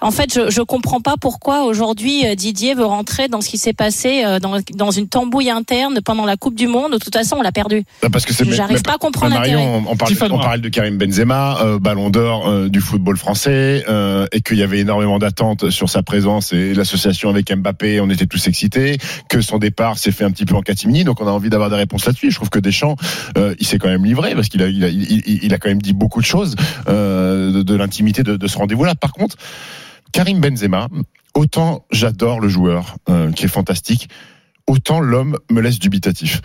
en 0.00 0.10
fait, 0.10 0.32
je, 0.34 0.50
je 0.50 0.62
comprends 0.62 1.00
pas 1.00 1.14
pourquoi 1.20 1.64
aujourd'hui 1.64 2.26
euh, 2.26 2.34
Didier 2.34 2.74
veut 2.74 2.84
rentrer 2.84 3.28
dans 3.28 3.40
ce 3.40 3.48
qui 3.48 3.58
s'est 3.58 3.72
passé 3.72 4.22
euh, 4.24 4.38
dans, 4.38 4.56
dans 4.74 4.90
une 4.90 5.08
tambouille 5.08 5.50
interne 5.50 6.00
pendant 6.04 6.24
la 6.24 6.36
Coupe 6.36 6.54
du 6.54 6.66
Monde. 6.66 6.92
De 6.92 6.98
toute 6.98 7.12
façon, 7.14 7.36
on 7.38 7.42
l'a 7.42 7.52
perdu. 7.52 7.84
Bah, 8.02 8.08
Parce 8.12 8.24
que 8.24 8.32
j'arrive 8.52 8.82
pas 8.82 8.94
à 8.94 8.98
comprendre 8.98 9.32
mais 9.32 9.50
Marion, 9.52 9.82
on, 9.86 9.92
on 9.92 9.96
parle, 9.96 10.12
on 10.30 10.38
parle 10.38 10.60
de 10.60 10.68
Karim 10.68 10.96
Benzema, 10.98 11.58
euh, 11.62 11.78
Ballon 11.78 12.10
d'Or 12.10 12.48
euh, 12.48 12.68
du 12.68 12.80
football 12.80 13.16
français, 13.16 13.84
euh, 13.88 14.26
et 14.32 14.40
qu'il 14.40 14.58
y 14.58 14.62
avait 14.62 14.80
énormément 14.80 15.18
d'attentes 15.18 15.70
sur 15.70 15.88
sa 15.90 16.02
présence 16.02 16.52
et 16.52 16.74
l'association 16.74 17.28
avec 17.30 17.52
Mbappé. 17.54 18.00
On 18.00 18.10
était 18.10 18.26
tous 18.26 18.46
excités. 18.48 18.96
Que 19.28 19.40
son 19.40 19.58
départ 19.58 19.98
s'est 19.98 20.12
fait 20.12 20.24
un 20.24 20.30
petit 20.30 20.44
peu 20.44 20.54
en 20.56 20.62
catimini, 20.62 21.04
donc 21.04 21.20
on 21.20 21.26
a 21.26 21.30
envie 21.30 21.50
d'avoir 21.50 21.70
des 21.70 21.76
réponses 21.76 22.06
là-dessus. 22.06 22.30
Je 22.30 22.36
trouve 22.36 22.50
que 22.50 22.58
Deschamps, 22.58 22.96
euh, 23.38 23.54
il 23.58 23.66
s'est 23.66 23.78
quand 23.78 23.88
même 23.88 24.04
livré 24.04 24.34
parce 24.34 24.48
qu'il 24.48 24.62
a, 24.62 24.68
il 24.68 24.84
a, 24.84 24.88
il, 24.88 25.02
il- 25.26 25.40
il 25.44 25.54
a 25.54 25.58
quand 25.58 25.68
même 25.68 25.82
dit 25.82 25.92
beaucoup 25.92 26.20
de 26.20 26.26
choses 26.26 26.54
euh, 26.88 27.52
de, 27.52 27.62
de 27.62 27.74
l'intimité 27.74 28.22
de, 28.22 28.36
de 28.36 28.46
ce 28.46 28.56
rendez-vous-là. 28.58 28.94
Par 28.94 29.12
contre, 29.12 29.36
Karim 30.12 30.40
Benzema, 30.40 30.88
autant 31.34 31.84
j'adore 31.90 32.40
le 32.40 32.48
joueur 32.48 32.96
euh, 33.08 33.30
qui 33.32 33.44
est 33.44 33.48
fantastique, 33.48 34.08
autant 34.66 35.00
l'homme 35.00 35.38
me 35.50 35.60
laisse 35.60 35.78
dubitatif. 35.78 36.40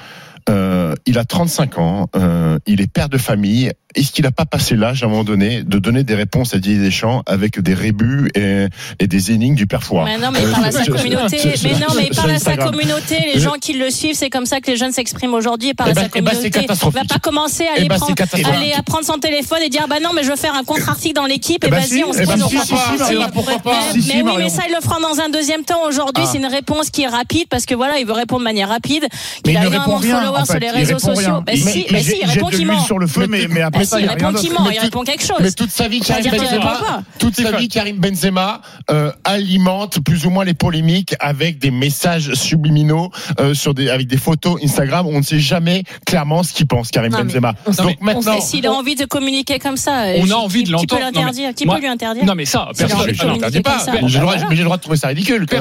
Euh, 0.50 0.94
il 1.06 1.18
a 1.18 1.26
35 1.26 1.80
ans, 1.80 2.10
euh, 2.16 2.60
il 2.68 2.82
est 2.82 2.92
père 2.92 3.10
de 3.10 3.18
famille. 3.18 3.72
Est-ce 3.96 4.12
qu'il 4.12 4.26
n'a 4.26 4.32
pas 4.32 4.46
passé 4.46 4.76
l'âge 4.76 5.04
à 5.04 5.06
un 5.06 5.10
moment 5.10 5.24
donné 5.24 5.64
de 5.64 5.80
donner 5.80 6.04
des 6.04 6.16
réponses 6.16 6.54
à 6.54 6.58
Didier 6.60 6.80
Deschamps 6.84 7.24
avec 7.26 7.60
des 7.62 7.74
rébus 7.74 8.30
et, 8.36 8.68
et 9.00 9.08
des 9.08 9.32
énigmes 9.32 9.56
du 9.56 9.68
père 9.68 9.84
Fouras 9.84 10.06
Mais 10.06 10.18
non, 10.18 10.32
mais 10.32 10.40
il 10.42 10.48
Euh, 10.48 10.52
parle 10.52 10.66
à 10.66 10.72
sa 10.72 10.84
sur- 10.84 10.96
communauté. 10.96 11.38
Mais 11.64 11.72
non, 11.74 11.88
mais 11.96 12.08
il 12.12 12.16
parle 12.16 12.32
à 12.32 12.40
sa 12.40 12.58
communauté. 12.58 13.18
Les 13.34 13.40
gens 13.40 13.54
qui 13.62 13.74
le 13.74 13.90
suivent, 13.90 14.16
c'est 14.16 14.30
comme 14.30 14.46
ça 14.46 14.60
que 14.60 14.70
les 14.70 14.78
jeunes 14.78 14.92
s'expriment 14.92 15.34
aujourd'hui. 15.34 15.70
Il 15.70 15.76
parle 15.76 15.90
Eh 15.90 15.92
à 15.92 15.96
ben- 15.96 16.02
sa 16.02 16.08
eh 16.16 16.22
ben, 16.22 16.32
communauté. 16.32 16.60
Il 16.62 16.92
va 16.92 17.04
pas 17.06 17.20
commencer 17.20 17.64
à 17.64 17.68
Eh 17.76 17.80
aller, 17.80 17.88
ben, 17.88 17.96
prendre, 17.98 18.16
catastrophique. 18.16 18.48
aller 18.54 18.74
à 18.78 18.84
prendre 18.84 19.06
son 19.06 19.18
téléphone 19.18 19.60
et 19.66 19.70
dire 19.70 19.86
bah 19.90 19.98
non, 20.04 20.10
mais 20.14 20.24
je 20.24 20.30
veux 20.30 20.36
faire 20.36 20.56
un 20.56 20.64
contre-article 20.64 21.16
dans 21.16 21.26
l'équipe 21.26 21.64
et 21.64 21.70
vas-y, 21.70 21.88
si, 21.88 22.04
on 22.04 22.12
se 22.14 22.20
Mais, 22.20 22.26
mais 22.26 24.22
oui, 24.24 24.32
mais 24.38 24.50
ça, 24.50 24.64
il 24.68 24.74
le 24.76 24.82
fera 24.82 25.00
dans 25.00 25.20
un 25.22 25.30
deuxième 25.30 25.64
temps. 25.64 25.84
Aujourd'hui, 25.88 26.24
Ah. 26.26 26.30
c'est 26.32 26.38
une 26.40 26.46
réponse 26.46 26.90
qui 26.90 27.04
est 27.04 27.08
rapide 27.08 27.48
parce 27.50 27.66
que 27.66 27.76
voilà, 27.76 28.00
il 28.00 28.06
veut 28.06 28.14
répondre 28.14 28.40
de 28.42 28.44
manière 28.46 28.70
rapide. 28.70 29.06
Mais 29.46 29.54
il 29.54 29.58
a 29.58 29.62
ne 29.62 29.68
énormément 29.68 29.86
répond 29.86 30.00
de 30.00 30.06
rien. 30.06 30.20
followers 30.22 30.42
en 30.42 30.46
sur 30.46 30.60
les 30.60 30.70
réseaux 30.70 31.00
sociaux. 31.00 31.44
Il- 31.52 31.58
si, 31.64 31.86
il- 31.90 32.26
répond 32.26 32.48
qu'il 32.48 32.66
ment. 32.68 32.80
sur 32.80 33.00
le 33.00 33.08
feu, 33.08 33.28
mais, 33.30 33.48
mais 33.50 33.62
après 33.62 33.85
Bah 33.86 33.90
ça, 33.90 33.98
si, 33.98 34.04
il 34.04 34.10
répond 34.10 34.34
qu'il 34.34 34.52
ment, 34.54 34.60
Mais 34.66 34.72
il 34.74 34.78
tout- 34.78 34.84
répond 34.84 35.04
quelque 35.04 35.24
chose. 35.26 35.38
Mais 35.40 35.52
toute 35.52 35.72
sa 35.72 35.88
vie, 35.88 36.00
Karim 36.00 36.24
Benzema, 36.32 36.48
répond 36.50 36.62
pas. 36.86 37.04
toute 37.20 37.36
sa 37.36 37.52
vie, 37.58 37.68
Karim 37.68 37.98
Benzema 37.98 38.62
euh, 38.92 39.12
alimente 39.24 40.00
plus 40.04 40.26
ou 40.26 40.30
moins 40.30 40.44
les 40.46 40.54
polémiques 40.54 41.16
avec 41.20 41.60
des 41.60 41.72
messages 41.72 42.34
subliminaux 42.34 43.12
euh, 43.40 43.54
sur 43.54 43.74
des 43.74 43.90
avec 43.90 44.08
des 44.08 44.18
photos 44.18 44.60
Instagram. 44.64 45.06
où 45.08 45.12
On 45.12 45.20
ne 45.20 45.24
sait 45.24 45.40
jamais 45.40 45.84
clairement 46.06 46.44
ce 46.44 46.54
qu'il 46.54 46.68
pense, 46.68 46.90
Karim 46.92 47.12
Non, 47.12 47.20
mais 47.20 47.24
Benzema. 47.26 47.54
on 47.66 47.72
Donc 47.72 47.98
On 48.02 48.06
maintenant, 48.06 48.42
s'il 48.42 48.66
a 48.68 48.72
envie 48.74 48.96
de 48.96 49.06
communiquer 49.06 49.60
comme 49.60 49.78
ça. 49.78 50.06
On 50.18 50.24
qui- 50.26 50.32
a 50.32 50.38
envie 50.38 50.60
de 50.64 50.64
qui- 50.64 50.66
Qui 50.66 50.72
l'entendre. 50.72 50.88
peut 50.90 50.96
mais 50.98 51.12
l'interdire 51.20 51.54
Qui 51.56 51.66
peut 51.66 51.80
lui 51.80 51.88
interdire 51.88 52.26
Non, 52.26 52.36
mais 52.36 52.46
ça, 52.46 52.70
personne. 52.78 53.00
l'interdis 53.08 53.18
communiquer 53.20 53.62
pas. 53.62 53.86
Mais 53.94 54.08
J'ai 54.08 54.20
le 54.20 54.26
droit, 54.26 54.36
mais 54.50 54.56
de 54.56 54.82
trouver 54.82 54.98
ça 54.98 55.08
ridicule. 55.08 55.46
mais 55.52 55.58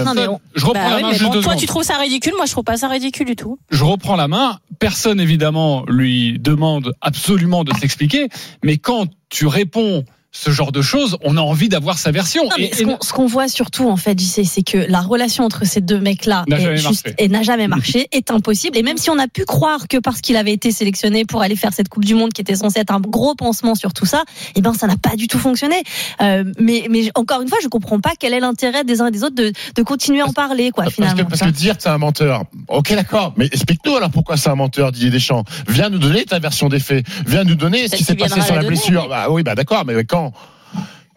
Je 0.55 0.65
reprends 0.67 0.73
Bah 0.85 0.91
la 0.97 1.01
main 1.01 1.09
mais 1.09 1.13
juste 1.15 1.25
bon, 1.25 1.31
deux 1.33 1.41
toi, 1.41 1.57
tu 1.57 1.67
trouves 1.67 1.83
ça 1.83 1.97
ridicule. 1.99 2.33
Moi, 2.37 2.47
je 2.47 2.53
trouve 2.53 2.65
pas 2.65 2.77
ça 2.77 2.89
ridicule 2.89 3.27
du 3.27 3.37
tout. 3.37 3.59
je 3.71 3.85
reprends 3.85 4.17
la 4.17 4.29
main. 4.29 4.59
Personne, 4.81 5.21
évidemment, 5.21 5.85
lui 5.89 6.39
demande 6.39 6.93
absolument 7.01 7.65
de 7.65 7.73
s'expliquer. 7.75 8.14
Mais 8.63 8.79
quand 8.79 9.09
tu 9.29 9.47
réponds 9.47 10.05
ce 10.37 10.51
genre 10.51 10.73
de 10.73 10.83
choses, 10.83 11.17
on 11.23 11.37
a 11.37 11.41
envie 11.41 11.69
d'avoir 11.69 11.97
sa 11.97 12.11
version. 12.11 12.43
Non, 12.43 12.51
mais 12.59 12.65
Et- 12.65 12.75
ce 13.01 13.13
qu'on- 13.13 13.27
voit 13.27 13.47
surtout, 13.49 13.89
en 13.89 13.97
fait, 13.97 14.21
c'est 14.21 14.63
que 14.65 14.79
la 14.91 15.01
relation 15.01 15.45
entre 15.45 15.65
ces 15.65 15.81
deux 15.81 16.01
mecs-là 16.01 16.45
N'a 16.49 16.59
jamais 16.59 16.83
marché. 16.83 17.15
et 17.19 17.29
n'a 17.29 17.43
jamais 17.43 17.69
marché, 17.69 18.09
est 18.13 18.31
impossible. 18.33 18.77
Et 18.77 18.83
même 18.83 18.99
si 18.99 19.11
on 19.11 19.19
a 19.19 19.29
pu 19.29 19.45
croire 19.45 19.87
que 19.89 19.97
parce 19.99 20.21
qu'il 20.21 20.37
avait 20.37 20.53
été 20.53 20.73
sélectionné 20.73 21.25
pour 21.25 21.41
aller 21.41 21.55
faire 21.57 21.73
cette 21.73 21.89
Coupe 21.89 22.05
du 22.05 22.15
Monde, 22.15 22.33
qui 22.33 22.41
était 22.41 22.57
censée 22.57 22.81
être 22.81 22.91
un 22.93 23.01
gros 23.01 23.35
pansement 23.37 23.75
sur 23.77 23.93
tout 23.93 24.07
ça, 24.07 24.25
eh 24.57 24.61
ben 24.61 24.75
ça 24.75 24.87
n'a 24.89 24.97
pas 24.97 25.15
du 25.17 25.29
tout 25.29 25.39
fonctionné. 25.39 25.77
Euh, 26.21 26.45
mais, 26.59 26.87
mais 26.91 27.11
encore 27.15 27.41
une 27.43 27.49
fois, 27.49 27.59
je 27.63 27.69
comprends 27.69 28.01
pas 28.01 28.13
quel 28.19 28.35
est 28.35 28.41
l'intérêt 28.41 28.83
des 28.85 29.01
uns 29.01 29.07
et 29.07 29.11
des 29.13 29.23
autres 29.23 29.37
de, 29.37 29.53
de 29.77 29.83
continuer 29.83 30.21
à 30.21 30.27
en 30.27 30.33
parler, 30.33 30.71
quoi, 30.73 30.85
Parce 30.85 30.97
finalement. 30.97 31.17
que, 31.25 31.29
parce 31.29 31.41
que 31.43 31.49
dire 31.51 31.77
que 31.77 31.83
c'est 31.85 31.89
un 31.89 31.99
menteur. 31.99 32.43
Ok, 32.69 32.93
d'accord. 32.95 33.35
Mais 33.37 33.47
explique-nous 33.47 33.97
alors 33.97 34.11
pourquoi 34.11 34.37
c'est 34.37 34.51
un 34.51 34.57
menteur, 34.57 34.91
Didier 34.91 35.11
Deschamps. 35.11 35.45
Viens 35.69 35.91
nous 35.91 35.99
donner 35.99 36.25
ta 36.25 36.41
version 36.41 36.69
des 36.69 36.81
faits. 36.81 37.07
Viens 37.27 37.45
nous 37.45 37.55
donner 37.55 37.87
ce 37.89 37.97
qui 37.97 38.05
s'est 38.05 38.17
passé 38.17 38.41
sur 38.41 38.55
la 38.57 38.63
blessure. 38.65 39.09
Bah 39.09 39.27
oui, 39.31 39.43
bah 39.45 39.55
d'accord. 39.55 39.85
Mais 39.87 40.05
quand 40.05 40.24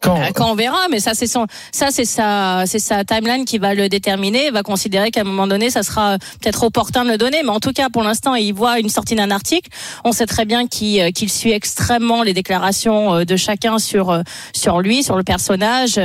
Quand 0.01 0.17
Euh, 0.21 0.29
Quand 0.35 0.51
on 0.51 0.55
verra, 0.55 0.87
mais 0.91 0.99
ça 0.99 1.13
c'est 1.15 1.27
son, 1.27 1.47
ça 1.71 1.87
c'est 1.89 2.05
sa, 2.05 2.63
c'est 2.65 2.79
sa 2.79 3.03
timeline 3.03 3.45
qui 3.45 3.57
va 3.57 3.73
le 3.73 3.89
déterminer. 3.89 4.51
Va 4.51 4.61
considérer 4.61 5.09
qu'à 5.11 5.21
un 5.21 5.23
moment 5.23 5.47
donné, 5.47 5.69
ça 5.69 5.83
sera 5.83 6.17
peut-être 6.39 6.63
opportun 6.63 7.03
de 7.03 7.09
le 7.09 7.17
donner. 7.17 7.41
Mais 7.43 7.49
en 7.49 7.59
tout 7.59 7.73
cas, 7.73 7.89
pour 7.89 8.03
l'instant, 8.03 8.35
il 8.35 8.53
voit 8.53 8.79
une 8.79 8.89
sortie 8.89 9.15
d'un 9.15 9.31
article. 9.31 9.69
On 10.03 10.11
sait 10.11 10.27
très 10.27 10.45
bien 10.45 10.67
qu'il 10.67 11.01
euh, 11.01 11.11
qu'il 11.11 11.31
suit 11.31 11.51
extrêmement 11.51 12.21
les 12.23 12.33
déclarations 12.33 13.15
euh, 13.15 13.25
de 13.25 13.35
chacun 13.35 13.79
sur 13.79 14.21
sur 14.53 14.81
lui, 14.81 15.03
sur 15.03 15.17
le 15.17 15.23
personnage. 15.23 15.99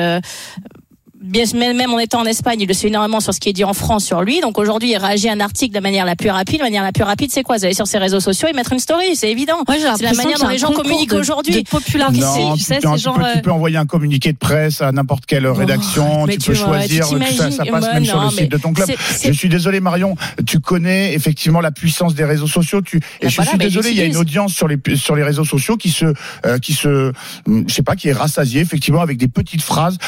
Bien, 1.23 1.45
même 1.55 1.93
en 1.93 1.99
étant 1.99 2.21
en 2.21 2.25
Espagne, 2.25 2.61
il 2.61 2.69
le 2.69 2.75
suit 2.75 2.89
énormément 2.89 3.21
sur 3.21 3.33
ce 3.35 3.41
qui 3.41 3.49
est 3.49 3.53
dit 3.53 3.65
en 3.65 3.75
France 3.75 4.05
sur 4.05 4.23
lui. 4.23 4.41
Donc 4.41 4.59
aujourd'hui, 4.59 4.91
il 4.93 4.97
réagit 4.97 5.29
à 5.29 5.33
un 5.33 5.41
article 5.41 5.71
de 5.71 5.75
la 5.77 5.81
manière 5.81 6.05
la 6.05 6.17
plus 6.17 6.31
rapide. 6.31 6.59
La 6.59 6.65
manière 6.67 6.83
la 6.83 6.93
plus 6.93 7.05
rapide, 7.05 7.31
c'est 7.33 7.43
quoi? 7.43 7.57
Vous 7.57 7.65
allez 7.65 7.75
sur 7.75 7.87
ses 7.87 7.99
réseaux 7.99 8.21
sociaux 8.21 8.49
et 8.49 8.53
mettre 8.53 8.73
une 8.73 8.79
story, 8.79 9.15
c'est 9.15 9.31
évident. 9.31 9.59
J'ai 9.69 9.79
c'est 9.97 10.03
la 10.03 10.13
manière 10.13 10.39
dont 10.39 10.49
les 10.49 10.59
gens 10.59 10.73
communiquent 10.73 11.13
aujourd'hui. 11.13 11.65
Non, 12.21 12.55
tu 12.57 12.63
sais, 12.63 12.79
tu 12.81 12.99
genre, 12.99 13.17
peux- 13.19 13.25
euh, 13.25 13.33
tu 13.37 13.43
peux 13.43 13.51
envoyer 13.53 13.77
un 13.77 13.87
communiqué 13.87 14.33
de 14.33 14.39
presse 14.39 14.81
à 14.83 14.93
n'importe 14.93 15.27
quelle 15.27 15.47
rédaction, 15.47 16.27
tu 16.27 16.39
tu 16.39 16.51
peux 16.51 16.57
vois, 16.57 16.79
choisir 16.79 17.07
ça, 17.07 17.15
passe 17.65 17.85
ouais, 17.85 17.95
même 17.95 18.05
sur 18.05 18.23
le 18.23 18.31
site 18.31 18.51
de 18.51 18.57
ton 18.59 18.73
club. 18.73 18.89
Je 19.25 19.33
suis 19.33 19.49
désolé 19.49 19.81
Marion, 19.81 20.17
tu 20.47 20.61
connais 20.61 21.15
effectivement 21.15 21.61
la 21.61 21.71
puissance 21.71 22.15
des 22.15 22.25
réseaux 22.25 22.47
sociaux. 22.47 22.81
Tu, 22.83 22.97
et 22.97 23.01
Ben 23.23 23.29
je 23.29 23.37
voilà, 23.37 23.51
suis 23.51 23.59
désolé, 23.59 23.91
il 23.91 23.97
y 23.97 24.01
a 24.01 24.05
une 24.05 24.17
audience 24.17 24.53
sur 24.53 24.69
les 24.69 24.79
sur 24.97 25.17
les 25.17 25.23
réseaux 25.23 25.45
sociaux 25.45 25.77
qui 25.77 25.91
se 25.91 26.07
euh, 26.47 26.59
qui 26.59 26.73
se 26.75 27.13
je 27.47 27.73
sais 27.73 27.83
pas 27.83 27.97
qui 27.97 28.09
est 28.09 28.13
rassasiée 28.13 28.61
effectivement 28.61 29.01
avec 29.03 29.19
des 29.19 29.29
petites 29.29 29.63
phrases. 29.63 29.99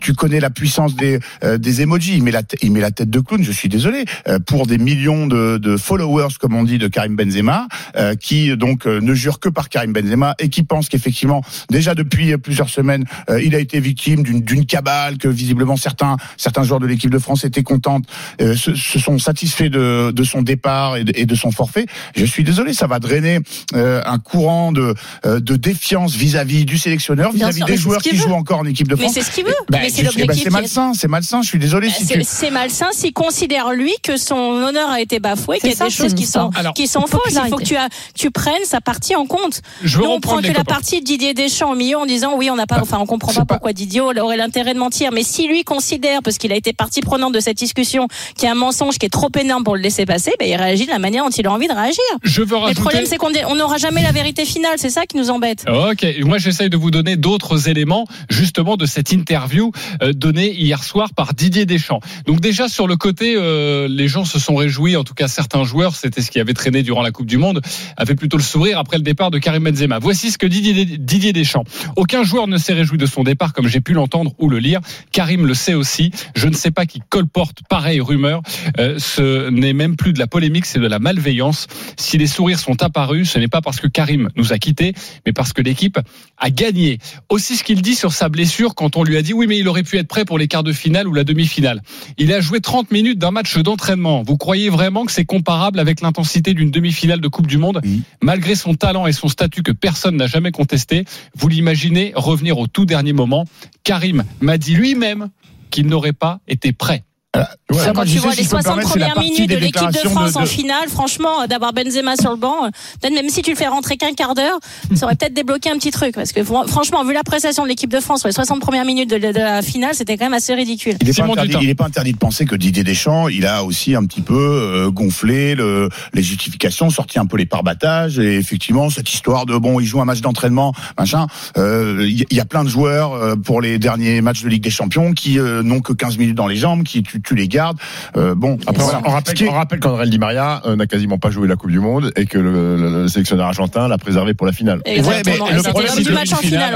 Tu 0.00 0.14
connais 0.14 0.31
la 0.40 0.50
puissance 0.50 0.94
des 0.96 1.18
euh, 1.44 1.58
des 1.58 1.82
emojis. 1.82 2.14
Il 2.16 2.22
met 2.22 2.30
la 2.30 2.42
il 2.62 2.72
met 2.72 2.80
la 2.80 2.90
tête 2.90 3.10
de 3.10 3.20
clown. 3.20 3.42
Je 3.42 3.52
suis 3.52 3.68
désolé 3.68 4.04
euh, 4.28 4.38
pour 4.38 4.66
des 4.66 4.78
millions 4.78 5.26
de, 5.26 5.58
de 5.58 5.76
followers 5.76 6.34
comme 6.40 6.54
on 6.54 6.64
dit 6.64 6.78
de 6.78 6.88
Karim 6.88 7.16
Benzema 7.16 7.66
euh, 7.96 8.14
qui 8.14 8.56
donc 8.56 8.86
euh, 8.86 9.00
ne 9.00 9.14
jure 9.14 9.40
que 9.40 9.48
par 9.48 9.68
Karim 9.68 9.92
Benzema 9.92 10.34
et 10.38 10.48
qui 10.48 10.62
pense 10.62 10.88
qu'effectivement 10.88 11.42
déjà 11.70 11.94
depuis 11.94 12.36
plusieurs 12.38 12.68
semaines 12.68 13.04
euh, 13.30 13.42
il 13.42 13.54
a 13.54 13.58
été 13.58 13.80
victime 13.80 14.22
d'une 14.22 14.40
d'une 14.42 14.66
cabale 14.66 15.18
que 15.18 15.28
visiblement 15.28 15.76
certains 15.76 16.16
certains 16.36 16.62
joueurs 16.64 16.80
de 16.80 16.86
l'équipe 16.86 17.10
de 17.10 17.18
France 17.18 17.44
étaient 17.44 17.62
contents 17.62 18.00
euh, 18.40 18.56
se, 18.56 18.74
se 18.74 18.98
sont 18.98 19.18
satisfaits 19.18 19.68
de, 19.70 20.10
de 20.10 20.24
son 20.24 20.42
départ 20.42 20.96
et 20.96 21.04
de, 21.04 21.12
et 21.14 21.26
de 21.26 21.34
son 21.34 21.50
forfait. 21.50 21.86
Je 22.16 22.24
suis 22.24 22.44
désolé, 22.44 22.72
ça 22.72 22.86
va 22.86 22.98
drainer 22.98 23.38
un 23.74 24.18
courant 24.18 24.72
de, 24.72 24.94
de 25.24 25.56
défiance 25.56 26.14
vis-à-vis 26.16 26.64
du 26.64 26.78
sélectionneur, 26.78 27.32
vis-à-vis 27.32 27.64
des 27.64 27.72
mais 27.72 27.76
joueurs 27.76 28.00
qui 28.00 28.10
veut. 28.10 28.16
jouent 28.16 28.32
encore 28.34 28.58
en 28.60 28.64
équipe 28.66 28.88
de 28.88 28.94
Mais 28.94 29.02
France. 29.02 29.14
c'est 29.14 29.22
ce 29.22 29.30
qu'il 29.30 29.44
veut. 29.44 29.54
Ben, 29.70 29.80
Mais 29.82 29.90
c'est 29.90 30.02
eh 30.22 30.26
ben, 30.26 30.34
c'est 30.34 30.50
malsain, 30.50 30.92
c'est 30.94 31.08
malsain. 31.08 31.42
Je 31.42 31.48
suis 31.48 31.58
désolé 31.58 31.90
si 31.90 32.04
C'est 32.04 32.18
tu. 32.18 32.24
c'est 32.24 32.50
malsain 32.50 32.88
s'il 32.92 33.12
considère 33.12 33.72
lui 33.72 33.92
que 34.02 34.16
son 34.16 34.34
honneur 34.36 34.90
a 34.90 35.00
été 35.00 35.18
bafoué, 35.20 35.58
qu'il 35.58 35.70
y 35.70 35.72
a 35.72 35.76
ça, 35.76 35.84
des 35.86 35.90
choses 35.90 36.14
qui 36.14 36.26
sont 36.26 36.50
qui 36.74 36.86
sont 36.86 37.06
fausses. 37.06 37.38
Il 37.44 37.50
faut 37.50 37.56
que 37.56 37.64
tu, 37.64 37.76
as, 37.76 37.88
tu 38.14 38.30
prennes 38.30 38.64
sa 38.64 38.80
partie 38.80 39.14
en 39.16 39.26
compte. 39.26 39.60
Je 39.82 39.98
veux 39.98 40.04
Nous, 40.04 40.10
on 40.10 40.20
prend 40.20 40.40
que 40.40 40.52
la 40.52 40.64
partie 40.64 41.00
de 41.00 41.04
Didier 41.04 41.34
Deschamps 41.34 41.72
au 41.72 41.74
milieu 41.74 41.98
en 41.98 42.06
disant 42.06 42.34
oui, 42.36 42.50
on 42.50 42.56
n'a 42.56 42.66
pas, 42.66 42.80
enfin, 42.80 42.98
on 43.00 43.06
comprend 43.06 43.32
pas 43.32 43.44
pourquoi 43.44 43.72
Didier 43.72 44.00
aurait 44.00 44.36
l'intérêt 44.36 44.74
de 44.74 44.78
mentir. 44.78 45.10
Mais 45.12 45.22
si 45.22 45.46
lui 45.48 45.64
considère, 45.64 46.22
parce 46.22 46.38
qu'il 46.38 46.52
a 46.52 46.56
été 46.56 46.72
partie 46.72 47.00
prenante 47.00 47.34
de 47.34 47.40
cette 47.40 47.56
discussion, 47.56 48.08
qu'il 48.36 48.44
y 48.44 48.48
a 48.48 48.52
un 48.52 48.56
mensonge 48.56 48.98
qui 48.98 49.06
est 49.06 49.10
trop 49.10 49.30
énorme 49.38 49.64
pour 49.64 49.76
le 49.76 49.82
laisser 49.82 50.06
passer, 50.06 50.32
ben, 50.38 50.48
il 50.48 50.56
réagit 50.56 50.86
de 50.86 50.90
la 50.90 50.98
manière 50.98 51.24
dont 51.24 51.30
il 51.30 51.46
a 51.46 51.52
envie 51.52 51.68
de 51.68 51.72
réagir. 51.72 52.02
Je 52.22 52.42
veux 52.42 52.56
Mais 52.64 52.74
le 52.74 52.80
problème, 52.80 53.04
c'est 53.06 53.16
qu'on 53.16 53.54
n'aura 53.54 53.78
jamais 53.78 54.02
la 54.02 54.12
vérité 54.12 54.44
finale. 54.44 54.74
C'est 54.76 54.90
ça 54.90 55.06
qui 55.06 55.16
nous 55.16 55.30
embête. 55.30 55.64
Ok, 55.68 56.06
moi 56.20 56.38
j'essaye 56.38 56.70
de 56.70 56.76
vous 56.76 56.90
donner 56.90 57.16
d'autres 57.16 57.68
éléments 57.68 58.06
justement 58.28 58.76
de 58.76 58.86
cette 58.86 59.12
interview 59.12 59.72
donnée 60.14 60.52
hier 60.52 60.82
soir 60.82 61.14
par 61.14 61.34
Didier 61.34 61.66
Deschamps. 61.66 62.00
Donc 62.26 62.40
déjà 62.40 62.68
sur 62.68 62.86
le 62.86 62.96
côté, 62.96 63.34
euh, 63.36 63.88
les 63.88 64.08
gens 64.08 64.24
se 64.24 64.38
sont 64.38 64.54
réjouis, 64.54 64.96
en 64.96 65.04
tout 65.04 65.14
cas 65.14 65.28
certains 65.28 65.64
joueurs, 65.64 65.94
c'était 65.94 66.22
ce 66.22 66.30
qui 66.30 66.40
avait 66.40 66.54
traîné 66.54 66.82
durant 66.82 67.02
la 67.02 67.10
Coupe 67.10 67.26
du 67.26 67.38
Monde, 67.38 67.60
avaient 67.96 68.14
plutôt 68.14 68.36
le 68.36 68.42
sourire 68.42 68.78
après 68.78 68.96
le 68.96 69.02
départ 69.02 69.30
de 69.30 69.38
Karim 69.38 69.64
Benzema. 69.64 69.98
Voici 69.98 70.30
ce 70.30 70.38
que 70.38 70.46
Didier, 70.46 70.84
Didier 70.84 71.32
Deschamps. 71.32 71.64
Aucun 71.96 72.22
joueur 72.22 72.46
ne 72.46 72.58
s'est 72.58 72.72
réjoui 72.72 72.98
de 72.98 73.06
son 73.06 73.22
départ 73.22 73.52
comme 73.52 73.68
j'ai 73.68 73.80
pu 73.80 73.92
l'entendre 73.92 74.32
ou 74.38 74.48
le 74.48 74.58
lire. 74.58 74.80
Karim 75.10 75.46
le 75.46 75.54
sait 75.54 75.74
aussi. 75.74 76.10
Je 76.34 76.48
ne 76.48 76.54
sais 76.54 76.70
pas 76.70 76.86
qui 76.86 77.00
colporte 77.08 77.58
pareille 77.68 78.00
rumeur. 78.00 78.42
Euh, 78.78 78.98
ce 78.98 79.50
n'est 79.50 79.72
même 79.72 79.96
plus 79.96 80.12
de 80.12 80.18
la 80.18 80.26
polémique, 80.26 80.66
c'est 80.66 80.78
de 80.78 80.86
la 80.86 80.98
malveillance. 80.98 81.66
Si 81.96 82.18
les 82.18 82.26
sourires 82.26 82.58
sont 82.58 82.82
apparus, 82.82 83.30
ce 83.30 83.38
n'est 83.38 83.48
pas 83.48 83.60
parce 83.60 83.80
que 83.80 83.86
Karim 83.86 84.28
nous 84.36 84.52
a 84.52 84.58
quittés, 84.58 84.94
mais 85.26 85.32
parce 85.32 85.52
que 85.52 85.62
l'équipe 85.62 85.98
a 86.38 86.50
gagné. 86.50 86.98
Aussi 87.28 87.56
ce 87.56 87.64
qu'il 87.64 87.82
dit 87.82 87.94
sur 87.94 88.12
sa 88.12 88.28
blessure 88.28 88.74
quand 88.74 88.96
on 88.96 89.04
lui 89.04 89.16
a 89.16 89.22
dit 89.22 89.32
oui 89.32 89.46
mais 89.46 89.58
il 89.58 89.68
aurait 89.68 89.82
pu 89.82 89.98
être 89.98 90.01
prêt 90.06 90.24
pour 90.24 90.38
les 90.38 90.48
quarts 90.48 90.62
de 90.62 90.72
finale 90.72 91.08
ou 91.08 91.14
la 91.14 91.24
demi-finale. 91.24 91.82
Il 92.18 92.32
a 92.32 92.40
joué 92.40 92.60
30 92.60 92.90
minutes 92.90 93.18
d'un 93.18 93.30
match 93.30 93.58
d'entraînement. 93.58 94.22
Vous 94.22 94.36
croyez 94.36 94.70
vraiment 94.70 95.04
que 95.04 95.12
c'est 95.12 95.24
comparable 95.24 95.78
avec 95.78 96.00
l'intensité 96.00 96.54
d'une 96.54 96.70
demi-finale 96.70 97.20
de 97.20 97.28
Coupe 97.28 97.46
du 97.46 97.58
Monde? 97.58 97.80
Malgré 98.22 98.54
son 98.54 98.74
talent 98.74 99.06
et 99.06 99.12
son 99.12 99.28
statut 99.28 99.62
que 99.62 99.72
personne 99.72 100.16
n'a 100.16 100.26
jamais 100.26 100.50
contesté, 100.50 101.04
vous 101.34 101.48
l'imaginez 101.48 102.12
revenir 102.14 102.58
au 102.58 102.66
tout 102.66 102.84
dernier 102.84 103.12
moment. 103.12 103.46
Karim 103.84 104.24
m'a 104.40 104.58
dit 104.58 104.74
lui-même 104.74 105.28
qu'il 105.70 105.86
n'aurait 105.86 106.12
pas 106.12 106.40
été 106.46 106.72
prêt. 106.72 107.04
Ça, 107.34 107.92
quand 107.94 108.04
tu 108.04 108.18
vois 108.18 108.34
les 108.34 108.42
je 108.42 108.50
peux 108.50 108.56
me 108.58 108.62
60 108.62 108.64
permettre, 108.64 108.92
c'est 108.92 108.98
la 108.98 109.08
premières 109.08 109.24
minutes 109.24 109.48
de 109.50 109.56
l'équipe 109.56 109.90
de 109.90 110.08
France 110.10 110.32
de- 110.34 110.38
en 110.38 110.44
finale, 110.44 110.88
franchement, 110.90 111.40
euh, 111.42 111.46
d'avoir 111.46 111.72
Benzema 111.72 112.16
sur 112.16 112.30
le 112.30 112.36
banc, 112.36 112.66
euh, 112.66 112.68
peut-être 113.00 113.14
même 113.14 113.30
si 113.30 113.40
tu 113.40 113.48
le 113.50 113.56
fais 113.56 113.68
rentrer 113.68 113.96
qu'un 113.96 114.12
quart 114.12 114.34
d'heure, 114.34 114.58
ça 114.94 115.06
aurait 115.06 115.14
peut-être 115.14 115.32
débloqué 115.32 115.70
un 115.70 115.76
petit 115.78 115.90
truc. 115.90 116.14
Parce 116.14 116.32
que 116.32 116.40
fr- 116.40 116.68
franchement, 116.68 117.02
vu 117.06 117.14
la 117.14 117.22
prestation 117.22 117.62
de 117.62 117.68
l'équipe 117.68 117.90
de 117.90 118.00
France 118.00 118.20
sur 118.20 118.28
les 118.28 118.34
60 118.34 118.60
premières 118.60 118.84
minutes 118.84 119.08
de, 119.08 119.16
de 119.16 119.28
la 119.38 119.62
finale, 119.62 119.94
c'était 119.94 120.18
quand 120.18 120.26
même 120.26 120.34
assez 120.34 120.52
ridicule. 120.52 120.96
Il 121.00 121.06
n'est 121.06 121.12
pas, 121.14 121.22
interdit- 121.32 121.74
pas 121.74 121.88
de 121.88 122.16
penser 122.18 122.44
que 122.44 122.54
Didier 122.54 122.84
Deschamps, 122.84 123.28
il 123.28 123.46
a 123.46 123.64
aussi 123.64 123.94
un 123.94 124.04
petit 124.04 124.20
peu 124.20 124.34
euh, 124.36 124.90
gonflé 124.90 125.54
le, 125.54 125.88
les 126.12 126.22
justifications, 126.22 126.90
sorti 126.90 127.18
un 127.18 127.24
peu 127.24 127.38
les 127.38 127.46
parbattages, 127.46 128.18
et 128.18 128.36
effectivement 128.36 128.90
cette 128.90 129.10
histoire 129.10 129.46
de 129.46 129.56
bon, 129.56 129.80
il 129.80 129.86
joue 129.86 130.02
un 130.02 130.04
match 130.04 130.20
d'entraînement, 130.20 130.74
machin. 130.98 131.26
euh, 131.56 132.06
Il 132.06 132.26
y, 132.30 132.40
a 132.40 132.44
plein 132.44 132.64
de 132.64 132.68
joueurs 132.68 133.14
euh, 133.14 133.36
pour 133.36 133.62
les 133.62 133.78
derniers 133.78 134.20
matchs 134.20 134.42
de 134.42 134.48
Ligue 134.50 134.62
des 134.64 134.68
Champions 134.70 135.12
qui 135.12 135.38
euh, 135.38 135.62
n'ont 135.62 135.80
que 135.80 135.94
15 135.94 136.18
minutes 136.18 136.34
dans 136.36 136.46
les 136.48 136.56
jambes, 136.56 136.82
qui 136.82 137.02
tu, 137.02 137.21
tu 137.22 137.34
les 137.34 137.48
gardes. 137.48 137.78
Euh, 138.16 138.34
bon, 138.34 138.58
Après, 138.66 138.82
voilà. 138.82 139.00
on 139.04 139.10
rappelle, 139.10 139.48
on 139.48 139.52
rappelle 139.52 139.80
qu'André 139.80 140.08
Di 140.08 140.18
Maria 140.18 140.62
euh, 140.66 140.76
n'a 140.76 140.86
quasiment 140.86 141.18
pas 141.18 141.30
joué 141.30 141.48
la 141.48 141.56
Coupe 141.56 141.70
du 141.70 141.80
Monde 141.80 142.12
et 142.16 142.26
que 142.26 142.38
le, 142.38 142.76
le- 142.76 143.02
le 143.02 143.08
sélectionneur 143.08 143.46
argentin 143.46 143.88
l'a 143.88 143.98
préservé 143.98 144.34
pour 144.34 144.46
la 144.46 144.52
finale. 144.52 144.80
Ouais, 144.86 145.22
mais 145.26 145.32
le 145.54 145.62
problème, 145.62 145.90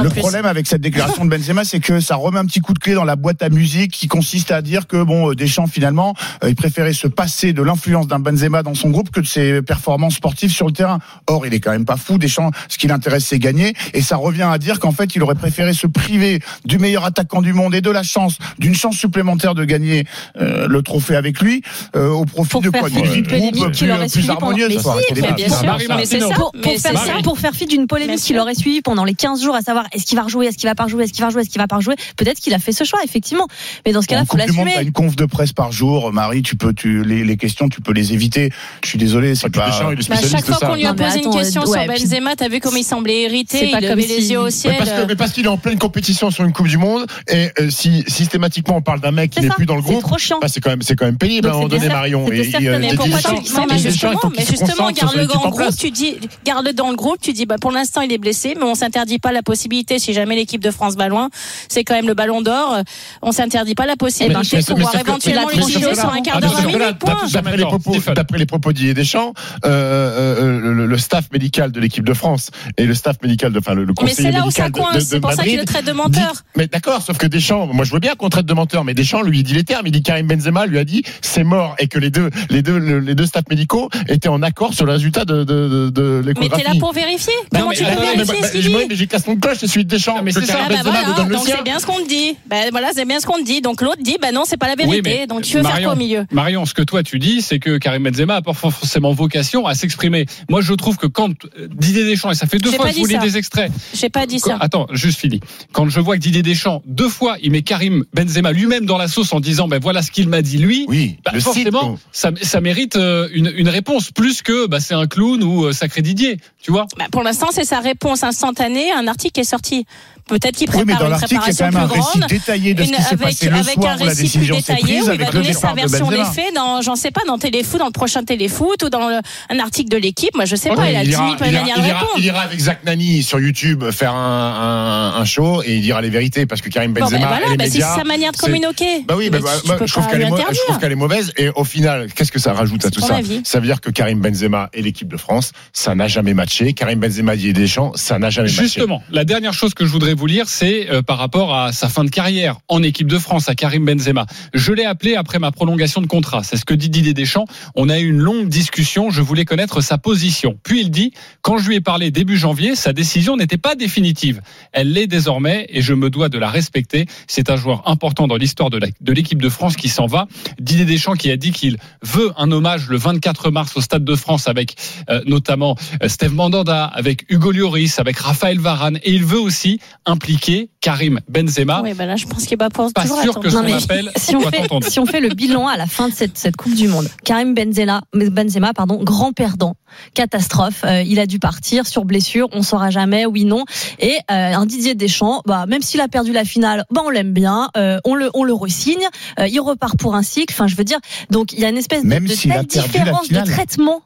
le 0.02 0.08
problème 0.10 0.46
avec 0.46 0.66
cette 0.66 0.80
déclaration 0.80 1.24
de 1.24 1.30
Benzema, 1.30 1.64
c'est 1.64 1.80
que 1.80 2.00
ça 2.00 2.16
remet 2.16 2.38
un 2.38 2.44
petit 2.46 2.60
coup 2.60 2.72
de 2.74 2.78
clé 2.78 2.94
dans 2.94 3.04
la 3.04 3.16
boîte 3.16 3.42
à 3.42 3.48
musique 3.48 3.92
qui 3.92 4.08
consiste 4.08 4.50
à 4.50 4.62
dire 4.62 4.86
que 4.86 5.02
bon, 5.02 5.30
euh, 5.30 5.34
Deschamps 5.34 5.66
finalement, 5.66 6.14
euh, 6.44 6.48
il 6.48 6.54
préférait 6.56 6.92
se 6.92 7.06
passer 7.08 7.52
de 7.52 7.62
l'influence 7.62 8.06
d'un 8.06 8.18
Benzema 8.18 8.62
dans 8.62 8.74
son 8.74 8.90
groupe 8.90 9.10
que 9.10 9.20
de 9.20 9.26
ses 9.26 9.62
performances 9.62 10.14
sportives 10.14 10.50
sur 10.50 10.66
le 10.66 10.72
terrain. 10.72 10.98
Or, 11.26 11.46
il 11.46 11.54
est 11.54 11.60
quand 11.60 11.72
même 11.72 11.84
pas 11.84 11.96
fou. 11.96 12.18
Deschamps, 12.18 12.50
ce 12.68 12.78
qui 12.78 12.86
l'intéresse, 12.86 13.26
c'est 13.26 13.38
gagner, 13.38 13.74
et 13.94 14.02
ça 14.02 14.16
revient 14.16 14.48
à 14.50 14.58
dire 14.58 14.80
qu'en 14.80 14.92
fait, 14.92 15.14
il 15.16 15.22
aurait 15.22 15.34
préféré 15.34 15.72
se 15.72 15.86
priver 15.86 16.40
du 16.64 16.78
meilleur 16.78 17.04
attaquant 17.04 17.42
du 17.42 17.52
monde 17.52 17.74
et 17.74 17.80
de 17.80 17.90
la 17.90 18.02
chance, 18.02 18.38
d'une 18.58 18.74
chance 18.74 18.96
supplémentaire 18.96 19.54
de 19.54 19.64
gagner 19.64 20.04
euh, 20.40 20.66
le 20.68 20.82
trophée 20.82 21.16
avec 21.16 21.40
lui, 21.40 21.62
euh, 21.94 22.08
au 22.10 22.24
profit 22.24 22.60
de 22.60 22.70
faire 22.70 22.80
quoi 22.80 22.90
D'une 22.90 23.22
polémique 23.26 23.54
plus, 23.64 23.70
qu'il 23.72 23.90
aurait 23.90 24.08
suivi 24.08 24.26
pendant- 24.28 24.40
harmonieuse. 24.46 24.68
Mais 24.68 24.74
faut 24.76 24.82
si, 24.82 24.88
arrêter 24.88 25.14
les 25.14 25.20
mais 25.22 25.28
bêtises. 25.28 25.46
bien 25.46 25.56
sûr, 25.56 25.66
Marie 25.66 25.86
mais 25.96 26.06
c'est 26.06 26.20
ça. 26.20 26.34
Pour, 26.34 26.52
pour 26.52 26.62
faire, 26.72 26.80
c'est 26.80 26.94
ça. 27.12 27.12
pour 27.22 27.38
faire 27.38 27.52
fi 27.54 27.66
d'une 27.66 27.86
polémique 27.86 28.20
qu'il 28.20 28.38
aurait 28.38 28.54
suivi 28.54 28.80
pendant 28.82 29.04
les 29.04 29.14
15 29.14 29.42
jours, 29.42 29.54
à 29.54 29.62
savoir 29.62 29.86
est-ce 29.92 30.04
qu'il 30.04 30.16
va 30.16 30.24
rejouer, 30.24 30.46
est-ce 30.46 30.56
qu'il 30.58 30.68
va 30.68 30.74
pas 30.74 30.84
rejouer, 30.84 31.04
est-ce 31.04 31.12
qu'il 31.12 31.22
va 31.22 31.28
rejouer, 31.28 31.42
est-ce 31.42 31.50
qu'il 31.50 31.60
va 31.60 31.66
pas 31.68 31.76
rejouer, 31.76 31.94
peut-être 32.16 32.38
qu'il 32.38 32.54
a 32.54 32.58
fait 32.58 32.72
ce 32.72 32.84
choix, 32.84 33.00
effectivement. 33.04 33.46
Mais 33.84 33.92
dans 33.92 34.02
ce 34.02 34.06
cas-là, 34.06 34.24
faut 34.24 34.36
l'assumer. 34.36 34.74
une 34.82 34.92
conf 34.92 35.16
de 35.16 35.24
presse 35.26 35.52
par 35.52 35.72
jour, 35.72 36.12
Marie. 36.12 36.42
Tu 36.42 36.56
peux, 36.56 36.72
tu 36.72 37.02
les, 37.04 37.24
les 37.24 37.36
questions, 37.36 37.68
tu 37.68 37.80
peux 37.80 37.92
les 37.92 38.12
éviter. 38.12 38.50
Je 38.82 38.88
suis 38.88 38.98
désolé, 38.98 39.34
c'est 39.34 39.48
pas. 39.50 39.66
Deschamps, 39.66 39.90
il 39.92 40.00
est 40.00 40.08
Bah, 40.08 40.16
à 40.18 40.26
chaque 40.28 40.44
fois 40.44 40.56
qu'on 40.68 40.74
lui 40.74 40.86
a 40.86 40.94
posé 40.94 41.22
une 41.22 41.30
question 41.32 41.64
sur 41.66 41.74
Benzema, 41.86 42.36
t'as 42.36 42.48
vu 42.48 42.60
comme 42.60 42.76
il 42.76 42.84
semblait 42.84 43.22
irrité, 43.22 43.58
C'est 43.58 43.66
il 43.66 43.72
pas 43.72 43.80
comme 43.80 43.98
les 43.98 44.30
yeux 44.30 44.38
au 44.40 44.50
ciel. 44.50 44.74
mais 45.08 45.16
parce 45.16 45.32
qu'il 45.32 45.44
est 45.44 45.48
en 45.48 45.56
pleine 45.58 45.78
compétition 45.78 46.30
sur 46.30 46.44
une 46.44 46.52
Coupe 46.52 46.68
du 46.68 46.78
Monde 46.78 47.06
et 47.28 47.50
euh, 47.60 47.70
si 47.70 48.04
systématiquement 48.08 48.76
on 48.76 48.82
parle 48.82 49.00
d'un 49.00 49.10
mec 49.10 49.30
qui 49.30 49.40
n'est 49.40 49.48
plus 49.48 49.66
dans 49.66 49.76
le 49.76 49.82
groupe, 49.82 50.02
bah, 50.40 50.48
c'est 50.48 50.60
quand 50.60 50.70
même 50.70 50.82
c'est 50.82 50.96
quand 50.96 51.06
même 51.06 51.18
pénible 51.18 51.48
à 51.48 51.50
un 51.52 51.54
moment 51.54 51.68
donné 51.68 51.88
Marion. 51.88 52.30
Et, 52.30 52.40
et, 52.60 52.68
euh, 52.68 52.78
mais 52.78 52.94
pourquoi 52.94 53.18
tu, 53.20 53.36
justement, 53.76 54.86
mais 54.86 54.92
garde-le 54.92 55.26
dans 55.26 55.44
le 55.44 55.50
groupe, 55.50 55.76
tu 55.78 55.90
dis, 55.90 56.16
garde-le 56.44 56.72
dans 56.72 56.90
le 56.90 56.96
groupe, 56.96 57.18
tu 57.20 57.32
dis, 57.32 57.46
bah, 57.46 57.56
pour 57.60 57.70
l'instant, 57.72 58.00
il 58.02 58.12
est 58.12 58.18
blessé, 58.18 58.54
mais 58.56 58.64
on 58.64 58.74
s'interdit 58.74 59.18
pas 59.18 59.32
la 59.32 59.42
possibilité, 59.42 59.98
si 59.98 60.12
jamais 60.12 60.36
l'équipe 60.36 60.62
de 60.62 60.70
France 60.70 60.94
va 60.96 61.08
loin, 61.08 61.30
c'est 61.68 61.84
quand 61.84 61.94
même 61.94 62.06
le 62.06 62.14
ballon 62.14 62.42
d'or, 62.42 62.78
on 63.22 63.32
s'interdit 63.32 63.74
pas 63.74 63.86
la 63.86 63.96
possibilité 63.96 64.38
Mais- 64.56 64.62
de 64.62 64.66
mais 64.68 64.74
pouvoir 64.74 64.94
éventuellement 65.00 65.48
l'utiliser 65.48 65.94
sur 65.94 66.12
un 66.12 66.20
quart 66.22 66.36
Ah, 66.38 66.40
d'heure. 66.40 67.26
D'après 67.32 67.56
les 67.56 67.64
propos, 67.64 67.96
d'après 68.14 68.38
les 68.38 68.46
propos 68.46 68.72
d'Yves 68.72 68.94
Deschamps, 68.94 69.32
euh, 69.64 70.40
euh, 70.40 70.86
le, 70.86 70.98
staff 70.98 71.30
médical 71.32 71.72
de 71.72 71.80
l'équipe 71.80 72.04
de 72.04 72.14
France 72.14 72.50
et 72.76 72.84
le 72.86 72.94
staff 72.94 73.16
médical 73.22 73.52
de, 73.52 73.58
enfin 73.58 73.74
le, 73.74 73.86
conseiller 73.92 74.14
c'est 74.14 74.32
là 74.32 74.46
où 74.46 74.50
ça 74.50 74.64
médical 74.64 74.72
de- 74.72 74.78
de, 74.78 74.82
coince, 74.82 74.94
de 74.94 75.00
c'est 75.00 75.20
pour 75.20 75.30
ça 75.32 75.42
qu'il 75.42 75.52
Madrid 75.52 75.58
le 75.60 75.64
traite 75.64 75.84
de 75.86 75.92
menteur. 75.92 76.32
mais 76.56 76.66
d'accord, 76.66 77.02
sauf 77.02 77.18
que 77.18 77.26
Deschamps, 77.26 77.66
moi 77.66 77.84
je 77.84 77.92
veux 77.92 77.98
bien 78.00 78.14
qu'on 78.14 78.28
traite 78.28 78.46
de 78.46 78.54
menteur, 78.54 78.84
mais 78.84 78.94
Deschamps 78.94 79.22
lui 79.22 79.40
il 79.40 79.42
dit 79.42 79.54
les 79.54 79.64
termes, 79.64 79.86
il 79.86 79.92
dit 79.92 80.02
Karim 80.16 80.28
Benzema 80.28 80.64
lui 80.66 80.78
a 80.78 80.84
dit 80.84 81.02
c'est 81.20 81.44
mort 81.44 81.76
et 81.78 81.88
que 81.88 81.98
les 81.98 82.10
deux, 82.10 82.30
les 82.48 82.62
deux, 82.62 82.78
le- 82.78 83.00
les 83.00 83.14
deux 83.14 83.26
staffs 83.26 83.44
médicaux 83.50 83.90
étaient 84.08 84.28
en 84.28 84.42
accord 84.42 84.72
sur 84.72 84.86
le 84.86 84.92
résultat 84.92 85.24
de, 85.26 85.44
de, 85.44 85.68
de, 85.68 85.90
de 85.90 86.22
Mais 86.24 86.32
l'échographie. 86.32 86.62
t'es 86.64 86.72
là 86.72 86.74
pour 86.80 86.92
vérifier. 86.94 87.32
Comment 87.52 87.68
mais- 87.68 87.76
tu 87.76 87.84
peux 87.84 87.90
mais- 87.90 87.96
vérifier 88.14 88.40
bah, 88.40 88.46
ce 88.46 88.52
qu'il 88.52 88.62
je- 88.62 88.68
dit 88.70 88.74
oui, 88.76 88.86
mais 88.88 88.96
j'ai 88.96 89.06
casse 89.06 89.26
mon 89.26 89.36
cloche, 89.36 89.58
je 89.60 89.66
suis 89.66 89.84
Deschamps. 89.84 90.22
mais 90.22 90.32
c'est 90.32 90.46
ça. 90.46 90.56
Ah 90.64 90.68
bah 90.70 90.76
voilà, 90.82 91.02
donc 91.28 91.40
c'est 91.44 91.62
bien 91.64 91.78
ce 91.78 91.84
qu'on 91.86 92.02
te 92.02 92.08
dit. 92.08 92.34
Ben 92.48 92.68
voilà, 92.70 92.88
c'est 92.94 93.04
bien 93.04 93.20
ce 93.20 93.26
qu'on 93.26 93.38
te 93.38 93.44
dit. 93.44 93.60
Donc 93.60 93.82
l'autre 93.82 94.02
dit, 94.02 94.16
bah 94.22 94.32
non, 94.32 94.44
c'est 94.46 94.56
pas 94.56 94.68
la 94.68 94.74
Oui, 94.78 94.84
vérité. 95.02 95.02
mais 95.20 95.26
Donc 95.26 95.42
tu 95.42 95.56
veux 95.58 95.62
faire 95.62 95.72
Marion, 95.72 95.88
quoi 95.90 95.94
au 95.94 95.98
milieu? 95.98 96.24
Marion, 96.32 96.64
ce 96.64 96.72
que 96.72 96.82
toi 96.82 97.02
tu 97.02 97.18
dis, 97.18 97.42
c'est 97.42 97.58
que 97.58 97.76
Karim 97.76 98.02
Benzema 98.04 98.36
a 98.36 98.42
pas 98.42 98.54
forcément 98.54 99.12
vocation 99.12 99.66
à 99.66 99.74
s'exprimer. 99.74 100.24
Moi, 100.48 100.62
je 100.62 100.72
trouve 100.72 100.96
que 100.96 101.06
quand 101.06 101.30
euh, 101.58 101.68
Didier 101.74 102.04
Deschamps, 102.04 102.30
et 102.30 102.34
ça 102.34 102.46
fait 102.46 102.58
deux 102.58 102.72
fois 102.72 102.86
que 102.88 102.94
je 102.94 102.98
vous 103.00 103.06
lis 103.06 103.18
des 103.18 103.36
extraits. 103.36 103.70
J'ai 103.94 104.08
pas 104.08 104.24
dit 104.26 104.38
ça. 104.40 104.56
Attends, 104.60 104.86
juste 104.92 105.20
fini. 105.20 105.40
Quand 105.72 105.88
je 105.90 106.00
vois 106.00 106.16
que 106.16 106.22
Didier 106.22 106.42
Deschamps, 106.42 106.82
deux 106.86 107.08
fois, 107.10 107.36
il 107.42 107.50
met 107.50 107.60
Karim 107.62 108.04
Benzema 108.14 108.52
lui-même 108.52 108.86
dans 108.86 108.96
la 108.98 109.08
sauce 109.08 109.32
en 109.34 109.40
disant, 109.40 109.68
ben 109.68 109.78
voilà 109.80 110.00
ce 110.06 110.10
qu'il 110.10 110.28
m'a 110.28 110.40
dit 110.42 110.58
lui, 110.58 110.86
Oui, 110.88 111.16
bah, 111.24 111.32
forcément, 111.40 111.82
bon. 111.90 111.98
ça, 112.12 112.30
ça 112.42 112.60
mérite 112.60 112.96
euh, 112.96 113.28
une, 113.34 113.52
une 113.54 113.68
réponse 113.68 114.10
plus 114.10 114.40
que 114.42 114.66
bah, 114.66 114.80
c'est 114.80 114.94
un 114.94 115.06
clown 115.06 115.42
ou 115.42 115.66
euh, 115.66 115.72
sacré 115.72 116.00
Didier, 116.02 116.38
tu 116.62 116.70
vois. 116.70 116.86
Bah, 116.98 117.06
pour 117.12 117.22
l'instant, 117.22 117.48
c'est 117.52 117.64
sa 117.64 117.80
réponse 117.80 118.22
instantanée 118.22 118.90
à 118.92 118.98
un 118.98 119.08
article 119.08 119.32
qui 119.32 119.40
est 119.40 119.44
sorti. 119.44 119.84
Peut-être 120.28 120.56
qu'il 120.56 120.68
Oui, 120.70 120.78
mais 120.84 120.94
prépare 120.94 120.98
dans 120.98 121.04
une 121.06 121.10
l'article, 121.12 121.40
il 121.46 121.56
y 121.56 121.62
a 121.62 121.70
quand 121.70 121.70
préparation 121.70 121.70
même 121.70 121.76
un 121.76 121.86
plus 121.88 122.00
récit 122.00 122.18
grande. 122.18 122.28
détaillé 122.28 122.74
de 122.74 122.82
ce 122.82 122.88
qui 122.90 122.94
s'est 122.96 123.06
avec, 123.12 123.18
passé 123.20 123.46
le 123.48 123.54
avec 123.54 123.74
soir 123.74 123.86
un 123.92 123.94
où 123.94 123.98
la 124.00 124.04
récit 124.06 124.22
décision 124.22 124.54
plus 124.56 124.64
s'est 124.64 124.74
détaillé 124.74 124.94
prise 124.96 125.02
où 125.02 125.04
il 125.04 125.08
avec 125.10 125.20
va 125.20 125.26
le 125.26 125.32
donner 125.32 125.52
sa 125.52 125.60
départ 125.60 125.74
de 125.76 125.80
version 125.88 126.10
des 126.10 126.24
faits 126.24 126.54
dans, 126.56 126.82
j'en 126.82 126.96
sais 126.96 127.10
pas, 127.12 127.20
dans 127.28 127.38
Téléfoot, 127.38 127.78
dans 127.78 127.86
le 127.86 127.92
prochain 127.92 128.24
Téléfoot 128.24 128.82
ou 128.82 128.88
dans 128.90 129.08
le- 129.08 129.20
un 129.50 129.58
article 129.60 129.88
de 129.88 129.96
l'équipe. 129.98 130.34
Moi, 130.34 130.44
je 130.44 130.56
sais 130.56 130.70
pas, 130.70 130.80
Ouais, 130.80 130.94
il 130.94 130.96
a 130.96 131.04
10 131.04 131.10
000 131.12 131.22
ira, 131.22 131.36
il, 131.46 131.52
ira, 131.52 131.60
manières 131.60 131.76
il 131.76 131.82
de 131.82 131.86
répondre. 131.86 132.10
il 132.18 132.24
ira 132.24 132.40
avec 132.40 132.58
Zach 132.58 132.80
Nani 132.84 133.22
sur 133.22 133.38
YouTube 133.38 133.84
faire 133.92 134.14
un, 134.14 135.12
un, 135.14 135.20
un 135.20 135.24
show 135.24 135.62
et 135.62 135.76
il 135.76 135.82
dira 135.82 136.00
les 136.00 136.10
vérités 136.10 136.44
parce 136.44 136.60
que 136.60 136.70
Karim 136.70 136.92
Bon, 136.92 137.02
Benzema 137.02 137.18
ben 137.20 137.26
voilà, 137.28 137.46
et 137.46 137.50
les 137.50 137.56
bah, 137.58 137.64
c'est 137.70 137.80
sa 137.82 138.02
manière 138.02 138.32
de 138.32 138.36
communiquer. 138.36 139.04
Bah 139.06 139.14
oui, 139.16 139.30
bah, 139.30 139.38
bah, 139.40 139.50
bah, 139.64 139.76
je, 139.86 139.92
trouve 140.00 140.06
pas 140.06 140.12
qu'elle 140.12 140.22
est 140.22 140.24
lui 140.24 140.30
mau- 140.30 140.36
je 140.52 140.60
trouve 140.66 140.78
qu'elle 140.78 140.92
est 140.92 140.96
mauvaise 140.96 141.32
et 141.36 141.48
au 141.50 141.64
final, 141.64 142.12
qu'est-ce 142.12 142.32
que 142.32 142.38
ça 142.38 142.52
rajoute 142.52 142.84
à 142.84 142.90
tout 142.90 143.00
ça 143.00 143.16
avis. 143.16 143.40
Ça 143.44 143.60
veut 143.60 143.66
dire 143.66 143.80
que 143.80 143.90
Karim 143.90 144.20
Benzema 144.20 144.70
et 144.72 144.82
l'équipe 144.82 145.08
de 145.08 145.16
France, 145.16 145.52
ça 145.72 145.94
n'a 145.94 146.08
jamais 146.08 146.34
matché. 146.34 146.72
Karim 146.72 147.00
Benzema 147.00 147.36
Didier 147.36 147.52
Deschamps, 147.52 147.92
ça 147.94 148.18
n'a 148.18 148.30
jamais 148.30 148.48
matché. 148.48 148.62
Justement, 148.62 149.02
la 149.10 149.24
dernière 149.24 149.52
chose 149.52 149.74
que 149.74 149.84
je 149.86 149.90
voudrais 149.90 150.14
vous 150.14 150.26
lire, 150.26 150.48
c'est 150.48 150.90
euh, 150.90 151.02
par 151.02 151.18
rapport 151.18 151.54
à 151.56 151.72
sa 151.72 151.88
fin 151.88 152.04
de 152.04 152.10
carrière 152.10 152.56
en 152.68 152.82
équipe 152.82 153.06
de 153.08 153.18
France, 153.18 153.48
à 153.48 153.54
Karim 153.54 153.84
Benzema. 153.84 154.26
Je 154.54 154.72
l'ai 154.72 154.84
appelé 154.84 155.14
après 155.16 155.38
ma 155.38 155.52
prolongation 155.52 156.00
de 156.00 156.06
contrat. 156.06 156.42
C'est 156.42 156.56
ce 156.56 156.64
que 156.64 156.74
dit 156.74 156.88
Didier 156.90 157.14
Deschamps. 157.14 157.46
On 157.74 157.88
a 157.88 157.98
eu 157.98 158.08
une 158.08 158.18
longue 158.18 158.48
discussion. 158.48 159.10
Je 159.10 159.22
voulais 159.22 159.44
connaître 159.44 159.80
sa 159.80 159.98
position. 159.98 160.58
Puis 160.62 160.80
il 160.80 160.90
dit, 160.90 161.12
quand 161.42 161.58
je 161.58 161.68
lui 161.68 161.76
ai 161.76 161.80
parlé 161.80 162.10
début 162.10 162.36
janvier, 162.36 162.74
sa 162.76 162.92
décision 162.92 163.36
n'était 163.36 163.56
pas 163.58 163.74
définitive. 163.74 164.40
Elle 164.72 164.92
l'est 164.92 165.06
désormais 165.06 165.66
et 165.70 165.82
je 165.82 165.94
me 165.94 166.10
dois 166.10 166.28
de 166.28 166.38
la 166.38 166.48
respecter. 166.50 167.06
C'est 167.26 167.50
un 167.50 167.56
joueur 167.56 167.88
important 167.88 168.26
dans 168.26 168.36
l'histoire 168.36 168.70
de 168.70 169.12
l'équipe 169.12 169.40
de 169.40 169.48
France 169.48 169.75
qui 169.76 169.88
s'en 169.88 170.06
va. 170.06 170.26
Didier 170.60 170.84
Deschamps 170.84 171.14
qui 171.14 171.30
a 171.30 171.36
dit 171.36 171.52
qu'il 171.52 171.76
veut 172.02 172.32
un 172.36 172.50
hommage 172.52 172.88
le 172.88 172.96
24 172.96 173.50
mars 173.50 173.76
au 173.76 173.80
Stade 173.80 174.04
de 174.04 174.14
France 174.16 174.48
avec 174.48 174.74
euh, 175.10 175.20
notamment 175.26 175.76
euh, 176.02 176.08
Steve 176.08 176.34
Mandanda, 176.34 176.84
avec 176.84 177.24
Hugo 177.30 177.52
Lloris, 177.52 177.98
avec 177.98 178.18
Raphaël 178.18 178.58
Varane, 178.58 178.98
et 179.02 179.12
il 179.12 179.24
veut 179.24 179.40
aussi 179.40 179.80
impliquer 180.04 180.70
Karim 180.80 181.20
Benzema. 181.28 181.80
Oui, 181.82 181.94
bah 181.94 182.06
là, 182.06 182.16
je 182.16 182.26
pense 182.26 182.44
qu'il 182.46 182.58
va 182.58 182.68
pas 182.70 182.88
Pas 182.94 183.02
toujours 183.02 183.20
sûr 183.20 183.30
attendre. 183.30 183.44
que 183.44 183.50
son 183.50 183.62
Non, 183.62 183.76
appel 183.76 184.10
si 184.16 184.36
on, 184.36 184.40
fait, 184.40 184.68
si 184.88 185.00
on 185.00 185.06
fait 185.06 185.20
le 185.20 185.30
bilan 185.30 185.66
à 185.66 185.76
la 185.76 185.86
fin 185.86 186.08
de 186.08 186.14
cette, 186.14 186.38
cette 186.38 186.56
Coupe 186.56 186.74
du 186.74 186.88
Monde, 186.88 187.08
Karim 187.24 187.54
Benzema, 187.54 188.02
Benzema 188.14 188.72
pardon, 188.72 189.02
grand 189.02 189.32
perdant, 189.32 189.74
catastrophe, 190.14 190.84
euh, 190.84 191.02
il 191.02 191.18
a 191.18 191.26
dû 191.26 191.38
partir 191.38 191.86
sur 191.86 192.04
blessure, 192.04 192.48
on 192.52 192.62
saura 192.62 192.90
jamais, 192.90 193.26
oui, 193.26 193.44
non. 193.44 193.64
Et 193.98 194.14
euh, 194.30 194.54
un 194.54 194.66
Didier 194.66 194.94
Deschamps, 194.94 195.42
bah, 195.46 195.66
même 195.66 195.82
s'il 195.82 196.00
a 196.00 196.08
perdu 196.08 196.32
la 196.32 196.44
finale, 196.44 196.84
bah, 196.90 197.02
on 197.04 197.10
l'aime 197.10 197.32
bien, 197.32 197.68
euh, 197.76 197.98
on 198.04 198.14
le 198.14 198.30
on 198.34 198.44
le 198.44 198.52
resigne, 198.52 199.06
euh, 199.40 199.48
il 199.48 199.58
repart 199.66 199.98
pour 199.98 200.14
un 200.14 200.22
cycle. 200.22 200.52
Enfin, 200.54 200.66
je 200.66 200.76
veux 200.76 200.84
dire, 200.84 200.98
donc 201.30 201.52
il 201.52 201.60
y 201.60 201.64
a 201.64 201.68
une 201.68 201.76
espèce 201.76 202.02
de, 202.02 202.08
Même 202.08 202.26
telle 202.26 202.50
la 202.50 202.62
différence 202.62 203.28
de 203.28 203.40
traitement. 203.40 204.02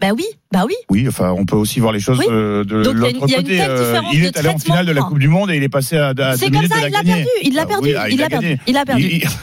Bah 0.00 0.12
oui, 0.16 0.24
bah 0.50 0.64
oui. 0.66 0.74
Oui, 0.88 1.06
enfin, 1.06 1.34
on 1.36 1.44
peut 1.44 1.56
aussi 1.56 1.78
voir 1.78 1.92
les 1.92 2.00
choses 2.00 2.18
Oui. 2.18 2.24
euh, 2.30 2.64
de 2.64 2.76
l'autre 2.76 3.18
côté. 3.20 3.60
Euh, 3.60 4.00
il 4.14 4.24
est 4.24 4.36
allé 4.38 4.48
en 4.48 4.58
finale 4.58 4.86
de 4.86 4.92
la 4.92 5.02
Coupe 5.02 5.18
du 5.18 5.28
Monde 5.28 5.50
et 5.50 5.56
il 5.56 5.62
est 5.62 5.68
passé 5.68 5.98
à, 5.98 6.14
à 6.16 6.36
C'est 6.38 6.50
comme 6.50 6.66
ça, 6.66 6.76
de 6.76 6.80
la 6.80 6.88
il 6.88 6.92
l'a 6.92 7.02
perdu, 7.02 7.28
il 7.42 7.54
l'a 7.54 7.66
Ah 7.68 7.78
oui, 7.82 7.94
ah, 7.94 8.08
il 8.08 8.18
l'a 8.18 8.28
perdu, 8.30 8.58
il 8.66 8.76
a 8.78 8.84
perdu. 8.86 9.02
Il- 9.02 9.28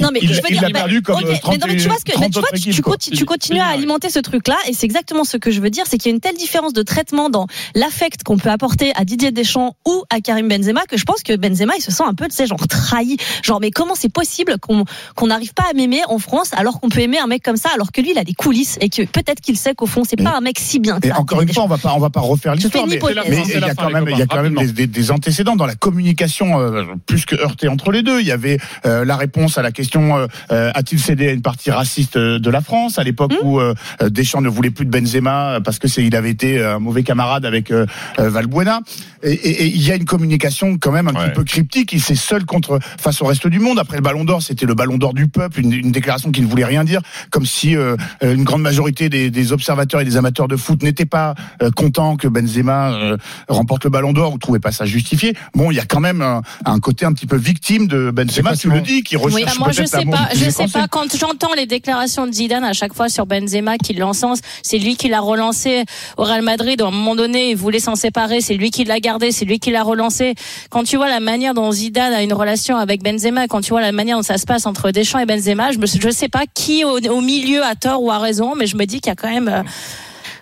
Non 0.00 0.10
mais 0.12 0.20
il- 0.22 0.28
je 0.28 0.34
veux 0.34 0.40
il 0.50 0.58
dire, 0.58 0.68
bah, 0.70 0.80
perdu 0.80 1.02
comme 1.02 1.16
ok, 1.16 1.24
mais 1.26 1.38
30 1.38 1.60
non, 1.60 1.66
mais 1.66 1.76
tu 1.76 1.88
vois 1.88 1.98
ce 1.98 2.04
que, 2.04 2.10
mais 2.10 2.14
30 2.14 2.32
tu 2.32 2.38
vois, 2.40 2.48
continues- 2.82 3.16
tu 3.16 3.24
continues 3.24 3.60
à 3.60 3.66
alimenter 3.66 4.10
ce 4.10 4.18
truc-là, 4.20 4.56
et 4.68 4.72
c'est 4.72 4.86
exactement 4.86 5.24
ce 5.24 5.36
que 5.36 5.50
je 5.50 5.60
veux 5.60 5.70
dire, 5.70 5.84
c'est 5.88 5.98
qu'il 5.98 6.10
y 6.10 6.12
a 6.12 6.14
une 6.14 6.20
telle 6.20 6.36
différence 6.36 6.72
de 6.72 6.82
traitement 6.82 7.30
dans 7.30 7.46
l'affect 7.74 8.22
qu'on 8.22 8.36
peut 8.38 8.50
apporter 8.50 8.92
à 8.94 9.04
Didier 9.04 9.32
Deschamps 9.32 9.76
ou 9.86 10.04
à 10.10 10.20
Karim 10.20 10.48
Benzema 10.48 10.82
que 10.86 10.96
je 10.96 11.04
pense 11.04 11.22
que 11.22 11.36
Benzema 11.36 11.74
il 11.76 11.82
se 11.82 11.90
sent 11.90 12.04
un 12.06 12.14
peu, 12.14 12.26
tu 12.28 12.34
sais, 12.36 12.46
genre 12.46 12.64
trahi, 12.68 13.16
genre 13.42 13.60
mais 13.60 13.70
comment 13.70 13.94
c'est 13.94 14.12
possible 14.12 14.58
qu'on 14.60 14.84
qu'on 15.16 15.26
n'arrive 15.28 15.52
pas 15.54 15.64
à 15.70 15.74
m'aimer 15.74 16.02
en 16.08 16.18
France 16.18 16.50
alors 16.56 16.80
qu'on 16.80 16.88
peut 16.88 17.00
aimer 17.00 17.18
un 17.18 17.26
mec 17.26 17.42
comme 17.42 17.56
ça 17.56 17.70
alors 17.74 17.90
que 17.92 18.00
lui 18.00 18.12
il 18.12 18.18
a 18.18 18.24
des 18.24 18.34
coulisses 18.34 18.76
et 18.80 18.88
que 18.88 19.02
peut-être 19.02 19.40
qu'il 19.40 19.56
sait 19.56 19.74
qu'au 19.74 19.86
fond 19.86 20.02
c'est 20.08 20.16
pas 20.16 20.36
un 20.36 20.40
mec 20.40 20.58
si 20.58 20.78
bien 20.78 21.00
que 21.00 21.06
Et 21.08 21.10
ça. 21.10 21.18
encore 21.18 21.42
une 21.42 21.52
fois, 21.52 21.64
on 21.64 21.68
va 21.68 21.78
pas, 21.78 21.92
on 21.94 21.98
va 22.00 22.10
pas 22.10 22.20
refaire 22.20 22.54
Je 22.54 22.60
l'histoire, 22.62 22.86
mais, 22.86 22.98
mais 23.28 23.42
il 23.46 23.60
y 23.60 23.64
a 23.64 23.74
quand 23.74 23.90
même, 23.90 24.04
copains, 24.04 24.10
il 24.16 24.18
y 24.18 24.22
a 24.22 24.26
quand 24.26 24.42
même 24.42 24.56
rapidement. 24.56 24.62
des, 24.62 24.72
des- 24.72 24.86
des 24.86 25.10
antécédents 25.10 25.56
dans 25.56 25.66
la 25.66 25.74
communication 25.74 26.60
euh, 26.60 26.84
plus 27.06 27.24
que 27.24 27.34
heurtée 27.36 27.68
entre 27.68 27.90
les 27.92 28.02
deux. 28.02 28.20
Il 28.20 28.26
y 28.26 28.32
avait 28.32 28.58
euh, 28.86 29.04
la 29.04 29.16
réponse 29.16 29.58
à 29.58 29.62
la 29.62 29.72
question 29.72 29.87
euh, 29.96 30.26
euh, 30.52 30.70
a-t-il 30.74 31.00
cédé 31.00 31.28
à 31.28 31.32
une 31.32 31.42
partie 31.42 31.70
raciste 31.70 32.16
euh, 32.16 32.38
de 32.38 32.50
la 32.50 32.60
France? 32.60 32.98
À 32.98 33.04
l'époque 33.04 33.32
Hmm. 33.32 33.46
où 33.46 33.60
euh, 33.60 33.74
Deschamps 34.08 34.40
ne 34.40 34.48
voulait 34.48 34.70
plus 34.70 34.84
de 34.86 34.90
Benzema 34.90 35.60
parce 35.62 35.78
que 35.78 35.86
c'est 35.88 36.02
il 36.04 36.14
avait 36.16 36.30
été 36.30 36.62
un 36.62 36.78
mauvais 36.78 37.02
camarade 37.02 37.44
avec 37.44 37.70
euh, 37.70 37.84
Valbuena. 38.18 38.80
Et, 39.22 39.66
il 39.66 39.82
y 39.82 39.90
a 39.90 39.96
une 39.96 40.04
communication 40.04 40.78
quand 40.78 40.92
même 40.92 41.08
un 41.08 41.12
Ouais. 41.14 41.26
petit 41.26 41.34
peu 41.34 41.44
cryptique. 41.44 41.92
Il 41.92 42.00
s'est 42.00 42.14
seul 42.14 42.44
contre 42.44 42.78
face 43.00 43.20
au 43.22 43.26
reste 43.26 43.46
du 43.48 43.58
monde. 43.58 43.78
Après 43.78 43.96
le 43.96 44.02
Ballon 44.02 44.24
d'Or, 44.24 44.42
c'était 44.42 44.66
le 44.66 44.74
Ballon 44.74 44.96
d'Or 44.98 45.14
du 45.14 45.26
peuple, 45.28 45.60
une, 45.60 45.72
une 45.72 45.92
déclaration 45.92 46.30
qui 46.30 46.40
ne 46.42 46.46
voulait 46.46 46.64
rien 46.64 46.84
dire, 46.84 47.00
comme 47.30 47.44
si 47.46 47.74
une 48.22 48.44
grande 48.44 48.62
majorité 48.62 49.08
des, 49.08 49.30
des 49.30 49.52
observateurs 49.52 50.00
et 50.00 50.04
des 50.04 50.16
amateurs 50.16 50.48
de 50.48 50.56
foot 50.56 50.82
n'étaient 50.82 51.06
pas 51.06 51.34
euh, 51.62 51.70
contents 51.70 52.16
que 52.16 52.28
Benzema 52.28 52.92
euh, 52.92 53.16
remporte 53.48 53.84
le 53.84 53.90
Ballon 53.90 54.12
d'Or 54.12 54.32
ou 54.34 54.38
trouvaient 54.38 54.58
pas 54.60 54.72
ça 54.72 54.84
justifié. 54.86 55.34
Bon, 55.54 55.70
il 55.70 55.74
y 55.74 55.80
a 55.80 55.84
quand 55.84 56.00
même 56.00 56.22
un, 56.22 56.42
un 56.64 56.78
côté 56.80 57.04
un 57.04 57.12
petit 57.12 57.26
peu 57.26 57.36
victime 57.36 57.86
de 57.88 58.10
Benzema. 58.10 58.56
Tu 58.56 58.70
le 58.70 58.80
dis, 58.80 59.02
qui 59.02 59.16
Oui, 59.16 59.24
recherche 59.24 59.58
bah, 59.58 59.64
moi 59.64 59.72
je 59.78 59.86
sais 59.86 60.04
pas, 60.04 60.28
je 60.34 60.50
sais 60.50 60.68
pas 60.68 60.86
quand 60.88 61.16
j'entends 61.16 61.54
les 61.54 61.66
déclarations 61.66 62.26
de 62.26 62.32
Zidane 62.32 62.64
à 62.64 62.72
chaque 62.72 62.94
fois 62.94 63.08
sur 63.08 63.26
Benzema 63.26 63.78
qui 63.78 63.94
l'encense, 63.94 64.40
c'est 64.62 64.78
lui 64.78 64.96
qui 64.96 65.08
l'a 65.08 65.20
relancé 65.20 65.84
au 66.16 66.24
Real 66.24 66.42
Madrid. 66.42 66.80
À 66.80 66.86
un 66.86 66.90
moment 66.90 67.16
donné, 67.16 67.50
il 67.50 67.56
voulait 67.56 67.78
s'en 67.78 67.94
séparer, 67.94 68.40
c'est 68.40 68.54
lui 68.54 68.70
qui 68.70 68.84
l'a 68.84 69.00
gardé, 69.00 69.32
c'est 69.32 69.44
lui 69.44 69.58
qui 69.58 69.70
l'a 69.70 69.82
relancé. 69.82 70.34
Quand 70.70 70.84
tu 70.84 70.96
vois 70.96 71.08
la 71.08 71.20
manière 71.20 71.54
dont 71.54 71.70
Zidane 71.70 72.12
a 72.12 72.22
une 72.22 72.32
relation 72.32 72.76
avec 72.76 73.02
Benzema, 73.02 73.46
quand 73.48 73.60
tu 73.60 73.70
vois 73.70 73.80
la 73.80 73.92
manière 73.92 74.16
dont 74.16 74.22
ça 74.22 74.38
se 74.38 74.46
passe 74.46 74.66
entre 74.66 74.90
Deschamps 74.90 75.18
et 75.18 75.26
Benzema, 75.26 75.72
je 75.72 75.78
me 75.78 75.86
je 75.86 76.10
sais 76.10 76.28
pas 76.28 76.44
qui 76.52 76.84
au, 76.84 76.98
au 76.98 77.20
milieu 77.20 77.62
a 77.64 77.74
tort 77.74 78.02
ou 78.02 78.10
a 78.10 78.18
raison, 78.18 78.54
mais 78.54 78.66
je 78.66 78.76
me 78.76 78.84
dis 78.84 79.00
qu'il 79.00 79.10
y 79.10 79.12
a 79.12 79.16
quand 79.16 79.30
même 79.30 79.48
euh, 79.48 79.62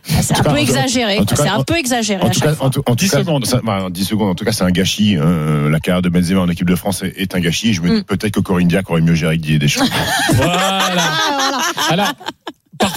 c'est 0.06 0.36
En 0.36 0.40
un 0.40 0.42
peu 0.54 0.56
exagéré. 0.58 1.18
en 1.18 1.24
C'est 1.26 1.48
un 1.48 1.56
en- 1.56 1.64
peu 1.64 1.76
exagéré 1.76 2.22
En 2.22 2.26
à 2.26 2.30
tout 2.30 2.38
chaque 2.40 2.48
cas, 2.50 2.54
fois. 2.54 2.66
en 2.66 2.70
tout, 2.70 2.80
en 2.86 2.94
tout 2.96 3.04
10 3.04 3.10
cas, 3.10 3.18
secondes. 3.18 3.46
ça- 3.46 3.60
bah, 3.64 3.88
10 3.90 4.04
secondes. 4.04 4.30
En 4.30 4.34
tout 4.34 4.44
cas, 4.44 4.52
c'est 4.52 4.64
un 4.64 4.70
gâchis. 4.70 5.16
euh, 5.16 5.68
la 5.70 5.80
carrière 5.80 6.02
de 6.02 6.08
Benzema 6.08 6.40
en 6.40 6.48
équipe 6.48 6.68
de 6.68 6.76
France 6.76 7.02
est, 7.02 7.14
est 7.16 7.34
un 7.34 7.40
gâchis. 7.40 7.72
Je 7.74 7.82
me 7.82 7.88
dis 7.88 7.96
Mm. 7.96 8.04
peut-être 8.04 8.32
que 8.32 8.40
Corinne 8.40 8.70
aurait 8.88 9.00
mieux 9.00 9.14
géré 9.14 9.36
que 9.36 9.42
Didier 9.42 9.58
Deschamps. 9.58 9.84
Voilà. 11.88 12.12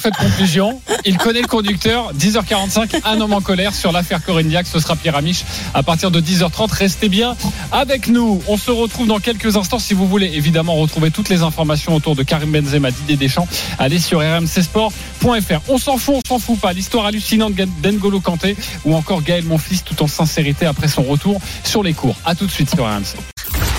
Parfaite 0.02 0.30
conclusion. 0.30 0.80
Il 1.04 1.18
connaît 1.18 1.42
le 1.42 1.48
conducteur. 1.48 2.14
10h45, 2.14 3.02
un 3.04 3.20
homme 3.20 3.34
en 3.34 3.42
colère 3.42 3.76
sur 3.76 3.92
l'affaire 3.92 4.24
Corinne 4.24 4.48
Diac. 4.48 4.66
Ce 4.66 4.80
sera 4.80 4.96
Pierre 4.96 5.18
Amiche 5.18 5.44
à 5.74 5.84
partir 5.84 6.10
de 6.10 6.22
10h30. 6.22 6.72
Restez 6.72 7.10
bien 7.10 7.36
avec 7.74 8.08
nous. 8.08 8.42
On 8.48 8.56
se 8.56 8.72
retrouve 8.72 9.08
dans 9.08 9.20
quelques 9.20 9.58
instants. 9.58 9.78
Si 9.78 9.94
vous 9.94 10.08
voulez 10.08 10.32
évidemment 10.36 10.76
retrouver 10.76 11.12
toutes 11.12 11.28
les 11.28 11.42
informations 11.42 11.96
autour 11.96 12.16
de 12.16 12.24
Karim 12.24 12.50
Benzema, 12.50 12.92
Didier 12.92 13.18
Deschamps, 13.18 13.48
allez 13.78 14.00
sur 14.00 14.20
rmcsport.fr. 14.22 15.60
On 15.68 15.78
s'en 15.78 15.98
fout, 15.98 16.16
on 16.30 16.30
s'en 16.30 16.40
fout 16.40 16.60
pas. 16.62 16.72
L'histoire 16.72 17.06
hallucinante 17.06 17.56
d'Engolo 17.82 18.22
Kanté 18.22 18.56
ou 18.86 18.96
encore 18.96 19.22
Gaël 19.22 19.44
Monfils 19.44 19.82
tout 19.84 20.02
en 20.02 20.08
sincérité 20.08 20.66
après 20.66 20.88
son 20.88 21.04
retour 21.04 21.42
sur 21.66 21.84
les 21.84 21.94
cours. 21.94 22.16
À 22.24 22.36
tout 22.36 22.46
de 22.46 22.52
suite 22.52 22.74
sur 22.74 22.86
RMC. 22.86 23.18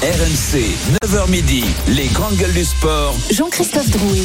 RMC, 0.02 0.64
9h 1.04 1.30
midi, 1.30 1.62
les 1.88 2.06
grandes 2.06 2.34
gueules 2.36 2.54
du 2.54 2.64
sport. 2.64 3.14
Jean-Christophe 3.30 3.90
Drouet. 3.90 4.22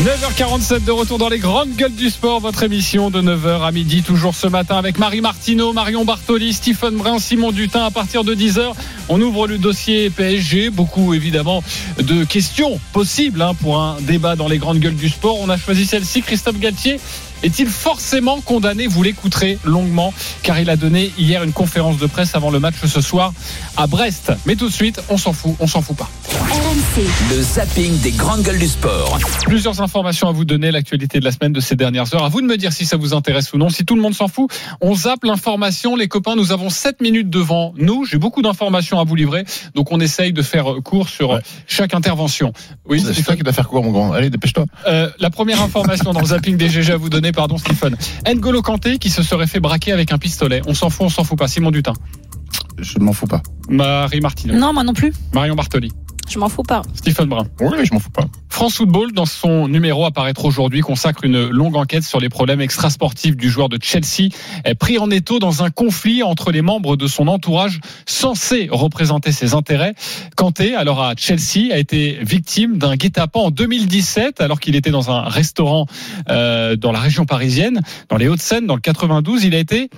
9h47 0.00 0.84
de 0.84 0.90
retour 0.90 1.16
dans 1.16 1.30
les 1.30 1.38
grandes 1.38 1.74
gueules 1.74 1.94
du 1.94 2.10
sport, 2.10 2.40
votre 2.40 2.62
émission 2.64 3.08
de 3.08 3.22
9h 3.22 3.62
à 3.62 3.72
midi, 3.72 4.02
toujours 4.02 4.34
ce 4.34 4.46
matin 4.46 4.76
avec 4.76 4.98
Marie 4.98 5.22
Martineau, 5.22 5.72
Marion 5.72 6.04
Bartoli, 6.04 6.52
Stephen 6.52 6.96
Brun, 6.96 7.18
Simon 7.18 7.50
Dutin. 7.50 7.86
À 7.86 7.90
partir 7.90 8.24
de 8.24 8.34
10h, 8.34 8.74
on 9.08 9.18
ouvre 9.22 9.46
le 9.46 9.56
dossier 9.56 10.10
PSG. 10.10 10.68
Beaucoup 10.68 11.14
évidemment 11.14 11.64
de 11.96 12.24
questions 12.24 12.78
possibles 12.92 13.40
hein, 13.40 13.54
pour 13.54 13.80
un 13.80 13.96
débat 14.02 14.36
dans 14.36 14.48
les 14.48 14.58
grandes 14.58 14.80
gueules 14.80 14.96
du 14.96 15.08
sport. 15.08 15.38
On 15.40 15.48
a 15.48 15.56
choisi 15.56 15.86
celle-ci, 15.86 16.20
Christophe 16.20 16.58
Galtier. 16.58 17.00
Est-il 17.42 17.68
forcément 17.68 18.40
condamné 18.40 18.86
Vous 18.86 19.02
l'écouterez 19.02 19.58
longuement 19.64 20.12
car 20.42 20.58
il 20.60 20.70
a 20.70 20.76
donné 20.76 21.12
hier 21.18 21.42
une 21.42 21.52
conférence 21.52 21.98
de 21.98 22.06
presse 22.06 22.34
avant 22.34 22.50
le 22.50 22.60
match 22.60 22.74
ce 22.86 23.00
soir 23.00 23.32
à 23.76 23.86
Brest. 23.86 24.32
Mais 24.46 24.56
tout 24.56 24.68
de 24.68 24.72
suite, 24.72 25.00
on 25.08 25.16
s'en 25.18 25.32
fout, 25.32 25.54
on 25.60 25.66
s'en 25.66 25.82
fout 25.82 25.96
pas. 25.96 26.08
RMC. 26.30 27.04
Le 27.30 27.42
zapping 27.42 27.98
des 28.00 28.10
grandes 28.12 28.42
gueules 28.42 28.58
du 28.58 28.68
sport. 28.68 29.18
Plusieurs 29.44 29.80
informations 29.80 30.28
à 30.28 30.32
vous 30.32 30.44
donner, 30.44 30.70
l'actualité 30.70 31.18
de 31.20 31.24
la 31.24 31.32
semaine 31.32 31.52
de 31.52 31.60
ces 31.60 31.76
dernières 31.76 32.14
heures. 32.14 32.24
À 32.24 32.28
vous 32.28 32.40
de 32.40 32.46
me 32.46 32.56
dire 32.56 32.72
si 32.72 32.84
ça 32.86 32.96
vous 32.96 33.14
intéresse 33.14 33.52
ou 33.52 33.58
non. 33.58 33.68
Si 33.68 33.84
tout 33.84 33.96
le 33.96 34.02
monde 34.02 34.14
s'en 34.14 34.28
fout, 34.28 34.50
on 34.80 34.94
zappe 34.94 35.24
l'information. 35.24 35.96
Les 35.96 36.08
copains, 36.08 36.36
nous 36.36 36.52
avons 36.52 36.70
7 36.70 37.00
minutes 37.00 37.30
devant 37.30 37.72
nous. 37.76 38.04
J'ai 38.04 38.18
beaucoup 38.18 38.42
d'informations 38.42 38.98
à 39.00 39.04
vous 39.04 39.14
livrer. 39.14 39.44
Donc 39.74 39.92
on 39.92 40.00
essaye 40.00 40.32
de 40.32 40.42
faire 40.42 40.66
court 40.84 41.08
sur 41.08 41.30
Ouais. 41.30 41.40
chaque 41.66 41.92
intervention. 41.94 42.52
Oui, 42.88 43.02
c'est 43.04 43.22
toi 43.22 43.34
qui 43.36 43.42
dois 43.42 43.52
faire 43.52 43.68
quoi, 43.68 43.80
mon 43.82 43.90
grand 43.90 44.12
Allez, 44.12 44.30
dépêche-toi. 44.30 44.64
Euh, 44.86 45.10
la 45.18 45.30
première 45.30 45.60
information 45.62 46.12
dans 46.12 46.20
le 46.20 46.26
zapping 46.26 46.56
des 46.56 46.68
GG 46.68 46.92
à 46.92 46.96
vous 46.96 47.08
donner, 47.10 47.25
pardon 47.32 47.58
Stephen. 47.58 47.96
N'Golo 48.26 48.62
Kanté 48.62 48.98
qui 48.98 49.10
se 49.10 49.22
serait 49.22 49.46
fait 49.46 49.60
braquer 49.60 49.92
avec 49.92 50.12
un 50.12 50.18
pistolet. 50.18 50.62
On 50.66 50.74
s'en 50.74 50.90
fout, 50.90 51.06
on 51.06 51.08
s'en 51.08 51.24
fout 51.24 51.38
pas. 51.38 51.48
Simon 51.48 51.70
Dutin. 51.70 51.92
Je 52.78 52.98
ne 52.98 53.04
m'en 53.04 53.12
fous 53.12 53.26
pas. 53.26 53.42
Marie 53.68 54.20
Martineau. 54.20 54.54
Non, 54.54 54.72
moi 54.72 54.84
non 54.84 54.94
plus. 54.94 55.12
Marion 55.32 55.54
Bartoli. 55.54 55.92
Je 56.28 56.38
m'en 56.38 56.48
fous 56.48 56.62
pas. 56.62 56.82
Stephen 56.94 57.28
Brun. 57.28 57.46
Oui, 57.60 57.78
je 57.84 57.92
m'en 57.94 58.00
fous 58.00 58.10
pas. 58.10 58.24
France 58.48 58.76
Football, 58.76 59.12
dans 59.12 59.26
son 59.26 59.68
numéro 59.68 60.06
à 60.06 60.10
paraître 60.10 60.44
aujourd'hui, 60.44 60.80
consacre 60.80 61.24
une 61.24 61.48
longue 61.48 61.76
enquête 61.76 62.04
sur 62.04 62.20
les 62.20 62.28
problèmes 62.28 62.60
extrasportifs 62.60 63.36
du 63.36 63.50
joueur 63.50 63.68
de 63.68 63.78
Chelsea, 63.80 64.30
pris 64.80 64.98
en 64.98 65.10
étau 65.10 65.38
dans 65.38 65.62
un 65.62 65.70
conflit 65.70 66.22
entre 66.22 66.52
les 66.52 66.62
membres 66.62 66.96
de 66.96 67.06
son 67.06 67.28
entourage 67.28 67.80
censé 68.06 68.68
représenter 68.70 69.30
ses 69.30 69.54
intérêts. 69.54 69.94
Kanté, 70.36 70.74
alors 70.74 71.02
à 71.02 71.12
Chelsea, 71.16 71.72
a 71.72 71.76
été 71.76 72.18
victime 72.22 72.78
d'un 72.78 72.96
guet-apens 72.96 73.40
en 73.40 73.50
2017, 73.50 74.40
alors 74.40 74.58
qu'il 74.58 74.74
était 74.74 74.90
dans 74.90 75.10
un 75.10 75.22
restaurant 75.22 75.86
euh, 76.30 76.76
dans 76.76 76.92
la 76.92 77.00
région 77.00 77.26
parisienne, 77.26 77.82
dans 78.08 78.16
les 78.16 78.28
Hauts-de-Seine, 78.28 78.66
dans 78.66 78.74
le 78.74 78.80
92. 78.80 79.44
Il 79.44 79.54
a 79.54 79.58
été 79.58 79.90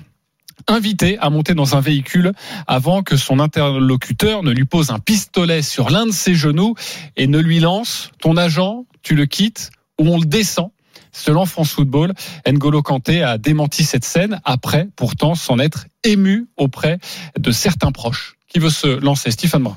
invité 0.69 1.19
à 1.19 1.31
monter 1.31 1.55
dans 1.55 1.77
un 1.77 1.81
véhicule 1.81 2.33
avant 2.67 3.03
que 3.03 3.17
son 3.17 3.41
interlocuteur 3.41 4.43
ne 4.43 4.53
lui 4.53 4.65
pose 4.65 4.91
un 4.91 4.99
pistolet 4.99 5.63
sur 5.63 5.91
l'un 5.91 6.07
de 6.07 6.13
ses 6.13 6.35
genoux 6.35 6.75
et 7.17 7.27
ne 7.27 7.39
lui 7.39 7.59
lance 7.59 8.11
ton 8.21 8.37
agent, 8.37 8.85
tu 9.03 9.15
le 9.15 9.27
quittes 9.27 9.71
ou 9.99 10.09
on 10.09 10.19
le 10.19 10.27
descend? 10.27 10.71
Selon 11.11 11.47
France 11.47 11.73
Football, 11.73 12.13
N'Golo 12.47 12.83
Kanté 12.83 13.23
a 13.23 13.39
démenti 13.39 13.83
cette 13.83 14.05
scène 14.05 14.41
après 14.45 14.89
pourtant 14.95 15.35
s'en 15.35 15.59
être 15.59 15.87
ému 16.05 16.47
auprès 16.57 16.99
de 17.39 17.51
certains 17.51 17.93
proches. 17.93 18.37
Qui 18.47 18.59
veut 18.59 18.71
se 18.71 18.87
lancer? 18.87 19.31
Stephen 19.31 19.63
Brun 19.63 19.77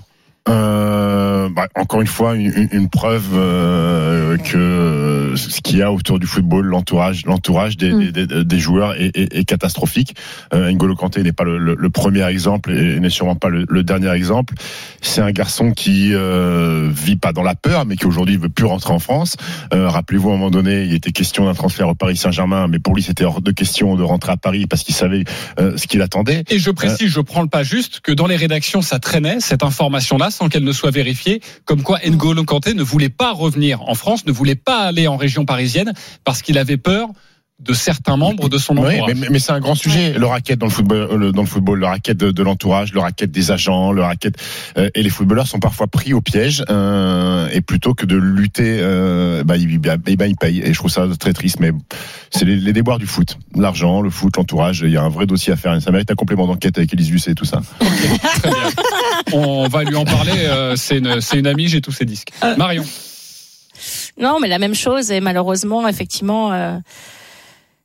euh, 0.49 1.49
bah, 1.49 1.67
encore 1.75 2.01
une 2.01 2.07
fois, 2.07 2.35
une, 2.35 2.67
une 2.71 2.89
preuve 2.89 3.29
euh, 3.33 4.37
que 4.37 5.35
ce 5.35 5.61
qu'il 5.61 5.77
y 5.77 5.81
a 5.81 5.91
autour 5.91 6.19
du 6.19 6.25
football, 6.25 6.65
l'entourage, 6.65 7.25
l'entourage 7.25 7.77
des, 7.77 7.91
mm. 7.91 8.11
des, 8.11 8.43
des, 8.43 8.59
joueurs 8.59 8.99
est, 8.99 9.15
est, 9.15 9.35
est 9.35 9.45
catastrophique. 9.45 10.15
Euh, 10.53 10.71
N'Golo 10.71 10.95
Kanté 10.95 11.21
n'est 11.21 11.31
pas 11.31 11.43
le, 11.43 11.57
le, 11.57 11.75
le, 11.77 11.89
premier 11.89 12.27
exemple 12.27 12.71
et 12.71 12.99
n'est 12.99 13.09
sûrement 13.09 13.35
pas 13.35 13.49
le, 13.49 13.65
le, 13.69 13.83
dernier 13.83 14.11
exemple. 14.11 14.55
C'est 15.01 15.21
un 15.21 15.31
garçon 15.31 15.71
qui 15.71 16.09
euh, 16.13 16.89
vit 16.91 17.17
pas 17.17 17.33
dans 17.33 17.43
la 17.43 17.55
peur, 17.55 17.85
mais 17.85 17.95
qui 17.95 18.07
aujourd'hui 18.07 18.37
veut 18.37 18.49
plus 18.49 18.65
rentrer 18.65 18.93
en 18.93 18.99
France. 18.99 19.37
Euh, 19.73 19.89
rappelez-vous, 19.89 20.31
à 20.31 20.33
un 20.33 20.37
moment 20.37 20.51
donné, 20.51 20.85
il 20.85 20.93
était 20.93 21.11
question 21.11 21.45
d'un 21.45 21.53
transfert 21.53 21.87
au 21.87 21.95
Paris 21.95 22.17
Saint-Germain, 22.17 22.67
mais 22.67 22.79
pour 22.79 22.95
lui, 22.95 23.03
c'était 23.03 23.25
hors 23.25 23.41
de 23.41 23.51
question 23.51 23.95
de 23.95 24.03
rentrer 24.03 24.31
à 24.31 24.37
Paris 24.37 24.65
parce 24.65 24.83
qu'il 24.83 24.95
savait 24.95 25.23
euh, 25.59 25.77
ce 25.77 25.85
qu'il 25.85 26.01
attendait. 26.01 26.43
Et 26.49 26.57
je 26.57 26.71
précise, 26.71 27.09
je 27.09 27.21
prends 27.21 27.43
le 27.43 27.47
pas 27.47 27.63
juste, 27.63 27.99
que 27.99 28.11
dans 28.11 28.27
les 28.27 28.37
rédactions, 28.37 28.81
ça 28.81 28.99
traînait 28.99 29.39
cette 29.39 29.63
information-là 29.63 30.30
sans 30.31 30.49
qu'elle 30.49 30.63
ne 30.63 30.71
soit 30.71 30.91
vérifiée, 30.91 31.41
comme 31.65 31.83
quoi 31.83 31.99
N'Golo 32.05 32.43
Kanté 32.43 32.73
ne 32.73 32.83
voulait 32.83 33.09
pas 33.09 33.31
revenir 33.31 33.81
en 33.83 33.95
France, 33.95 34.25
ne 34.25 34.31
voulait 34.31 34.55
pas 34.55 34.79
aller 34.79 35.07
en 35.07 35.17
région 35.17 35.45
parisienne 35.45 35.93
parce 36.23 36.41
qu'il 36.41 36.57
avait 36.57 36.77
peur 36.77 37.09
de 37.61 37.73
certains 37.73 38.17
membres 38.17 38.49
de 38.49 38.57
son 38.57 38.73
entourage. 38.73 39.01
Oui, 39.07 39.13
mais, 39.15 39.27
mais 39.29 39.39
c'est 39.39 39.51
un 39.51 39.59
grand 39.59 39.75
sujet, 39.75 40.13
le 40.13 40.25
racket 40.25 40.57
dans 40.57 40.65
le 40.65 40.71
football, 40.71 41.15
le, 41.15 41.31
dans 41.31 41.41
le 41.41 41.47
football, 41.47 41.79
le 41.79 41.85
racket 41.85 42.17
de, 42.17 42.31
de 42.31 42.43
l'entourage, 42.43 42.91
le 42.91 42.99
racket 42.99 43.29
des 43.29 43.51
agents, 43.51 43.91
le 43.91 44.01
racket 44.01 44.35
euh, 44.77 44.89
et 44.95 45.03
les 45.03 45.09
footballeurs 45.09 45.47
sont 45.47 45.59
parfois 45.59 45.85
pris 45.85 46.13
au 46.13 46.21
piège 46.21 46.63
euh, 46.69 47.47
et 47.53 47.61
plutôt 47.61 47.93
que 47.93 48.07
de 48.07 48.15
lutter, 48.15 48.79
euh, 48.81 49.43
bah, 49.43 49.57
ils, 49.57 49.77
bah, 49.77 49.97
bah, 49.97 50.25
ils 50.25 50.35
payent 50.35 50.61
et 50.61 50.73
je 50.73 50.77
trouve 50.77 50.89
ça 50.89 51.05
très 51.19 51.33
triste, 51.33 51.59
mais 51.59 51.71
c'est 52.31 52.45
les, 52.45 52.55
les, 52.55 52.73
déboires 52.73 52.97
du 52.97 53.05
foot, 53.05 53.37
l'argent, 53.55 54.01
le 54.01 54.09
foot, 54.09 54.37
l'entourage, 54.37 54.81
il 54.83 54.91
y 54.91 54.97
a 54.97 55.03
un 55.03 55.09
vrai 55.09 55.27
dossier 55.27 55.53
à 55.53 55.55
faire, 55.55 55.79
ça 55.79 55.91
mérite 55.91 56.09
un 56.09 56.15
complément 56.15 56.47
d'enquête 56.47 56.79
avec 56.79 56.91
Elise 56.93 57.11
Lucet 57.11 57.31
et 57.31 57.35
tout 57.35 57.45
ça. 57.45 57.61
Okay, 57.79 58.17
très 58.41 58.49
bien. 58.49 58.69
On 59.33 59.67
va 59.67 59.83
lui 59.83 59.95
en 59.95 60.05
parler, 60.05 60.33
euh, 60.35 60.75
c'est 60.75 60.97
une, 60.97 61.19
une 61.35 61.47
amie, 61.47 61.67
j'ai 61.67 61.81
tous 61.81 61.91
ses 61.91 62.05
disques. 62.05 62.31
Marion. 62.57 62.83
Non, 64.19 64.39
mais 64.41 64.47
la 64.47 64.57
même 64.57 64.75
chose 64.75 65.11
et 65.11 65.21
malheureusement, 65.21 65.87
effectivement. 65.87 66.81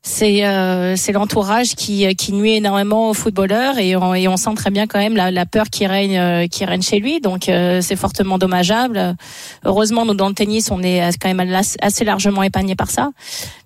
Euh 0.07 0.17
c'est 0.17 0.47
euh, 0.47 0.97
c'est 0.97 1.13
l'entourage 1.13 1.75
qui 1.75 2.15
qui 2.15 2.33
nuit 2.33 2.55
énormément 2.55 3.11
aux 3.11 3.15
footballeurs 3.15 3.79
et 3.79 3.97
on, 3.97 4.15
et 4.15 4.29
on 4.29 4.37
sent 4.37 4.55
très 4.55 4.71
bien 4.71 4.87
quand 4.87 4.99
même 4.99 5.17
la, 5.17 5.31
la 5.31 5.47
peur 5.47 5.67
qui 5.71 5.87
règne 5.87 6.19
euh, 6.19 6.47
qui 6.47 6.65
règne 6.65 6.83
chez 6.83 7.01
lui. 7.01 7.21
Donc 7.21 7.49
euh, 7.49 7.81
c'est 7.81 7.97
fortement 7.97 8.39
dommageable. 8.39 9.17
Heureusement 9.65 10.05
nous 10.07 10.15
dans 10.15 10.29
le 10.29 10.35
tennis 10.35 10.71
on 10.71 10.83
est 10.83 11.01
quand 11.21 11.33
même 11.33 11.61
assez 11.81 12.05
largement 12.05 12.43
épargné 12.43 12.77
par 12.77 12.91
ça. 12.91 13.11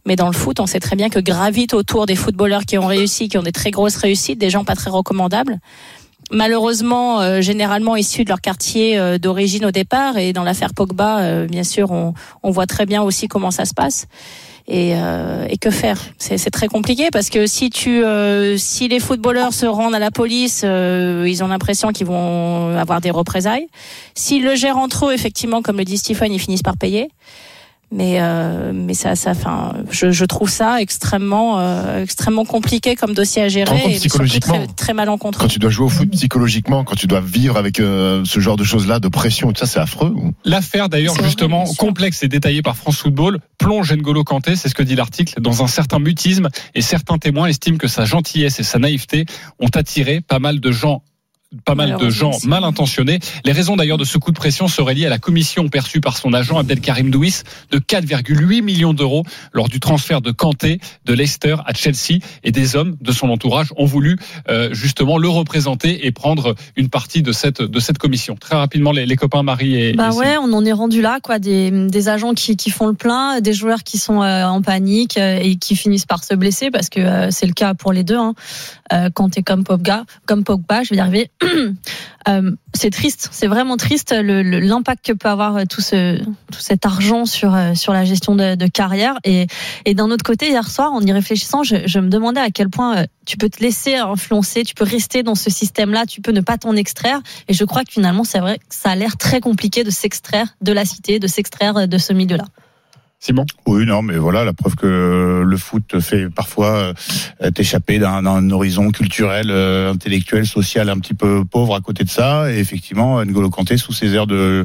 Mais 0.06 0.16
dans 0.16 0.26
le 0.26 0.32
foot 0.32 0.60
on 0.60 0.66
sait 0.66 0.80
très 0.80 0.96
bien 0.96 1.10
que 1.10 1.20
gravite 1.20 1.74
autour 1.74 2.06
des 2.06 2.16
footballeurs 2.16 2.64
qui 2.64 2.78
ont 2.78 2.86
réussi 2.86 3.28
qui 3.28 3.38
ont 3.38 3.42
des 3.42 3.52
très 3.52 3.70
grosses 3.70 3.96
réussites 3.96 4.38
des 4.38 4.50
gens 4.50 4.64
pas 4.64 4.74
très 4.74 4.90
recommandables 4.90 5.58
malheureusement 6.30 7.20
euh, 7.20 7.40
généralement 7.40 7.96
issus 7.96 8.24
de 8.24 8.28
leur 8.28 8.40
quartier 8.40 8.98
euh, 8.98 9.18
d'origine 9.18 9.64
au 9.64 9.70
départ. 9.70 10.16
Et 10.16 10.32
dans 10.32 10.44
l'affaire 10.44 10.74
Pogba 10.74 11.20
euh, 11.20 11.46
bien 11.46 11.64
sûr 11.64 11.90
on, 11.90 12.14
on 12.42 12.50
voit 12.50 12.66
très 12.66 12.86
bien 12.86 13.02
aussi 13.02 13.28
comment 13.28 13.50
ça 13.50 13.64
se 13.64 13.74
passe. 13.74 14.06
Et, 14.68 14.92
euh, 14.94 15.46
et 15.48 15.56
que 15.56 15.70
faire? 15.70 15.98
C'est 16.18 16.50
très 16.50 16.68
compliqué 16.68 17.08
parce 17.10 17.28
que 17.28 17.48
si 17.48 17.70
tu, 17.70 18.04
euh, 18.04 18.56
si 18.56 18.86
les 18.86 19.00
footballeurs 19.00 19.52
se 19.52 19.66
rendent 19.66 19.96
à 19.96 19.98
la 19.98 20.12
police, 20.12 20.62
euh, 20.64 21.26
ils 21.26 21.42
ont 21.42 21.48
l'impression 21.48 21.90
qu'ils 21.90 22.06
vont 22.06 22.76
avoir 22.76 23.00
des 23.00 23.10
représailles. 23.10 23.66
S'ils 24.14 24.44
le 24.44 24.54
gèrent 24.54 24.78
entre 24.78 25.06
eux, 25.06 25.12
effectivement, 25.12 25.60
comme 25.60 25.76
le 25.76 25.84
dit 25.84 25.98
Stephen, 25.98 26.32
ils 26.32 26.38
finissent 26.38 26.62
par 26.62 26.76
payer 26.76 27.10
mais 27.92 28.20
euh, 28.20 28.72
mais 28.72 28.94
ça 28.94 29.16
ça 29.16 29.32
enfin 29.32 29.72
je, 29.90 30.12
je 30.12 30.24
trouve 30.24 30.48
ça 30.48 30.80
extrêmement 30.80 31.58
euh, 31.58 32.02
extrêmement 32.02 32.44
compliqué 32.44 32.94
comme 32.94 33.14
dossier 33.14 33.42
à 33.42 33.48
gérer 33.48 33.82
et 33.86 33.94
psychologiquement 33.96 34.54
très, 34.54 34.66
très 34.68 34.92
mal 34.94 35.08
en 35.08 35.18
contre 35.18 35.40
quand 35.40 35.48
tu 35.48 35.58
dois 35.58 35.70
jouer 35.70 35.86
au 35.86 35.88
foot 35.88 36.08
psychologiquement 36.10 36.84
quand 36.84 36.94
tu 36.94 37.08
dois 37.08 37.20
vivre 37.20 37.56
avec 37.56 37.80
euh, 37.80 38.22
ce 38.24 38.38
genre 38.38 38.56
de 38.56 38.64
choses 38.64 38.86
là 38.86 39.00
de 39.00 39.08
pression 39.08 39.52
tout 39.52 39.58
ça 39.58 39.66
c'est 39.66 39.80
affreux 39.80 40.14
l'affaire 40.44 40.88
d'ailleurs 40.88 41.16
justement 41.22 41.62
horrible, 41.62 41.76
complexe 41.78 42.22
et 42.22 42.28
détaillée 42.28 42.62
par 42.62 42.76
France 42.76 42.98
Football 42.98 43.40
plonge 43.58 43.92
N'Golo 43.92 44.22
Kanté 44.22 44.54
c'est 44.54 44.68
ce 44.68 44.74
que 44.74 44.84
dit 44.84 44.94
l'article 44.94 45.40
dans 45.40 45.64
un 45.64 45.68
certain 45.68 45.98
mutisme 45.98 46.48
et 46.76 46.82
certains 46.82 47.18
témoins 47.18 47.46
estiment 47.46 47.78
que 47.78 47.88
sa 47.88 48.04
gentillesse 48.04 48.60
et 48.60 48.64
sa 48.64 48.78
naïveté 48.78 49.26
ont 49.58 49.70
attiré 49.74 50.20
pas 50.20 50.38
mal 50.38 50.60
de 50.60 50.70
gens 50.70 51.02
pas 51.64 51.74
mal 51.74 51.96
de 51.96 52.10
gens 52.10 52.32
mal 52.44 52.64
intentionnés. 52.64 53.18
Les 53.44 53.52
raisons 53.52 53.76
d'ailleurs 53.76 53.98
de 53.98 54.04
ce 54.04 54.18
coup 54.18 54.30
de 54.30 54.36
pression 54.36 54.68
seraient 54.68 54.94
liées 54.94 55.06
à 55.06 55.10
la 55.10 55.18
commission 55.18 55.68
perçue 55.68 56.00
par 56.00 56.16
son 56.16 56.32
agent 56.32 56.58
Abdelkarim 56.58 57.10
Douis 57.10 57.42
de 57.70 57.78
4,8 57.78 58.62
millions 58.62 58.94
d'euros 58.94 59.24
lors 59.52 59.68
du 59.68 59.80
transfert 59.80 60.20
de 60.20 60.30
Kanté 60.30 60.80
de 61.04 61.14
Leicester 61.14 61.56
à 61.66 61.74
Chelsea 61.74 62.20
et 62.44 62.52
des 62.52 62.76
hommes 62.76 62.96
de 63.00 63.12
son 63.12 63.30
entourage 63.30 63.72
ont 63.76 63.84
voulu 63.84 64.16
euh, 64.48 64.72
justement 64.72 65.18
le 65.18 65.28
représenter 65.28 66.06
et 66.06 66.12
prendre 66.12 66.54
une 66.76 66.88
partie 66.88 67.22
de 67.22 67.32
cette 67.32 67.62
de 67.62 67.80
cette 67.80 67.98
commission. 67.98 68.36
Très 68.36 68.56
rapidement 68.56 68.92
les, 68.92 69.06
les 69.06 69.16
copains 69.16 69.42
Marie 69.42 69.74
et 69.76 69.92
bah 69.92 70.10
et 70.12 70.16
ouais, 70.16 70.36
on 70.38 70.52
en 70.52 70.64
est 70.64 70.72
rendu 70.72 71.00
là 71.00 71.18
quoi 71.22 71.38
des, 71.38 71.70
des 71.70 72.08
agents 72.08 72.34
qui, 72.34 72.56
qui 72.56 72.70
font 72.70 72.86
le 72.86 72.94
plein, 72.94 73.40
des 73.40 73.52
joueurs 73.52 73.82
qui 73.82 73.98
sont 73.98 74.22
euh, 74.22 74.44
en 74.44 74.62
panique 74.62 75.18
euh, 75.18 75.38
et 75.42 75.56
qui 75.56 75.76
finissent 75.76 76.06
par 76.06 76.24
se 76.24 76.34
blesser 76.34 76.70
parce 76.70 76.88
que 76.88 77.00
euh, 77.00 77.28
c'est 77.30 77.46
le 77.46 77.52
cas 77.52 77.74
pour 77.74 77.92
les 77.92 78.04
deux 78.04 78.16
hein. 78.16 78.34
Kanté 79.14 79.44
comme 79.44 79.62
Pogba, 79.62 80.04
comme 80.26 80.42
Pogba, 80.42 80.82
je 80.82 80.90
vais 80.90 80.96
y 80.96 81.00
arriver 81.00 81.30
euh, 82.28 82.50
c'est 82.74 82.90
triste, 82.90 83.28
c'est 83.32 83.46
vraiment 83.46 83.76
triste 83.76 84.12
l'impact 84.12 85.06
que 85.06 85.12
peut 85.12 85.28
avoir 85.28 85.66
tout, 85.66 85.80
ce, 85.80 86.18
tout 86.18 86.60
cet 86.60 86.84
argent 86.84 87.24
sur, 87.24 87.54
euh, 87.54 87.72
la 87.88 88.04
gestion 88.04 88.34
de, 88.34 88.66
carrière. 88.66 89.18
Et, 89.24 89.46
d'un 89.94 90.10
autre 90.10 90.24
côté, 90.24 90.50
hier 90.50 90.68
soir, 90.68 90.92
en 90.92 91.00
y 91.00 91.12
réfléchissant, 91.12 91.62
je, 91.62 91.76
je, 91.86 91.98
me 91.98 92.08
demandais 92.08 92.40
à 92.40 92.50
quel 92.50 92.68
point 92.68 92.98
euh, 92.98 93.06
tu 93.26 93.36
peux 93.36 93.48
te 93.48 93.62
laisser 93.62 93.96
influencer, 93.96 94.64
tu 94.64 94.74
peux 94.74 94.84
rester 94.84 95.22
dans 95.22 95.34
ce 95.34 95.50
système-là, 95.50 96.06
tu 96.06 96.20
peux 96.20 96.32
ne 96.32 96.40
pas 96.40 96.58
t'en 96.58 96.76
extraire. 96.76 97.20
Et 97.48 97.54
je 97.54 97.64
crois 97.64 97.84
que 97.84 97.92
finalement, 97.92 98.24
c'est 98.24 98.40
vrai 98.40 98.58
que 98.58 98.64
ça 98.74 98.90
a 98.90 98.94
l'air 98.94 99.16
très 99.16 99.40
compliqué 99.40 99.84
de 99.84 99.90
s'extraire 99.90 100.54
de 100.60 100.72
la 100.72 100.84
cité, 100.84 101.18
de 101.18 101.26
s'extraire 101.26 101.88
de 101.88 101.98
ce 101.98 102.12
milieu-là. 102.12 102.44
Simon 103.22 103.44
Oui, 103.66 103.84
non, 103.84 104.00
mais 104.00 104.16
voilà, 104.16 104.44
la 104.44 104.54
preuve 104.54 104.76
que 104.76 105.42
le 105.46 105.56
foot 105.58 106.00
fait 106.00 106.30
parfois 106.30 106.94
euh, 107.42 107.50
t'échapper 107.50 107.98
d'un 107.98 108.50
horizon 108.50 108.90
culturel, 108.90 109.50
euh, 109.50 109.92
intellectuel, 109.92 110.46
social 110.46 110.88
un 110.88 110.98
petit 110.98 111.12
peu 111.12 111.44
pauvre 111.44 111.74
à 111.74 111.80
côté 111.82 112.02
de 112.04 112.08
ça. 112.08 112.50
Et 112.50 112.58
effectivement, 112.58 113.22
N'Golo 113.22 113.50
Kanté, 113.50 113.76
sous 113.76 113.92
ses 113.92 114.14
airs 114.14 114.26
de 114.26 114.64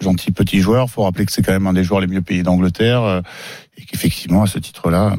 gentil 0.00 0.32
petit 0.32 0.60
joueur, 0.60 0.90
faut 0.90 1.04
rappeler 1.04 1.24
que 1.26 1.32
c'est 1.32 1.42
quand 1.42 1.52
même 1.52 1.68
un 1.68 1.74
des 1.74 1.84
joueurs 1.84 2.00
les 2.00 2.08
mieux 2.08 2.22
payés 2.22 2.42
d'Angleterre 2.42 3.02
euh, 3.04 3.20
et 3.78 3.84
qu'effectivement, 3.84 4.42
à 4.42 4.46
ce 4.48 4.58
titre-là, 4.58 5.14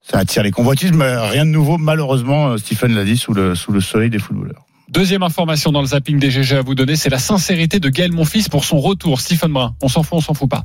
ça 0.00 0.18
attire 0.18 0.44
les 0.44 0.52
convoitises, 0.52 0.92
mais 0.92 1.16
rien 1.16 1.44
de 1.44 1.50
nouveau, 1.50 1.78
malheureusement, 1.78 2.56
Stephen 2.58 2.94
l'a 2.94 3.04
dit, 3.04 3.16
sous 3.16 3.34
le, 3.34 3.56
sous 3.56 3.72
le 3.72 3.80
soleil 3.80 4.08
des 4.08 4.20
footballeurs. 4.20 4.64
Deuxième 4.88 5.24
information 5.24 5.72
dans 5.72 5.80
le 5.80 5.88
zapping 5.88 6.20
des 6.20 6.30
GG 6.30 6.56
à 6.56 6.62
vous 6.62 6.76
donner, 6.76 6.94
c'est 6.94 7.10
la 7.10 7.18
sincérité 7.18 7.80
de 7.80 7.88
Gaël 7.88 8.12
Monfils 8.12 8.48
pour 8.48 8.64
son 8.64 8.78
retour. 8.78 9.20
Stephen 9.20 9.52
Brun, 9.52 9.74
on 9.82 9.88
s'en 9.88 10.04
fout, 10.04 10.18
on 10.18 10.20
s'en 10.20 10.32
fout 10.32 10.48
pas 10.48 10.64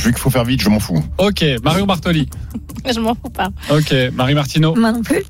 vu 0.00 0.12
qu'il 0.12 0.20
faut 0.20 0.30
faire 0.30 0.44
vite, 0.44 0.62
je 0.62 0.68
m'en 0.68 0.80
fous. 0.80 1.02
Ok, 1.18 1.44
Marion 1.62 1.86
Bartoli. 1.86 2.28
je 2.92 3.00
m'en 3.00 3.14
fous 3.14 3.30
pas. 3.30 3.50
Ok, 3.70 3.94
Marie 4.12 4.34
Martineau. 4.34 4.74
Moi 4.74 4.92
non 4.92 5.02
plus. 5.02 5.24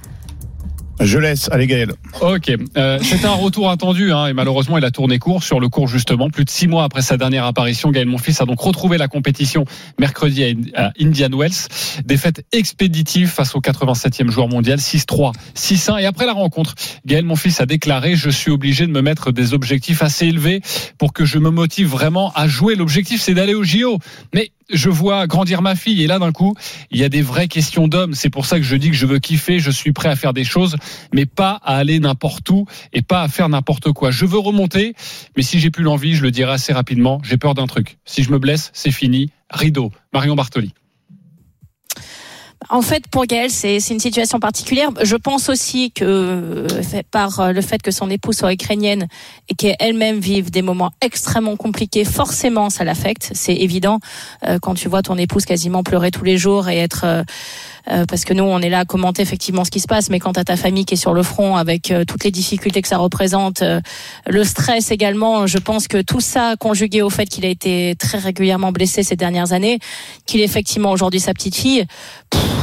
Je 1.01 1.17
laisse, 1.17 1.49
allez 1.51 1.67
Gaël. 1.67 1.93
Ok, 2.21 2.53
euh, 2.77 2.99
c'est 3.03 3.25
un 3.25 3.33
retour 3.33 3.71
attendu 3.71 4.13
hein, 4.13 4.27
et 4.27 4.35
malheureusement 4.35 4.77
il 4.77 4.85
a 4.85 4.91
tourné 4.91 5.19
court 5.19 5.43
sur 5.43 5.59
le 5.59 5.71
cours 5.71 5.89
justement. 5.89 6.29
Plus 6.29 6.45
de 6.45 6.51
six 6.51 6.69
mois 6.69 6.85
après 6.85 7.01
sa 7.01 7.17
dernière 7.17 7.47
apparition, 7.47 7.91
Gaël 7.91 8.07
Monfils 8.07 8.37
a 8.41 8.45
donc 8.45 8.61
retrouvé 8.61 8.99
la 8.99 9.09
compétition 9.09 9.65
mercredi 9.99 10.45
à 10.75 10.93
Indian 11.01 11.31
Wells. 11.33 11.69
Défaite 12.05 12.45
expéditive 12.53 13.29
face 13.29 13.55
au 13.55 13.61
87e 13.61 14.31
joueur 14.31 14.49
mondial, 14.49 14.79
6-3, 14.79 15.33
6-1. 15.57 16.03
Et 16.03 16.05
après 16.05 16.27
la 16.27 16.35
rencontre, 16.35 16.75
Gaël 17.07 17.25
Monfils 17.25 17.63
a 17.63 17.67
déclaré 17.67 18.15
«Je 18.17 18.29
suis 18.29 18.51
obligé 18.51 18.87
de 18.87 18.93
me 18.93 19.01
mettre 19.01 19.33
des 19.33 19.55
objectifs 19.55 20.03
assez 20.03 20.27
élevés 20.27 20.61
pour 20.99 21.15
que 21.15 21.25
je 21.25 21.39
me 21.39 21.49
motive 21.49 21.89
vraiment 21.89 22.31
à 22.35 22.47
jouer. 22.47 22.75
L'objectif 22.75 23.23
c'est 23.23 23.33
d'aller 23.33 23.55
au 23.55 23.65
JO. 23.65 23.99
Mais 24.35 24.53
je 24.73 24.91
vois 24.91 25.27
grandir 25.27 25.63
ma 25.63 25.75
fille 25.75 26.03
et 26.03 26.07
là 26.07 26.19
d'un 26.19 26.33
coup, 26.33 26.55
il 26.91 26.99
y 26.99 27.05
a 27.05 27.09
des 27.09 27.23
vraies 27.23 27.49
questions 27.49 27.89
d'hommes. 27.89 28.15
C'est 28.15 28.31
pour 28.31 28.47
ça 28.47 28.59
que 28.59 28.65
je 28.65 28.77
dis 28.77 28.91
que 28.91 28.97
je 28.97 29.07
veux 29.07 29.19
kiffer, 29.19 29.59
je 29.59 29.71
suis 29.71 29.93
prêt 29.93 30.09
à 30.09 30.17
faire 30.17 30.33
des 30.33 30.45
choses, 30.45 30.77
mais 31.13 31.27
pas 31.27 31.61
à 31.63 31.77
aller 31.77 32.01
n'importe 32.01 32.49
où 32.51 32.67
et 32.93 33.03
pas 33.03 33.23
à 33.23 33.29
faire 33.29 33.49
n'importe 33.49 33.93
quoi. 33.93 34.11
Je 34.11 34.27
veux 34.27 34.39
remonter, 34.39 34.95
mais 35.37 35.43
si 35.43 35.61
j'ai 35.61 35.71
plus 35.71 35.85
l'envie, 35.85 36.15
je 36.15 36.23
le 36.23 36.31
dirai 36.31 36.53
assez 36.53 36.73
rapidement. 36.73 37.21
J'ai 37.25 37.37
peur 37.37 37.55
d'un 37.55 37.67
truc. 37.67 37.99
Si 38.05 38.23
je 38.23 38.31
me 38.31 38.39
blesse, 38.39 38.71
c'est 38.75 38.93
fini. 38.93 39.31
Rideau. 39.51 39.91
Marion 40.13 40.35
Bartoli. 40.35 40.73
En 42.69 42.83
fait, 42.83 43.09
pour 43.09 43.25
Gaël, 43.25 43.51
c'est 43.51 43.79
une 43.91 44.01
situation 44.01 44.39
particulière. 44.39 44.91
Je 45.03 45.17
pense 45.17 45.49
aussi 45.49 45.93
que 45.93 46.05
euh, 46.05 47.03
par 47.11 47.41
euh, 47.41 47.53
le 47.53 47.63
fait 47.63 47.81
que 47.81 47.91
son 47.91 48.11
épouse 48.11 48.37
soit 48.37 48.53
ukrainienne 48.53 49.09
et 49.49 49.55
qu'elle-même 49.55 50.21
vive 50.21 50.51
des 50.51 50.61
moments 50.61 50.91
extrêmement 51.01 51.57
compliqués, 51.57 52.05
forcément, 52.05 52.69
ça 52.69 52.85
l'affecte. 52.85 53.31
C'est 53.33 53.55
évident 53.55 53.99
euh, 54.47 54.59
quand 54.61 54.75
tu 54.75 54.89
vois 54.91 55.01
ton 55.01 55.17
épouse 55.17 55.47
quasiment 55.47 55.83
pleurer 55.83 56.11
tous 56.11 56.25
les 56.25 56.37
jours 56.37 56.69
et 56.69 56.77
être 56.77 57.05
euh, 57.05 57.23
parce 57.87 58.25
que 58.25 58.35
nous, 58.35 58.45
on 58.45 58.61
est 58.61 58.69
là 58.69 58.81
à 58.81 58.85
commenter 58.85 59.23
effectivement 59.23 59.65
ce 59.65 59.71
qui 59.71 59.81
se 59.81 59.87
passe, 59.87 60.11
mais 60.11 60.19
quand 60.19 60.37
à 60.39 60.45
ta 60.45 60.57
famille 60.57 60.85
qui 60.85 60.95
est 60.95 60.97
sur 60.97 61.15
le 61.15 61.23
front 61.23 61.57
avec 61.57 61.91
euh, 61.91 62.05
toutes 62.05 62.25
les 62.25 62.31
difficultés 62.31 62.83
que 62.83 62.89
ça 62.89 62.99
représente, 62.99 63.63
euh, 63.63 63.81
le 64.27 64.45
stress 64.45 64.91
également, 64.91 65.47
je 65.47 65.59
pense 65.59 65.89
que 65.89 66.03
tout 66.03 66.21
ça 66.21 66.55
conjugué 66.59 67.03
au 67.03 67.11
fait 67.11 67.27
qu'il 67.27 67.45
a 67.45 67.49
été 67.49 67.95
très 67.99 68.19
régulièrement 68.19 68.73
blessé 68.73 69.03
ces 69.03 69.17
dernières 69.17 69.53
années, 69.53 69.79
qu'il 70.27 70.41
est 70.41 70.45
effectivement 70.45 70.91
aujourd'hui 70.91 71.21
sa 71.21 71.33
petite 71.35 71.57
fille, 71.57 71.87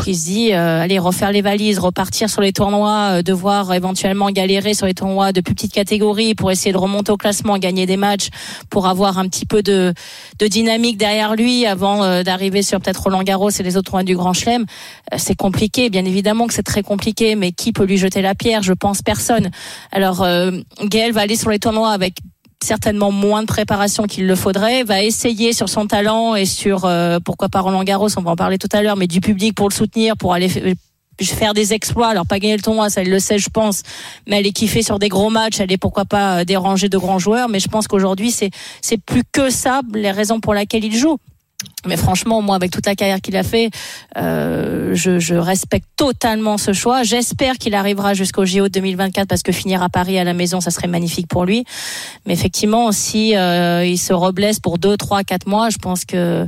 il 0.05 0.15
se 0.15 0.25
dit 0.25 0.53
allez 0.53 0.99
refaire 0.99 1.31
les 1.31 1.41
valises, 1.41 1.79
repartir 1.79 2.29
sur 2.29 2.41
les 2.41 2.53
tournois, 2.53 3.21
devoir 3.23 3.73
éventuellement 3.73 4.29
galérer 4.31 4.73
sur 4.73 4.85
les 4.85 4.93
tournois 4.93 5.33
de 5.33 5.41
plus 5.41 5.53
petites 5.53 5.73
catégories 5.73 6.35
pour 6.35 6.51
essayer 6.51 6.71
de 6.71 6.77
remonter 6.77 7.11
au 7.11 7.17
classement, 7.17 7.57
gagner 7.57 7.85
des 7.85 7.97
matchs, 7.97 8.29
pour 8.69 8.87
avoir 8.87 9.17
un 9.17 9.27
petit 9.27 9.45
peu 9.45 9.61
de, 9.61 9.93
de 10.39 10.47
dynamique 10.47 10.97
derrière 10.97 11.35
lui 11.35 11.65
avant 11.65 12.23
d'arriver 12.23 12.61
sur 12.61 12.79
peut-être 12.79 13.03
Roland 13.03 13.23
Garros 13.23 13.49
et 13.49 13.63
les 13.63 13.75
autres 13.75 13.91
tournois 13.91 14.03
du 14.03 14.15
Grand 14.15 14.33
Chelem 14.33 14.65
c'est 15.15 15.35
compliqué, 15.35 15.89
bien 15.89 16.05
évidemment 16.05 16.47
que 16.47 16.53
c'est 16.53 16.63
très 16.63 16.83
compliqué, 16.83 17.35
mais 17.35 17.51
qui 17.51 17.71
peut 17.71 17.85
lui 17.85 17.97
jeter 17.97 18.21
la 18.21 18.35
pierre? 18.35 18.63
Je 18.63 18.73
pense 18.73 19.01
personne. 19.01 19.49
Alors, 19.91 20.21
euh, 20.23 20.51
Gaël 20.83 21.13
va 21.13 21.21
aller 21.21 21.35
sur 21.35 21.49
les 21.49 21.59
tournois 21.59 21.91
avec 21.91 22.15
certainement 22.63 23.11
moins 23.11 23.41
de 23.41 23.47
préparation 23.47 24.03
qu'il 24.03 24.25
le 24.25 24.35
faudrait, 24.35 24.83
va 24.83 25.03
essayer 25.03 25.53
sur 25.53 25.69
son 25.69 25.85
talent 25.87 26.35
et 26.35 26.45
sur 26.45 26.85
euh, 26.85 27.19
pourquoi 27.23 27.49
pas 27.49 27.61
Roland 27.61 27.83
Garros, 27.83 28.09
on 28.17 28.21
va 28.21 28.31
en 28.31 28.35
parler 28.35 28.57
tout 28.57 28.69
à 28.71 28.81
l'heure, 28.81 28.97
mais 28.97 29.07
du 29.07 29.21
public 29.21 29.55
pour 29.55 29.69
le 29.69 29.73
soutenir, 29.73 30.17
pour 30.17 30.33
aller 30.33 30.49
faire 31.21 31.53
des 31.53 31.73
exploits. 31.73 32.07
Alors 32.07 32.25
pas 32.25 32.39
gagner 32.39 32.57
le 32.57 32.61
tournoi, 32.61 32.89
ça 32.89 33.01
elle 33.01 33.09
le 33.09 33.19
sait, 33.19 33.37
je 33.37 33.49
pense, 33.49 33.83
mais 34.27 34.39
elle 34.39 34.47
est 34.47 34.51
kiffée 34.51 34.83
sur 34.83 34.99
des 34.99 35.09
gros 35.09 35.29
matchs. 35.29 35.59
Elle 35.59 35.71
est 35.71 35.77
pourquoi 35.77 36.05
pas 36.05 36.39
euh, 36.39 36.43
déranger 36.45 36.89
de 36.89 36.97
grands 36.97 37.19
joueurs. 37.19 37.49
Mais 37.49 37.59
je 37.59 37.67
pense 37.67 37.87
qu'aujourd'hui 37.87 38.31
c'est 38.31 38.49
c'est 38.81 38.97
plus 38.97 39.23
que 39.31 39.49
ça 39.49 39.81
les 39.93 40.11
raisons 40.11 40.39
pour 40.39 40.53
lesquelles 40.53 40.85
il 40.85 40.95
joue. 40.95 41.17
Mais 41.87 41.97
franchement, 41.97 42.41
moi, 42.41 42.55
avec 42.55 42.71
toute 42.71 42.85
la 42.85 42.95
carrière 42.95 43.19
qu'il 43.19 43.35
a 43.35 43.43
fait, 43.43 43.71
euh, 44.17 44.93
je, 44.93 45.17
je, 45.19 45.33
respecte 45.35 45.87
totalement 45.95 46.57
ce 46.57 46.71
choix. 46.73 47.01
J'espère 47.01 47.57
qu'il 47.57 47.73
arrivera 47.73 48.13
jusqu'au 48.13 48.45
JO 48.45 48.69
2024 48.69 49.27
parce 49.27 49.41
que 49.41 49.51
finir 49.51 49.81
à 49.81 49.89
Paris 49.89 50.19
à 50.19 50.23
la 50.23 50.33
maison, 50.33 50.61
ça 50.61 50.69
serait 50.69 50.87
magnifique 50.87 51.27
pour 51.27 51.45
lui. 51.45 51.63
Mais 52.25 52.33
effectivement, 52.33 52.91
si 52.91 53.35
euh, 53.35 53.85
il 53.85 53.97
se 53.97 54.13
reblesse 54.13 54.59
pour 54.59 54.77
deux, 54.77 54.97
trois, 54.97 55.23
quatre 55.23 55.47
mois, 55.47 55.69
je 55.69 55.77
pense 55.77 56.05
que 56.05 56.45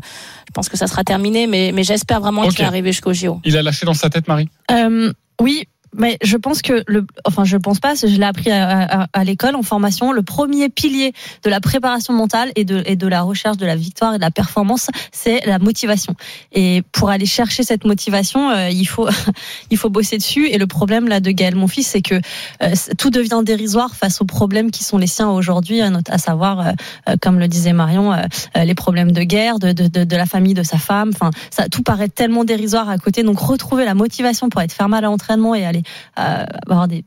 je 0.48 0.52
pense 0.54 0.70
que 0.70 0.78
ça 0.78 0.86
sera 0.86 1.04
terminé. 1.04 1.48
Mais, 1.48 1.72
mais 1.74 1.84
j'espère 1.84 2.20
vraiment 2.20 2.48
qu'il 2.48 2.60
va 2.60 2.68
arriver 2.68 2.92
jusqu'au 2.92 3.14
JO. 3.14 3.40
Il 3.46 3.58
a 3.58 3.64
lâché 3.64 3.86
dans 3.86 3.94
sa 3.96 4.10
tête, 4.10 4.28
Marie? 4.28 4.50
Euh, 4.72 5.12
oui, 5.42 5.68
mais 5.96 6.18
je 6.24 6.38
pense 6.38 6.62
que 6.62 6.84
le, 6.88 7.06
enfin 7.26 7.44
je 7.44 7.58
pense 7.58 7.80
pas, 7.80 7.96
je 7.96 8.08
l'ai 8.08 8.24
appris 8.24 8.52
à, 8.52 9.08
l'école 9.24 9.56
en 9.56 9.64
formation. 9.64 10.12
Le 10.12 10.22
premier 10.22 10.70
pilier 10.70 11.14
de 11.44 11.50
la 11.50 11.60
préparation 11.60 12.14
mentale 12.14 12.52
et 12.56 12.66
de, 12.66 12.84
et 12.86 12.96
de 12.96 13.08
la 13.08 13.22
recherche 13.22 13.58
de 13.58 13.66
la 13.66 13.76
victoire 13.76 14.14
et 14.14 14.18
de 14.18 14.22
la 14.22 14.32
performance, 14.32 14.88
c'est 15.12 15.46
la 15.46 15.60
motivation. 15.60 16.16
Et 16.52 16.84
pour 16.92 17.10
aller 17.10 17.26
chercher 17.26 17.64
cette 17.64 17.86
motivation, 17.86 18.50
euh, 18.52 18.70
il 18.70 18.86
faut 18.86 19.08
il 19.72 19.78
faut 19.78 19.90
bosser 19.90 20.18
dessus. 20.18 20.48
Et 20.48 20.58
le 20.58 20.68
problème 20.68 21.08
là 21.08 21.20
de 21.20 21.32
Gaël, 21.32 21.56
mon 21.56 21.68
fils, 21.68 21.88
c'est 21.88 22.02
que 22.02 22.16
euh, 22.64 22.74
tout 22.98 23.10
devient 23.10 23.42
dérisoire 23.44 23.96
face 23.96 24.22
aux 24.22 24.26
problèmes 24.26 24.72
qui 24.72 24.84
sont 24.84 24.98
les 24.98 25.08
siens 25.08 25.30
aujourd'hui, 25.30 25.82
à 25.82 26.18
savoir, 26.18 26.60
euh, 26.60 27.16
comme 27.22 27.40
le 27.40 27.48
disait 27.48 27.74
Marion, 27.74 28.16
les 28.56 28.76
problèmes 28.76 29.12
de 29.12 29.24
guerre, 29.24 29.60
de, 29.60 29.72
de, 29.72 29.88
de, 29.88 30.04
de, 30.04 30.16
la 30.16 30.26
famille 30.26 30.54
de 30.54 30.64
sa 30.64 30.78
femme. 30.78 31.12
Enfin, 31.14 31.32
ça 31.50 31.68
tout 31.70 31.84
paraît 31.84 32.10
tellement 32.10 32.44
dérisoire 32.44 32.90
à 32.90 32.98
côté. 32.98 33.24
Donc 33.24 33.40
retrouver 33.40 33.86
la 33.86 33.96
motivation 33.96 34.50
pour 34.50 34.62
être 34.62 34.74
ferme 34.74 34.94
à 34.94 35.02
l'entraînement 35.02 35.56
et 35.56 35.66
aller 35.66 35.79
euh, 36.18 36.46
avoir 36.68 36.88
des 36.88 37.04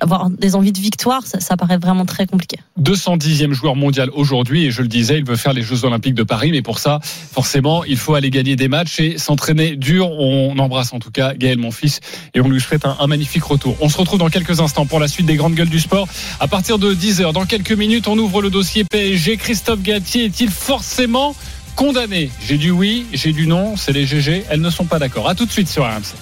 avoir 0.00 0.30
des 0.30 0.54
envies 0.54 0.72
de 0.72 0.78
victoire, 0.78 1.22
ça, 1.26 1.56
paraît 1.56 1.76
vraiment 1.76 2.06
très 2.06 2.26
compliqué. 2.26 2.58
210e 2.80 3.52
joueur 3.52 3.74
mondial 3.74 4.10
aujourd'hui, 4.12 4.66
et 4.66 4.70
je 4.70 4.80
le 4.82 4.88
disais, 4.88 5.18
il 5.18 5.24
veut 5.24 5.36
faire 5.36 5.52
les 5.52 5.62
Jeux 5.62 5.84
Olympiques 5.84 6.14
de 6.14 6.22
Paris, 6.22 6.50
mais 6.52 6.62
pour 6.62 6.78
ça, 6.78 7.00
forcément, 7.02 7.84
il 7.84 7.96
faut 7.96 8.14
aller 8.14 8.30
gagner 8.30 8.54
des 8.54 8.68
matchs 8.68 9.00
et 9.00 9.18
s'entraîner 9.18 9.76
dur. 9.76 10.10
On 10.10 10.56
embrasse 10.58 10.92
en 10.92 11.00
tout 11.00 11.10
cas 11.10 11.34
Gaël, 11.34 11.58
mon 11.58 11.72
fils, 11.72 12.00
et 12.34 12.40
on 12.40 12.48
lui 12.48 12.60
souhaite 12.60 12.86
un, 12.86 12.96
un, 13.00 13.06
magnifique 13.06 13.42
retour. 13.42 13.76
On 13.80 13.88
se 13.88 13.98
retrouve 13.98 14.20
dans 14.20 14.28
quelques 14.28 14.60
instants 14.60 14.86
pour 14.86 15.00
la 15.00 15.08
suite 15.08 15.26
des 15.26 15.36
grandes 15.36 15.54
gueules 15.54 15.68
du 15.68 15.80
sport. 15.80 16.06
À 16.38 16.46
partir 16.46 16.78
de 16.78 16.94
10h, 16.94 17.32
dans 17.32 17.44
quelques 17.44 17.72
minutes, 17.72 18.06
on 18.06 18.16
ouvre 18.18 18.40
le 18.40 18.50
dossier 18.50 18.84
PSG. 18.84 19.36
Christophe 19.36 19.82
Gatier 19.82 20.26
est-il 20.26 20.50
forcément 20.50 21.34
condamné? 21.74 22.30
J'ai 22.40 22.56
du 22.56 22.70
oui, 22.70 23.06
j'ai 23.12 23.32
du 23.32 23.46
non, 23.48 23.76
c'est 23.76 23.92
les 23.92 24.06
GG, 24.06 24.44
elles 24.48 24.60
ne 24.60 24.70
sont 24.70 24.84
pas 24.84 25.00
d'accord. 25.00 25.28
À 25.28 25.34
tout 25.34 25.44
de 25.44 25.50
suite 25.50 25.68
sur 25.68 25.84
RMC. 25.84 26.14